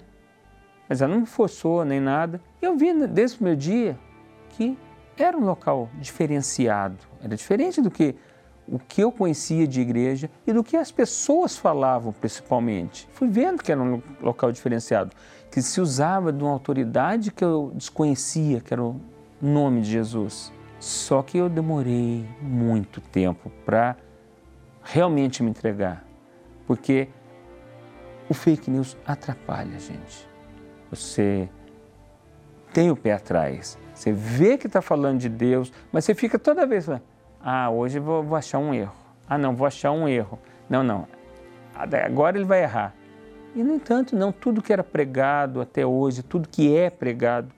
Mas 0.92 1.00
ela 1.00 1.14
não 1.14 1.20
me 1.22 1.26
forçou 1.26 1.86
nem 1.86 1.98
nada. 1.98 2.38
Eu 2.60 2.76
vi 2.76 2.92
desde 3.06 3.40
o 3.40 3.44
meu 3.44 3.56
dia 3.56 3.98
que 4.50 4.76
era 5.16 5.34
um 5.34 5.42
local 5.42 5.88
diferenciado, 5.98 6.98
era 7.24 7.34
diferente 7.34 7.80
do 7.80 7.90
que 7.90 8.14
o 8.68 8.78
que 8.78 9.00
eu 9.00 9.10
conhecia 9.10 9.66
de 9.66 9.80
igreja 9.80 10.30
e 10.46 10.52
do 10.52 10.62
que 10.62 10.76
as 10.76 10.92
pessoas 10.92 11.56
falavam, 11.56 12.12
principalmente. 12.12 13.08
Fui 13.14 13.26
vendo 13.26 13.62
que 13.62 13.72
era 13.72 13.80
um 13.80 14.02
local 14.20 14.52
diferenciado, 14.52 15.16
que 15.50 15.62
se 15.62 15.80
usava 15.80 16.30
de 16.30 16.44
uma 16.44 16.52
autoridade 16.52 17.32
que 17.32 17.42
eu 17.42 17.72
desconhecia, 17.74 18.60
que 18.60 18.74
era 18.74 18.84
o 18.84 19.00
nome 19.40 19.80
de 19.80 19.92
Jesus. 19.92 20.52
Só 20.78 21.22
que 21.22 21.38
eu 21.38 21.48
demorei 21.48 22.28
muito 22.42 23.00
tempo 23.00 23.50
para 23.64 23.96
realmente 24.82 25.42
me 25.42 25.48
entregar, 25.48 26.04
porque 26.66 27.08
o 28.28 28.34
fake 28.34 28.70
news 28.70 28.94
atrapalha 29.06 29.76
a 29.76 29.80
gente. 29.80 30.31
Você 30.92 31.48
tem 32.70 32.90
o 32.90 32.96
pé 32.96 33.14
atrás, 33.14 33.78
você 33.94 34.12
vê 34.12 34.58
que 34.58 34.66
está 34.66 34.82
falando 34.82 35.20
de 35.20 35.28
Deus, 35.30 35.72
mas 35.90 36.04
você 36.04 36.14
fica 36.14 36.38
toda 36.38 36.66
vez 36.66 36.84
falando, 36.84 37.02
ah, 37.40 37.70
hoje 37.70 37.98
vou, 37.98 38.22
vou 38.22 38.36
achar 38.36 38.58
um 38.58 38.74
erro. 38.74 38.92
Ah, 39.26 39.38
não, 39.38 39.56
vou 39.56 39.66
achar 39.66 39.90
um 39.90 40.06
erro. 40.06 40.38
Não, 40.68 40.82
não. 40.82 41.08
Agora 41.74 42.36
ele 42.36 42.44
vai 42.44 42.62
errar. 42.62 42.94
E, 43.54 43.62
no 43.62 43.74
entanto, 43.74 44.14
não 44.14 44.30
tudo 44.32 44.60
que 44.60 44.70
era 44.70 44.84
pregado 44.84 45.62
até 45.62 45.86
hoje, 45.86 46.22
tudo 46.22 46.46
que 46.46 46.76
é 46.76 46.90
pregado, 46.90 47.50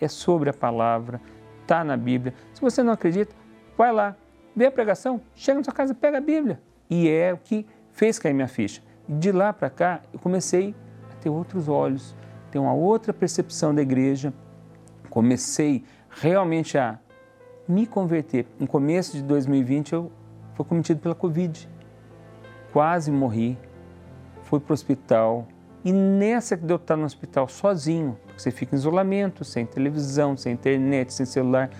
é 0.00 0.06
sobre 0.06 0.48
a 0.48 0.52
palavra, 0.52 1.20
está 1.62 1.82
na 1.82 1.96
Bíblia. 1.96 2.34
Se 2.54 2.60
você 2.60 2.84
não 2.84 2.92
acredita, 2.92 3.34
vai 3.76 3.92
lá, 3.92 4.14
vê 4.54 4.66
a 4.66 4.70
pregação, 4.70 5.20
chega 5.34 5.58
na 5.58 5.64
sua 5.64 5.72
casa, 5.72 5.92
pega 5.92 6.18
a 6.18 6.20
Bíblia. 6.20 6.60
E 6.88 7.08
é 7.08 7.32
o 7.32 7.36
que 7.36 7.66
fez 7.90 8.16
cair 8.16 8.32
minha 8.32 8.46
ficha. 8.46 8.80
De 9.08 9.32
lá 9.32 9.52
para 9.52 9.70
cá, 9.70 10.02
eu 10.12 10.20
comecei 10.20 10.72
a 11.10 11.16
ter 11.16 11.30
outros 11.30 11.68
olhos, 11.68 12.14
ter 12.56 12.58
uma 12.58 12.72
outra 12.72 13.12
percepção 13.12 13.74
da 13.74 13.82
igreja. 13.82 14.32
Comecei 15.10 15.84
realmente 16.08 16.78
a 16.78 16.98
me 17.68 17.86
converter. 17.86 18.46
No 18.58 18.66
começo 18.66 19.14
de 19.14 19.22
2020 19.22 19.92
eu 19.92 20.10
fui 20.54 20.64
cometido 20.64 21.00
pela 21.00 21.14
Covid. 21.14 21.68
Quase 22.72 23.10
morri. 23.10 23.58
Fui 24.44 24.58
para 24.58 24.72
o 24.72 24.74
hospital. 24.74 25.46
E 25.84 25.92
nessa 25.92 26.56
que 26.56 26.64
deu 26.64 26.76
estar 26.76 26.96
no 26.96 27.04
hospital 27.04 27.46
sozinho, 27.46 28.18
porque 28.24 28.40
você 28.40 28.50
fica 28.50 28.74
em 28.74 28.78
isolamento, 28.78 29.44
sem 29.44 29.66
televisão, 29.66 30.34
sem 30.36 30.54
internet, 30.54 31.12
sem 31.12 31.26
celular, 31.26 31.70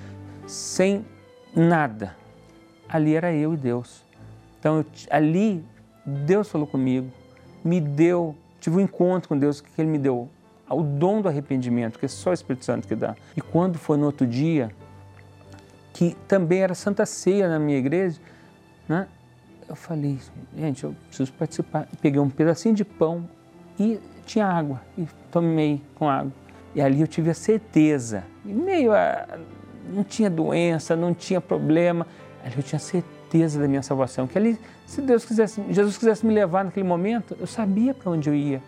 sem 0.46 1.06
nada. 1.54 2.14
Ali 2.86 3.14
era 3.14 3.32
eu 3.32 3.54
e 3.54 3.56
Deus. 3.56 4.04
Então 4.60 4.78
eu, 4.78 4.86
ali 5.10 5.64
Deus 6.04 6.48
falou 6.50 6.66
comigo, 6.66 7.10
me 7.64 7.80
deu, 7.80 8.36
tive 8.60 8.76
um 8.76 8.80
encontro 8.80 9.28
com 9.30 9.38
Deus 9.38 9.60
que 9.60 9.80
Ele 9.80 9.90
me 9.90 9.98
deu 9.98 10.28
o 10.74 10.82
dom 10.82 11.20
do 11.20 11.28
arrependimento, 11.28 11.98
que 11.98 12.06
é 12.06 12.08
só 12.08 12.30
o 12.30 12.32
Espírito 12.32 12.64
Santo 12.64 12.88
que 12.88 12.94
dá. 12.94 13.14
E 13.36 13.40
quando 13.40 13.78
foi 13.78 13.96
no 13.96 14.06
outro 14.06 14.26
dia, 14.26 14.70
que 15.92 16.16
também 16.26 16.60
era 16.60 16.74
Santa 16.74 17.06
Ceia 17.06 17.48
na 17.48 17.58
minha 17.58 17.78
igreja, 17.78 18.20
né? 18.88 19.06
eu 19.68 19.74
falei, 19.74 20.18
gente, 20.56 20.84
eu 20.84 20.94
preciso 21.08 21.32
participar. 21.32 21.88
Peguei 22.00 22.20
um 22.20 22.30
pedacinho 22.30 22.74
de 22.74 22.84
pão 22.84 23.28
e 23.78 23.98
tinha 24.24 24.46
água, 24.46 24.80
e 24.96 25.06
tomei 25.30 25.80
com 25.94 26.08
água. 26.08 26.32
E 26.74 26.80
ali 26.80 27.00
eu 27.00 27.06
tive 27.06 27.30
a 27.30 27.34
certeza, 27.34 28.24
meio 28.44 28.92
a, 28.92 29.38
não 29.92 30.04
tinha 30.04 30.28
doença, 30.28 30.94
não 30.94 31.14
tinha 31.14 31.40
problema, 31.40 32.06
ali 32.44 32.54
eu 32.56 32.62
tinha 32.62 32.78
certeza 32.78 33.60
da 33.60 33.66
minha 33.66 33.82
salvação, 33.82 34.26
que 34.26 34.36
ali, 34.36 34.58
se 34.84 35.00
Deus 35.00 35.24
quisesse, 35.24 35.62
Jesus 35.70 35.96
quisesse 35.96 36.26
me 36.26 36.34
levar 36.34 36.64
naquele 36.64 36.86
momento, 36.86 37.36
eu 37.40 37.46
sabia 37.46 37.94
para 37.94 38.10
onde 38.10 38.28
eu 38.28 38.34
ia, 38.34 38.62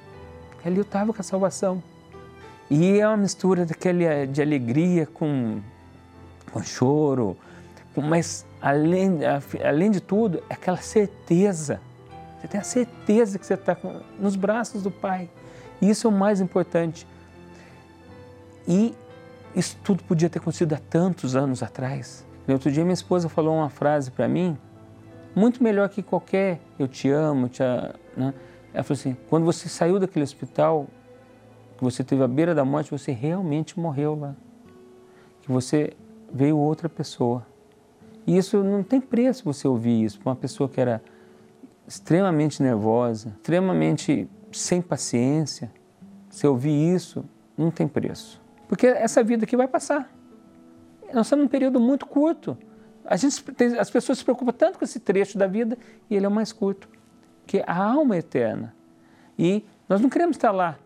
ali 0.64 0.76
eu 0.76 0.82
estava 0.82 1.12
com 1.12 1.20
a 1.20 1.24
salvação. 1.24 1.82
E 2.70 2.98
é 2.98 3.06
uma 3.06 3.16
mistura 3.16 3.64
daquele, 3.64 4.26
de 4.26 4.42
alegria 4.42 5.06
com 5.06 5.60
com 6.48 6.62
choro, 6.62 7.36
mas 7.96 8.46
além, 8.60 9.20
além 9.64 9.90
de 9.90 10.00
tudo, 10.00 10.42
é 10.48 10.54
aquela 10.54 10.78
certeza. 10.78 11.80
Você 12.40 12.48
tem 12.48 12.60
a 12.60 12.64
certeza 12.64 13.38
que 13.38 13.46
você 13.46 13.54
está 13.54 13.76
nos 14.18 14.36
braços 14.36 14.82
do 14.82 14.90
Pai. 14.90 15.28
Isso 15.80 16.06
é 16.06 16.10
o 16.10 16.12
mais 16.12 16.40
importante. 16.40 17.06
E 18.66 18.94
isso 19.54 19.76
tudo 19.82 20.02
podia 20.04 20.30
ter 20.30 20.38
acontecido 20.38 20.72
há 20.74 20.78
tantos 20.78 21.34
anos 21.34 21.62
atrás. 21.62 22.24
Outro 22.46 22.70
dia, 22.70 22.82
minha 22.82 22.94
esposa 22.94 23.28
falou 23.28 23.56
uma 23.56 23.68
frase 23.68 24.10
para 24.10 24.26
mim, 24.26 24.56
muito 25.34 25.62
melhor 25.62 25.88
que 25.88 26.02
qualquer 26.02 26.60
eu 26.78 26.88
te 26.88 27.10
amo, 27.10 27.48
te, 27.48 27.62
né? 28.16 28.32
Ela 28.72 28.82
falou 28.82 28.98
assim: 28.98 29.16
quando 29.28 29.44
você 29.44 29.68
saiu 29.68 29.98
daquele 29.98 30.22
hospital, 30.22 30.86
que 31.76 31.84
você 31.84 32.02
teve 32.02 32.22
à 32.22 32.28
beira 32.28 32.54
da 32.54 32.64
morte, 32.64 32.90
você 32.90 33.12
realmente 33.12 33.78
morreu 33.78 34.14
lá. 34.14 34.34
Que 35.42 35.50
você 35.50 35.92
veio 36.32 36.58
outra 36.58 36.88
pessoa. 36.88 37.46
E 38.26 38.36
isso 38.36 38.62
não 38.62 38.82
tem 38.82 39.00
preço 39.00 39.44
você 39.44 39.66
ouvir 39.66 40.04
isso 40.04 40.18
para 40.20 40.30
uma 40.30 40.36
pessoa 40.36 40.68
que 40.68 40.80
era 40.80 41.02
extremamente 41.86 42.62
nervosa, 42.62 43.34
extremamente 43.36 44.28
sem 44.52 44.82
paciência. 44.82 45.72
Você 46.28 46.46
ouvir 46.46 46.94
isso 46.94 47.24
não 47.56 47.70
tem 47.70 47.88
preço. 47.88 48.40
Porque 48.68 48.86
essa 48.86 49.22
vida 49.22 49.44
aqui 49.44 49.56
vai 49.56 49.66
passar. 49.66 50.12
Nós 51.12 51.26
estamos 51.26 51.44
num 51.44 51.48
período 51.48 51.80
muito 51.80 52.04
curto. 52.04 52.58
Gente, 53.16 53.42
as 53.78 53.88
pessoas 53.88 54.18
se 54.18 54.24
preocupam 54.24 54.52
tanto 54.52 54.78
com 54.78 54.84
esse 54.84 55.00
trecho 55.00 55.38
da 55.38 55.46
vida 55.46 55.78
e 56.10 56.16
ele 56.16 56.26
é 56.26 56.28
o 56.28 56.32
mais 56.32 56.52
curto, 56.52 56.86
que 57.48 57.64
a 57.66 57.82
alma 57.82 58.14
é 58.14 58.18
eterna. 58.18 58.74
E 59.36 59.64
nós 59.88 60.00
não 60.00 60.10
queremos 60.10 60.36
estar 60.36 60.52
lá 60.52 60.76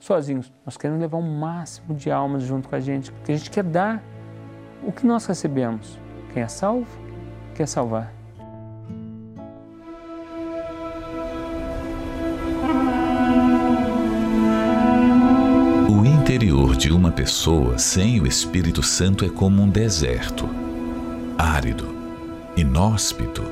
sozinhos, 0.00 0.50
nós 0.64 0.78
queremos 0.78 1.00
levar 1.00 1.18
o 1.18 1.20
um 1.20 1.38
máximo 1.38 1.94
de 1.94 2.10
almas 2.10 2.42
junto 2.42 2.68
com 2.70 2.74
a 2.74 2.80
gente, 2.80 3.12
porque 3.12 3.32
a 3.32 3.36
gente 3.36 3.50
quer 3.50 3.62
dar 3.62 4.02
o 4.82 4.90
que 4.90 5.06
nós 5.06 5.26
recebemos? 5.26 6.00
Quem 6.32 6.42
é 6.42 6.48
salvo, 6.48 6.88
quer 7.54 7.68
salvar. 7.68 8.10
O 15.86 16.06
interior 16.06 16.76
de 16.76 16.90
uma 16.90 17.12
pessoa 17.12 17.76
sem 17.76 18.22
o 18.22 18.26
Espírito 18.26 18.82
Santo 18.82 19.22
é 19.22 19.28
como 19.28 19.60
um 19.60 19.68
deserto, 19.68 20.48
árido, 21.36 21.94
inóspito 22.56 23.42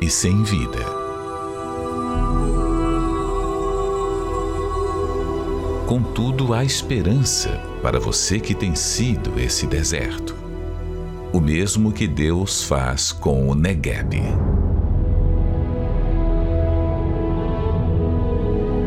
e 0.00 0.08
sem 0.08 0.44
vida. 0.44 1.09
Contudo, 5.90 6.54
há 6.54 6.64
esperança 6.64 7.60
para 7.82 7.98
você 7.98 8.38
que 8.38 8.54
tem 8.54 8.76
sido 8.76 9.40
esse 9.40 9.66
deserto 9.66 10.36
o 11.32 11.40
mesmo 11.40 11.90
que 11.90 12.06
Deus 12.06 12.62
faz 12.62 13.10
com 13.10 13.48
o 13.48 13.56
Negueb. 13.56 14.22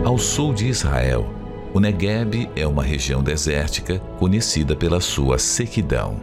Ao 0.05 0.17
sul 0.17 0.53
de 0.53 0.69
Israel, 0.69 1.29
o 1.73 1.79
Negueb 1.81 2.49
é 2.55 2.65
uma 2.65 2.83
região 2.83 3.21
desértica 3.21 3.99
conhecida 4.17 4.73
pela 4.73 5.01
sua 5.01 5.37
sequidão. 5.37 6.21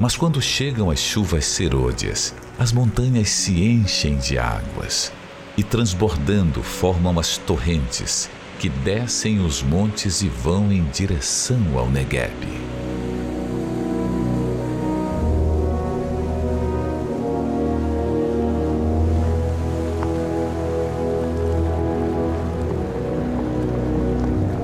Mas 0.00 0.16
quando 0.16 0.42
chegam 0.42 0.90
as 0.90 0.98
chuvas 0.98 1.44
serôdias, 1.44 2.34
as 2.58 2.72
montanhas 2.72 3.28
se 3.28 3.62
enchem 3.62 4.16
de 4.16 4.36
águas 4.36 5.12
e, 5.56 5.62
transbordando, 5.62 6.60
formam 6.60 7.20
as 7.20 7.38
torrentes 7.38 8.28
que 8.62 8.68
descem 8.68 9.40
os 9.40 9.60
montes 9.60 10.22
e 10.22 10.28
vão 10.28 10.70
em 10.70 10.84
direção 10.84 11.76
ao 11.76 11.90
Negueb. 11.90 12.30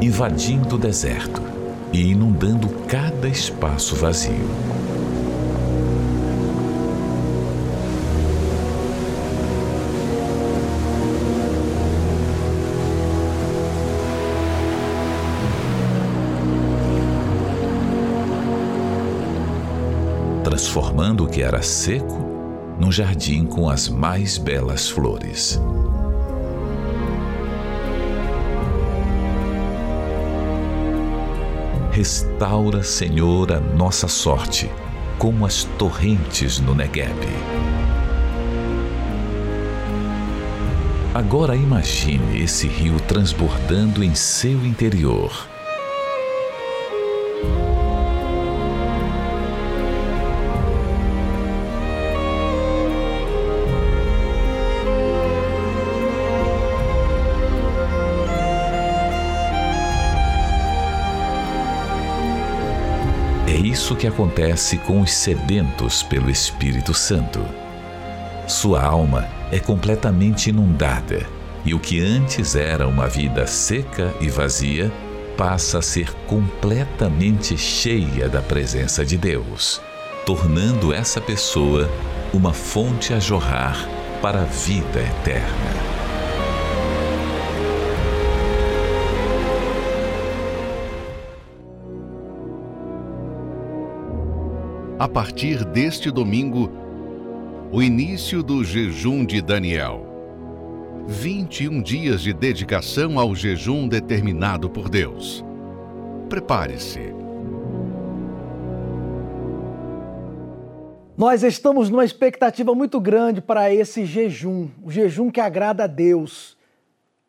invadindo 0.00 0.76
o 0.76 0.78
deserto 0.78 1.42
e 1.92 2.12
inundando 2.12 2.68
cada 2.86 3.28
espaço 3.28 3.96
vazio. 3.96 4.48
Transformando 20.68 21.24
o 21.24 21.26
que 21.26 21.40
era 21.40 21.62
seco 21.62 22.76
num 22.78 22.92
jardim 22.92 23.46
com 23.46 23.70
as 23.70 23.88
mais 23.88 24.36
belas 24.36 24.90
flores. 24.90 25.58
Restaura, 31.90 32.82
Senhor, 32.82 33.50
a 33.50 33.58
nossa 33.60 34.08
sorte, 34.08 34.70
como 35.16 35.46
as 35.46 35.64
torrentes 35.78 36.60
no 36.60 36.74
Negueb. 36.74 37.16
Agora 41.14 41.56
imagine 41.56 42.42
esse 42.42 42.68
rio 42.68 43.00
transbordando 43.00 44.04
em 44.04 44.14
seu 44.14 44.66
interior. 44.66 45.32
Isso 63.88 63.96
que 63.96 64.06
acontece 64.06 64.76
com 64.76 65.00
os 65.00 65.10
sedentos 65.10 66.02
pelo 66.02 66.28
Espírito 66.28 66.92
Santo. 66.92 67.42
Sua 68.46 68.82
alma 68.82 69.26
é 69.50 69.58
completamente 69.58 70.50
inundada 70.50 71.26
e 71.64 71.72
o 71.72 71.80
que 71.80 71.98
antes 71.98 72.54
era 72.54 72.86
uma 72.86 73.08
vida 73.08 73.46
seca 73.46 74.14
e 74.20 74.28
vazia 74.28 74.92
passa 75.38 75.78
a 75.78 75.82
ser 75.82 76.12
completamente 76.26 77.56
cheia 77.56 78.28
da 78.28 78.42
presença 78.42 79.06
de 79.06 79.16
Deus, 79.16 79.80
tornando 80.26 80.92
essa 80.92 81.18
pessoa 81.18 81.90
uma 82.30 82.52
fonte 82.52 83.14
a 83.14 83.18
jorrar 83.18 83.88
para 84.20 84.42
a 84.42 84.44
vida 84.44 85.00
eterna. 85.00 85.97
A 94.98 95.06
partir 95.06 95.64
deste 95.64 96.10
domingo, 96.10 96.72
o 97.70 97.80
início 97.80 98.42
do 98.42 98.64
jejum 98.64 99.24
de 99.24 99.40
Daniel. 99.40 100.04
21 101.06 101.80
dias 101.80 102.20
de 102.20 102.32
dedicação 102.32 103.16
ao 103.16 103.32
jejum 103.32 103.86
determinado 103.86 104.68
por 104.68 104.88
Deus. 104.88 105.44
Prepare-se. 106.28 107.14
Nós 111.16 111.44
estamos 111.44 111.88
numa 111.88 112.04
expectativa 112.04 112.74
muito 112.74 113.00
grande 113.00 113.40
para 113.40 113.72
esse 113.72 114.04
jejum, 114.04 114.68
o 114.82 114.90
jejum 114.90 115.30
que 115.30 115.40
agrada 115.40 115.84
a 115.84 115.86
Deus. 115.86 116.56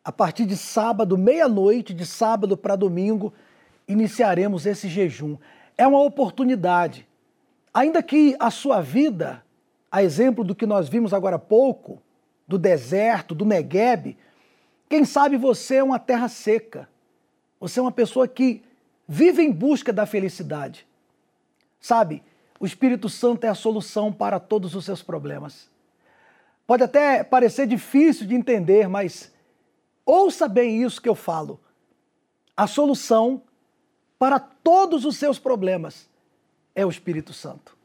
A 0.04 0.10
partir 0.10 0.44
de 0.44 0.56
sábado, 0.56 1.16
meia-noite, 1.16 1.94
de 1.94 2.04
sábado 2.04 2.56
para 2.56 2.74
domingo, 2.74 3.32
iniciaremos 3.86 4.66
esse 4.66 4.88
jejum. 4.88 5.36
É 5.78 5.86
uma 5.86 6.02
oportunidade. 6.02 7.08
Ainda 7.72 8.02
que 8.02 8.36
a 8.38 8.50
sua 8.50 8.80
vida, 8.80 9.44
a 9.90 10.02
exemplo 10.02 10.42
do 10.42 10.54
que 10.54 10.66
nós 10.66 10.88
vimos 10.88 11.14
agora 11.14 11.36
há 11.36 11.38
pouco, 11.38 12.02
do 12.46 12.58
deserto, 12.58 13.34
do 13.34 13.44
Negueb, 13.44 14.18
quem 14.88 15.04
sabe 15.04 15.36
você 15.36 15.76
é 15.76 15.82
uma 15.82 16.00
terra 16.00 16.28
seca. 16.28 16.88
Você 17.60 17.78
é 17.78 17.82
uma 17.82 17.92
pessoa 17.92 18.26
que 18.26 18.60
vive 19.06 19.40
em 19.40 19.52
busca 19.52 19.92
da 19.92 20.04
felicidade. 20.04 20.84
Sabe, 21.80 22.24
o 22.58 22.66
Espírito 22.66 23.08
Santo 23.08 23.44
é 23.44 23.48
a 23.48 23.54
solução 23.54 24.12
para 24.12 24.40
todos 24.40 24.74
os 24.74 24.84
seus 24.84 25.00
problemas. 25.00 25.70
Pode 26.66 26.82
até 26.82 27.22
parecer 27.22 27.68
difícil 27.68 28.26
de 28.26 28.34
entender, 28.34 28.88
mas 28.88 29.32
ouça 30.04 30.48
bem 30.48 30.82
isso 30.82 31.00
que 31.00 31.08
eu 31.08 31.14
falo. 31.14 31.60
A 32.56 32.66
solução 32.66 33.42
para 34.18 34.40
todos 34.40 35.04
os 35.04 35.16
seus 35.16 35.38
problemas 35.38 36.09
é 36.80 36.86
o 36.86 36.90
Espírito 36.90 37.32
Santo. 37.32 37.76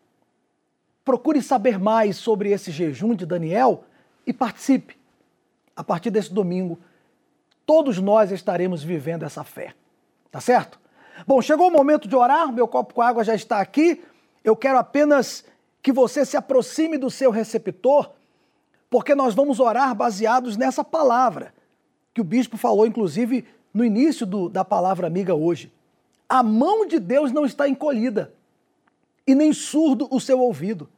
Procure 1.03 1.41
saber 1.41 1.77
mais 1.77 2.17
sobre 2.17 2.51
esse 2.51 2.71
jejum 2.71 3.13
de 3.13 3.25
Daniel 3.25 3.83
e 4.25 4.33
participe. 4.33 4.97
A 5.75 5.83
partir 5.83 6.09
desse 6.09 6.33
domingo, 6.33 6.79
todos 7.65 7.99
nós 7.99 8.31
estaremos 8.31 8.83
vivendo 8.83 9.23
essa 9.23 9.43
fé. 9.43 9.73
Tá 10.31 10.39
certo? 10.39 10.79
Bom, 11.27 11.41
chegou 11.41 11.67
o 11.67 11.71
momento 11.71 12.07
de 12.07 12.15
orar, 12.15 12.51
meu 12.51 12.67
copo 12.67 12.93
com 12.93 13.01
água 13.01 13.23
já 13.23 13.35
está 13.35 13.59
aqui. 13.59 14.03
Eu 14.43 14.55
quero 14.55 14.77
apenas 14.77 15.45
que 15.81 15.91
você 15.91 16.25
se 16.25 16.35
aproxime 16.35 16.97
do 16.97 17.11
seu 17.11 17.29
receptor, 17.29 18.11
porque 18.89 19.13
nós 19.13 19.35
vamos 19.35 19.59
orar 19.59 19.93
baseados 19.93 20.57
nessa 20.57 20.83
palavra, 20.83 21.53
que 22.13 22.21
o 22.21 22.23
bispo 22.23 22.57
falou, 22.57 22.87
inclusive, 22.87 23.45
no 23.73 23.83
início 23.83 24.25
do, 24.25 24.49
da 24.49 24.65
palavra 24.65 25.05
amiga 25.05 25.35
hoje. 25.35 25.71
A 26.27 26.41
mão 26.41 26.87
de 26.87 26.97
Deus 26.97 27.31
não 27.31 27.45
está 27.45 27.67
encolhida 27.67 28.33
e 29.27 29.33
nem 29.33 29.53
surdo 29.53 30.07
o 30.11 30.19
seu 30.19 30.39
ouvido. 30.39 30.89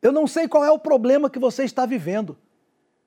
Eu 0.00 0.12
não 0.12 0.26
sei 0.26 0.46
qual 0.46 0.64
é 0.64 0.70
o 0.70 0.78
problema 0.78 1.28
que 1.28 1.38
você 1.38 1.64
está 1.64 1.84
vivendo, 1.84 2.38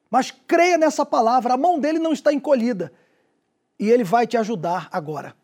mas 0.10 0.32
creia 0.32 0.78
nessa 0.78 1.06
palavra, 1.06 1.54
a 1.54 1.58
mão 1.58 1.80
dele 1.80 2.00
não 2.00 2.12
está 2.12 2.34
encolhida 2.34 2.92
e 3.80 3.90
ele 3.90 4.04
vai 4.04 4.28
te 4.28 4.38
ajudar 4.38 4.90
agora. 4.92 5.36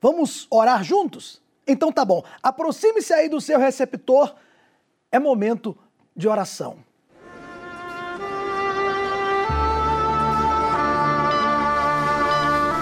Vamos 0.00 0.46
orar 0.50 0.82
juntos? 0.82 1.42
Então 1.66 1.92
tá 1.92 2.04
bom, 2.04 2.24
aproxime-se 2.42 3.12
aí 3.12 3.28
do 3.28 3.40
seu 3.40 3.58
receptor, 3.58 4.34
é 5.10 5.18
momento 5.18 5.76
de 6.14 6.26
oração. 6.28 6.78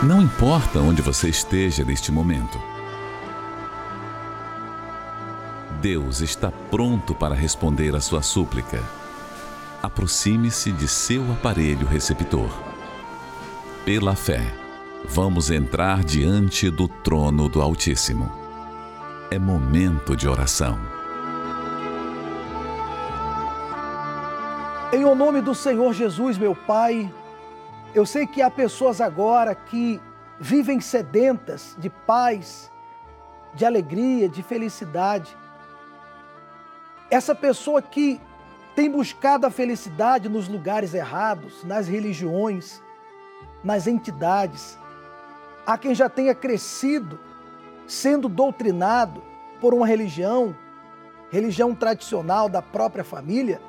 Não 0.06 0.20
importa 0.20 0.80
onde 0.80 1.00
você 1.00 1.30
esteja 1.30 1.82
neste 1.82 2.12
momento, 2.12 2.58
Deus 5.84 6.22
está 6.22 6.50
pronto 6.70 7.14
para 7.14 7.34
responder 7.34 7.94
a 7.94 8.00
sua 8.00 8.22
súplica. 8.22 8.82
Aproxime-se 9.82 10.72
de 10.72 10.88
seu 10.88 11.30
aparelho 11.30 11.86
receptor. 11.86 12.48
Pela 13.84 14.16
fé, 14.16 14.40
vamos 15.04 15.50
entrar 15.50 16.02
diante 16.02 16.70
do 16.70 16.88
trono 16.88 17.50
do 17.50 17.60
Altíssimo 17.60 18.32
é 19.30 19.38
momento 19.38 20.16
de 20.16 20.26
oração. 20.26 20.78
Em 24.90 25.04
o 25.04 25.14
nome 25.14 25.42
do 25.42 25.54
Senhor 25.54 25.92
Jesus, 25.92 26.38
meu 26.38 26.56
Pai, 26.56 27.12
eu 27.94 28.06
sei 28.06 28.26
que 28.26 28.40
há 28.40 28.50
pessoas 28.50 29.02
agora 29.02 29.54
que 29.54 30.00
vivem 30.40 30.80
sedentas 30.80 31.76
de 31.78 31.90
paz, 31.90 32.72
de 33.52 33.66
alegria, 33.66 34.30
de 34.30 34.42
felicidade. 34.42 35.43
Essa 37.10 37.34
pessoa 37.34 37.80
que 37.80 38.20
tem 38.74 38.90
buscado 38.90 39.46
a 39.46 39.50
felicidade 39.50 40.28
nos 40.28 40.48
lugares 40.48 40.94
errados, 40.94 41.62
nas 41.64 41.86
religiões, 41.86 42.82
nas 43.62 43.86
entidades. 43.86 44.76
Há 45.64 45.78
quem 45.78 45.94
já 45.94 46.08
tenha 46.08 46.34
crescido 46.34 47.18
sendo 47.86 48.28
doutrinado 48.28 49.22
por 49.60 49.72
uma 49.72 49.86
religião, 49.86 50.56
religião 51.30 51.74
tradicional 51.74 52.48
da 52.48 52.60
própria 52.60 53.04
família, 53.04 53.60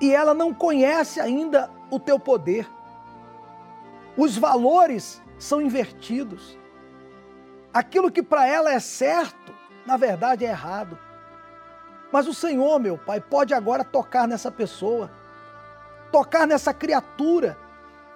e 0.00 0.12
ela 0.12 0.34
não 0.34 0.52
conhece 0.52 1.20
ainda 1.20 1.70
o 1.90 2.00
teu 2.00 2.18
poder. 2.18 2.68
Os 4.16 4.36
valores 4.36 5.22
são 5.38 5.60
invertidos. 5.62 6.58
Aquilo 7.72 8.10
que 8.10 8.22
para 8.22 8.46
ela 8.46 8.72
é 8.72 8.80
certo, 8.80 9.54
na 9.86 9.96
verdade 9.96 10.44
é 10.44 10.48
errado. 10.48 10.98
Mas 12.14 12.28
o 12.28 12.32
Senhor, 12.32 12.78
meu 12.78 12.96
Pai, 12.96 13.20
pode 13.20 13.52
agora 13.52 13.82
tocar 13.82 14.28
nessa 14.28 14.50
pessoa, 14.50 15.10
tocar 16.12 16.46
nessa 16.46 16.72
criatura 16.72 17.58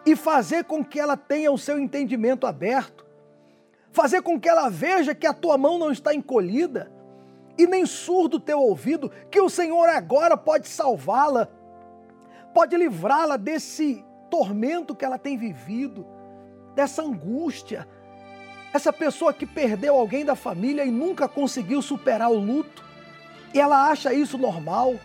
e 0.07 0.14
fazer 0.14 0.62
com 0.64 0.84
que 0.84 1.01
ela 1.01 1.16
tenha 1.16 1.51
o 1.53 1.59
seu 1.59 1.78
entendimento 1.78 2.46
aberto 2.46 3.09
fazer 3.99 4.22
com 4.22 4.38
que 4.38 4.49
ela 4.49 4.68
veja 4.68 5.12
que 5.12 5.26
a 5.26 5.32
tua 5.32 5.59
mão 5.59 5.76
não 5.76 5.90
está 5.90 6.14
encolhida 6.14 6.88
e 7.59 7.66
nem 7.66 7.84
surdo 7.84 8.36
o 8.36 8.40
teu 8.40 8.61
ouvido, 8.61 9.11
que 9.28 9.40
o 9.40 9.51
Senhor 9.51 9.88
agora 9.88 10.36
pode 10.36 10.68
salvá-la, 10.68 11.49
pode 12.55 12.76
livrá-la 12.76 13.36
desse 13.36 14.05
tormento 14.30 14.94
que 14.94 15.05
ela 15.05 15.18
tem 15.18 15.36
vivido, 15.36 16.07
dessa 16.76 17.03
angústia. 17.03 17.88
Essa 18.72 18.92
pessoa 18.92 19.32
que 19.32 19.44
perdeu 19.44 19.96
alguém 19.96 20.24
da 20.24 20.36
família 20.36 20.84
e 20.84 20.90
nunca 20.92 21.26
conseguiu 21.26 21.82
superar 21.82 22.30
o 22.30 22.38
luto, 22.38 22.84
e 23.53 23.61
ela 23.61 23.88
acha 23.88 24.12
isso 24.12 24.38
normal. 24.38 24.96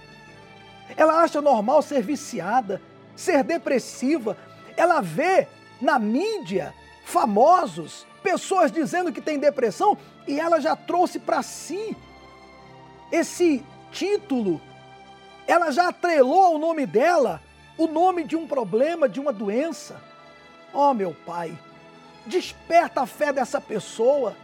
Ela 0.96 1.22
acha 1.22 1.41
normal 1.41 1.82
ser 1.82 2.02
viciada, 2.02 2.82
ser 3.16 3.44
depressiva. 3.44 4.38
Ela 4.76 5.02
vê 5.02 5.48
na 5.82 5.98
mídia 5.98 6.74
famosos 7.06 8.06
pessoas 8.22 8.72
dizendo 8.72 9.12
que 9.12 9.22
tem 9.22 9.38
depressão 9.38 9.98
e 10.28 10.39
ela 10.39 10.60
já 10.60 10.76
trouxe 10.76 11.20
para 11.20 11.41
si 11.41 11.96
esse 13.12 13.64
título. 13.91 14.62
Ela 15.46 15.72
já 15.72 15.89
atrelou 15.89 16.44
ao 16.46 16.58
nome 16.58 16.86
dela 16.86 17.41
o 17.78 17.88
nome 17.88 18.24
de 18.24 18.36
um 18.36 18.48
problema, 18.48 19.10
de 19.10 19.20
uma 19.20 19.34
doença. 19.34 20.02
Oh, 20.74 20.94
meu 20.94 21.16
Pai, 21.26 21.58
desperta 22.26 23.02
a 23.02 23.06
fé 23.06 23.34
dessa 23.34 23.60
pessoa. 23.60 24.36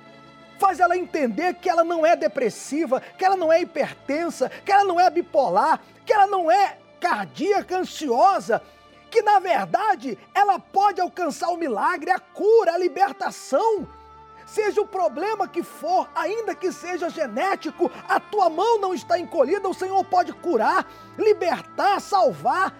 Faz 0.59 0.79
ela 0.79 0.97
entender 0.97 1.55
que 1.55 1.69
ela 1.69 1.85
não 1.85 2.05
é 2.05 2.17
depressiva, 2.17 3.01
que 3.17 3.23
ela 3.23 3.37
não 3.37 3.51
é 3.51 3.61
hipertensa, 3.61 4.49
que 4.49 4.71
ela 4.71 4.83
não 4.83 4.99
é 4.99 5.09
bipolar, 5.09 5.79
que 6.05 6.11
ela 6.11 6.27
não 6.27 6.51
é 6.51 6.77
cardíaca, 6.99 7.77
ansiosa, 7.77 8.61
que 9.09 9.21
na 9.21 9.39
verdade 9.39 10.19
ela 10.35 10.59
pode 10.59 10.99
alcançar 10.99 11.47
o 11.47 11.57
milagre, 11.57 12.11
a 12.11 12.19
cura, 12.19 12.73
a 12.73 12.77
libertação. 12.77 13.87
Seja 14.45 14.81
o 14.81 14.87
problema 14.87 15.47
que 15.47 15.63
for, 15.63 16.09
ainda 16.13 16.53
que 16.53 16.73
seja 16.73 17.09
genético, 17.09 17.89
a 18.07 18.19
tua 18.19 18.49
mão 18.49 18.79
não 18.79 18.93
está 18.93 19.17
encolhida, 19.17 19.69
o 19.69 19.73
Senhor 19.73 20.03
pode 20.03 20.33
curar, 20.33 20.85
libertar, 21.17 22.01
salvar, 22.01 22.75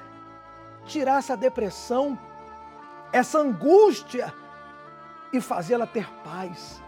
tirar 0.86 1.19
essa 1.19 1.38
depressão, 1.38 2.19
essa 3.13 3.39
angústia 3.39 4.34
e 5.32 5.39
fazê-la 5.39 5.88
ter 5.88 6.09
paz, 6.23 6.82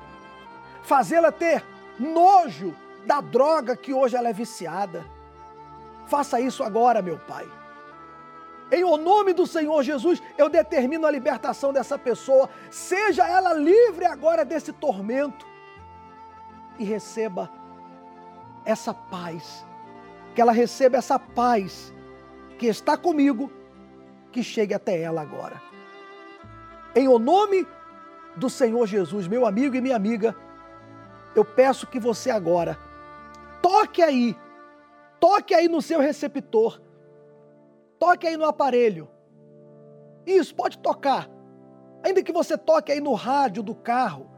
fazê-la 0.84 1.32
ter 1.32 1.64
nojo 2.00 2.76
da 3.06 3.22
droga 3.22 3.76
que 3.76 3.94
hoje 3.94 4.16
ela 4.16 4.30
é 4.30 4.34
viciada. 4.34 5.06
Faça 6.08 6.40
isso 6.40 6.64
agora, 6.64 7.02
meu 7.02 7.18
Pai. 7.20 7.48
Em 8.72 8.84
o 8.86 8.96
nome 8.96 9.34
do 9.34 9.46
Senhor 9.46 9.84
Jesus, 9.84 10.22
eu 10.38 10.48
determino 10.48 11.06
a 11.06 11.12
libertação 11.12 11.74
dessa 11.74 11.98
pessoa. 11.98 12.50
Seja 12.70 13.28
ela 13.28 13.54
livre 13.54 14.06
agora 14.06 14.46
desse 14.46 14.72
tormento. 14.72 15.46
E 16.80 16.84
receba 16.86 17.52
essa 18.64 18.94
paz. 18.94 19.66
Que 20.34 20.42
ela 20.42 20.54
receba 20.54 20.98
essa 20.98 21.20
paz 21.20 21.94
que 22.58 22.68
está 22.68 22.96
comigo, 22.96 23.52
que 24.32 24.42
chegue 24.42 24.74
até 24.74 25.02
ela 25.02 25.22
agora. 25.22 25.62
Em 26.96 27.08
o 27.10 27.20
nome 27.20 27.68
do 28.38 28.50
Senhor 28.50 28.86
Jesus, 28.88 29.28
meu 29.28 29.46
amigo 29.46 29.76
e 29.76 29.82
minha 29.82 29.96
amiga, 29.96 30.34
eu 31.36 31.46
peço 31.46 31.88
que 31.88 32.00
você 32.00 32.30
agora 32.30 32.78
toque 33.62 34.02
aí, 34.02 34.36
toque 35.20 35.54
aí 35.54 35.68
no 35.68 35.82
seu 35.82 36.00
receptor, 36.00 36.82
toque 38.00 38.28
aí 38.28 38.36
no 38.36 38.46
aparelho. 38.46 39.10
Isso, 40.26 40.54
pode 40.54 40.78
tocar. 40.80 41.30
Ainda 42.04 42.24
que 42.24 42.32
você 42.32 42.58
toque 42.58 42.92
aí 42.92 43.00
no 43.00 43.14
rádio 43.14 43.62
do 43.62 43.76
carro, 43.76 44.30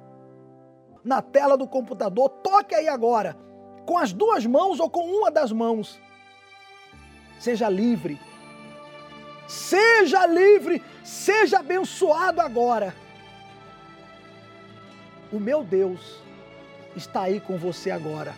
na 1.04 1.22
tela 1.22 1.58
do 1.58 1.68
computador, 1.68 2.30
toque 2.30 2.76
aí 2.76 2.88
agora, 2.88 3.38
com 3.86 3.98
as 3.98 4.14
duas 4.14 4.46
mãos 4.46 4.80
ou 4.80 4.90
com 4.90 5.06
uma 5.06 5.32
das 5.32 5.52
mãos. 5.52 6.00
Seja 7.40 7.70
livre. 7.70 8.20
Seja 9.48 10.26
livre, 10.26 10.82
seja 11.04 11.60
abençoado 11.60 12.40
agora. 12.40 12.96
O 15.32 15.40
meu 15.40 15.64
Deus 15.64 16.24
está 16.96 17.24
aí 17.24 17.40
com 17.40 17.58
você 17.58 17.92
agora, 17.92 18.34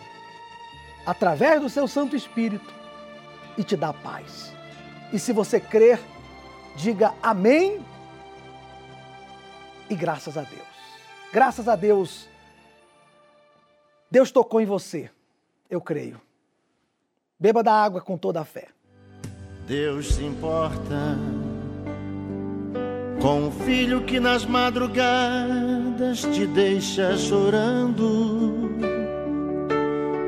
através 1.04 1.60
do 1.60 1.68
seu 1.68 1.86
Santo 1.86 2.16
Espírito, 2.16 2.74
e 3.56 3.64
te 3.64 3.76
dá 3.76 3.92
paz. 3.92 4.52
E 5.12 5.18
se 5.18 5.32
você 5.32 5.60
crer, 5.60 6.00
diga 6.76 7.14
amém 7.22 7.84
e 9.88 9.94
graças 9.94 10.36
a 10.36 10.42
Deus. 10.42 10.66
Graças 11.32 11.68
a 11.68 11.76
Deus, 11.76 12.28
Deus 14.10 14.30
tocou 14.30 14.60
em 14.60 14.66
você, 14.66 15.10
eu 15.68 15.80
creio. 15.80 16.20
Beba 17.38 17.62
da 17.62 17.72
água 17.72 18.00
com 18.00 18.16
toda 18.16 18.40
a 18.40 18.44
fé. 18.44 18.68
Deus 19.66 20.14
se 20.14 20.24
importa 20.24 21.18
com 23.20 23.48
o 23.48 23.50
filho 23.50 24.04
que 24.04 24.20
nas 24.20 24.44
madrugadas 24.44 26.22
te 26.32 26.46
deixa 26.46 27.16
chorando. 27.16 28.35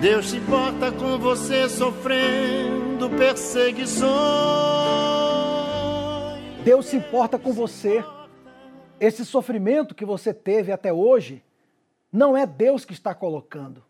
Deus 0.00 0.26
se 0.26 0.36
importa 0.36 0.92
com 0.92 1.18
você 1.18 1.70
sofrendo 1.70 3.08
perseguições. 3.16 4.06
Deus 6.62 6.86
se 6.86 6.96
importa 6.96 7.38
com 7.38 7.50
você. 7.50 8.04
Esse 9.00 9.24
sofrimento 9.24 9.94
que 9.94 10.04
você 10.04 10.34
teve 10.34 10.70
até 10.70 10.92
hoje 10.92 11.42
não 12.12 12.36
é 12.36 12.44
Deus 12.44 12.84
que 12.84 12.92
está 12.92 13.14
colocando. 13.14 13.82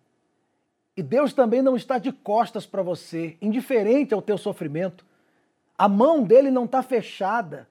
E 0.96 1.02
Deus 1.02 1.32
também 1.32 1.60
não 1.60 1.74
está 1.74 1.98
de 1.98 2.12
costas 2.12 2.64
para 2.64 2.82
você, 2.82 3.36
indiferente 3.42 4.14
ao 4.14 4.22
teu 4.22 4.38
sofrimento. 4.38 5.04
A 5.76 5.88
mão 5.88 6.22
dele 6.22 6.52
não 6.52 6.66
está 6.66 6.84
fechada. 6.84 7.68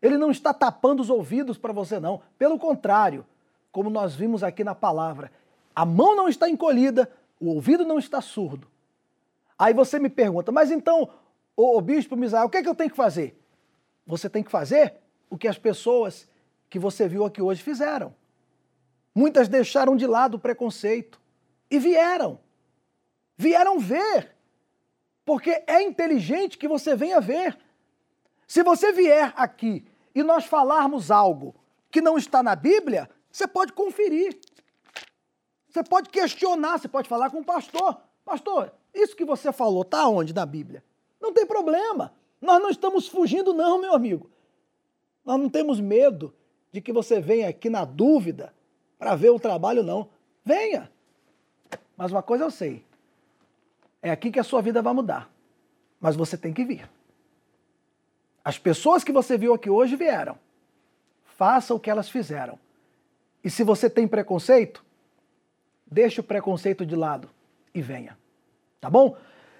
Ele 0.00 0.16
não 0.16 0.30
está 0.30 0.54
tapando 0.54 1.02
os 1.02 1.10
ouvidos 1.10 1.58
para 1.58 1.72
você, 1.72 1.98
não. 1.98 2.22
Pelo 2.38 2.60
contrário, 2.60 3.26
como 3.72 3.90
nós 3.90 4.14
vimos 4.14 4.44
aqui 4.44 4.62
na 4.62 4.74
palavra, 4.74 5.32
a 5.74 5.84
mão 5.84 6.14
não 6.14 6.28
está 6.28 6.48
encolhida, 6.48 7.10
o 7.40 7.48
ouvido 7.48 7.84
não 7.84 7.98
está 7.98 8.20
surdo. 8.20 8.68
Aí 9.58 9.72
você 9.72 9.98
me 9.98 10.08
pergunta, 10.08 10.52
mas 10.52 10.70
então, 10.70 11.10
o 11.56 11.80
bispo 11.80 12.16
Misael, 12.16 12.46
o 12.46 12.50
que 12.50 12.58
é 12.58 12.62
que 12.62 12.68
eu 12.68 12.74
tenho 12.74 12.90
que 12.90 12.96
fazer? 12.96 13.38
Você 14.06 14.28
tem 14.28 14.42
que 14.42 14.50
fazer 14.50 14.94
o 15.28 15.36
que 15.36 15.48
as 15.48 15.58
pessoas 15.58 16.28
que 16.68 16.78
você 16.78 17.08
viu 17.08 17.24
aqui 17.24 17.42
hoje 17.42 17.62
fizeram. 17.62 18.14
Muitas 19.14 19.48
deixaram 19.48 19.96
de 19.96 20.06
lado 20.06 20.34
o 20.34 20.38
preconceito 20.38 21.20
e 21.70 21.78
vieram 21.78 22.38
vieram 23.36 23.78
ver. 23.78 24.34
Porque 25.24 25.62
é 25.66 25.82
inteligente 25.82 26.56
que 26.56 26.68
você 26.68 26.94
venha 26.94 27.20
ver. 27.20 27.58
Se 28.46 28.62
você 28.62 28.92
vier 28.92 29.32
aqui 29.36 29.84
e 30.14 30.22
nós 30.22 30.46
falarmos 30.46 31.10
algo 31.10 31.54
que 31.90 32.00
não 32.00 32.16
está 32.16 32.42
na 32.42 32.54
Bíblia, 32.54 33.10
você 33.30 33.46
pode 33.46 33.72
conferir. 33.72 34.38
Você 35.76 35.84
pode 35.84 36.08
questionar, 36.08 36.78
você 36.78 36.88
pode 36.88 37.06
falar 37.06 37.28
com 37.28 37.40
o 37.40 37.44
pastor. 37.44 37.98
Pastor, 38.24 38.72
isso 38.94 39.14
que 39.14 39.26
você 39.26 39.52
falou 39.52 39.82
está 39.82 40.08
onde 40.08 40.32
na 40.32 40.46
Bíblia? 40.46 40.82
Não 41.20 41.34
tem 41.34 41.44
problema. 41.44 42.14
Nós 42.40 42.62
não 42.62 42.70
estamos 42.70 43.06
fugindo, 43.06 43.52
não, 43.52 43.78
meu 43.78 43.92
amigo. 43.92 44.30
Nós 45.22 45.38
não 45.38 45.50
temos 45.50 45.78
medo 45.78 46.34
de 46.72 46.80
que 46.80 46.94
você 46.94 47.20
venha 47.20 47.50
aqui 47.50 47.68
na 47.68 47.84
dúvida 47.84 48.54
para 48.98 49.14
ver 49.14 49.28
o 49.28 49.38
trabalho, 49.38 49.82
não. 49.82 50.08
Venha. 50.42 50.90
Mas 51.94 52.10
uma 52.10 52.22
coisa 52.22 52.44
eu 52.44 52.50
sei: 52.50 52.82
é 54.00 54.10
aqui 54.10 54.30
que 54.30 54.40
a 54.40 54.44
sua 54.44 54.62
vida 54.62 54.80
vai 54.80 54.94
mudar. 54.94 55.30
Mas 56.00 56.16
você 56.16 56.38
tem 56.38 56.54
que 56.54 56.64
vir. 56.64 56.88
As 58.42 58.58
pessoas 58.58 59.04
que 59.04 59.12
você 59.12 59.36
viu 59.36 59.52
aqui 59.52 59.68
hoje 59.68 59.94
vieram. 59.94 60.38
Faça 61.36 61.74
o 61.74 61.80
que 61.80 61.90
elas 61.90 62.08
fizeram. 62.08 62.58
E 63.44 63.50
se 63.50 63.62
você 63.62 63.90
tem 63.90 64.08
preconceito, 64.08 64.85
deixe 65.86 66.20
o 66.20 66.24
preconceito 66.24 66.84
de 66.84 66.96
lado 66.96 67.28
e 67.74 67.80
venha. 67.80 68.18
Tá 68.80 68.90
bom? 68.90 69.16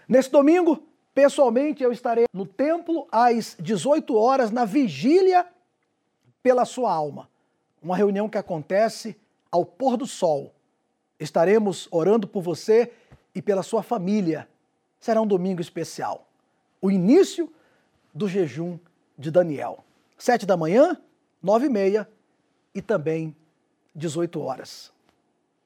Nesse 0.09 0.31
domingo, 0.31 0.83
pessoalmente, 1.15 1.83
eu 1.83 1.93
estarei 1.93 2.27
no 2.33 2.47
templo 2.47 3.07
às 3.11 3.57
18 3.59 4.15
horas, 4.17 4.51
na 4.51 4.65
vigília 4.65 5.47
pela 6.43 6.65
sua 6.65 6.93
alma. 6.93 7.29
Uma 7.83 7.97
reunião 7.97 8.29
que 8.29 8.39
acontece 8.39 9.17
ao 9.51 9.65
pôr 9.65 9.97
do 9.97 10.07
sol. 10.07 10.53
Estaremos 11.19 11.89
orando 11.91 12.27
por 12.27 12.43
você 12.43 12.93
e 13.35 13.41
pela 13.41 13.63
sua 13.63 13.83
família. 13.83 14.49
Será 15.01 15.21
um 15.21 15.27
domingo 15.27 15.61
especial. 15.61 16.29
O 16.81 16.91
início 16.91 17.53
do 18.15 18.29
jejum 18.29 18.79
de 19.19 19.31
Daniel. 19.31 19.85
Sete 20.19 20.47
da 20.47 20.57
manhã, 20.57 21.01
nove 21.43 21.67
e 21.67 21.71
meia 21.71 22.09
e 22.75 22.81
também 22.81 23.35
18 23.95 24.41
horas. 24.41 24.93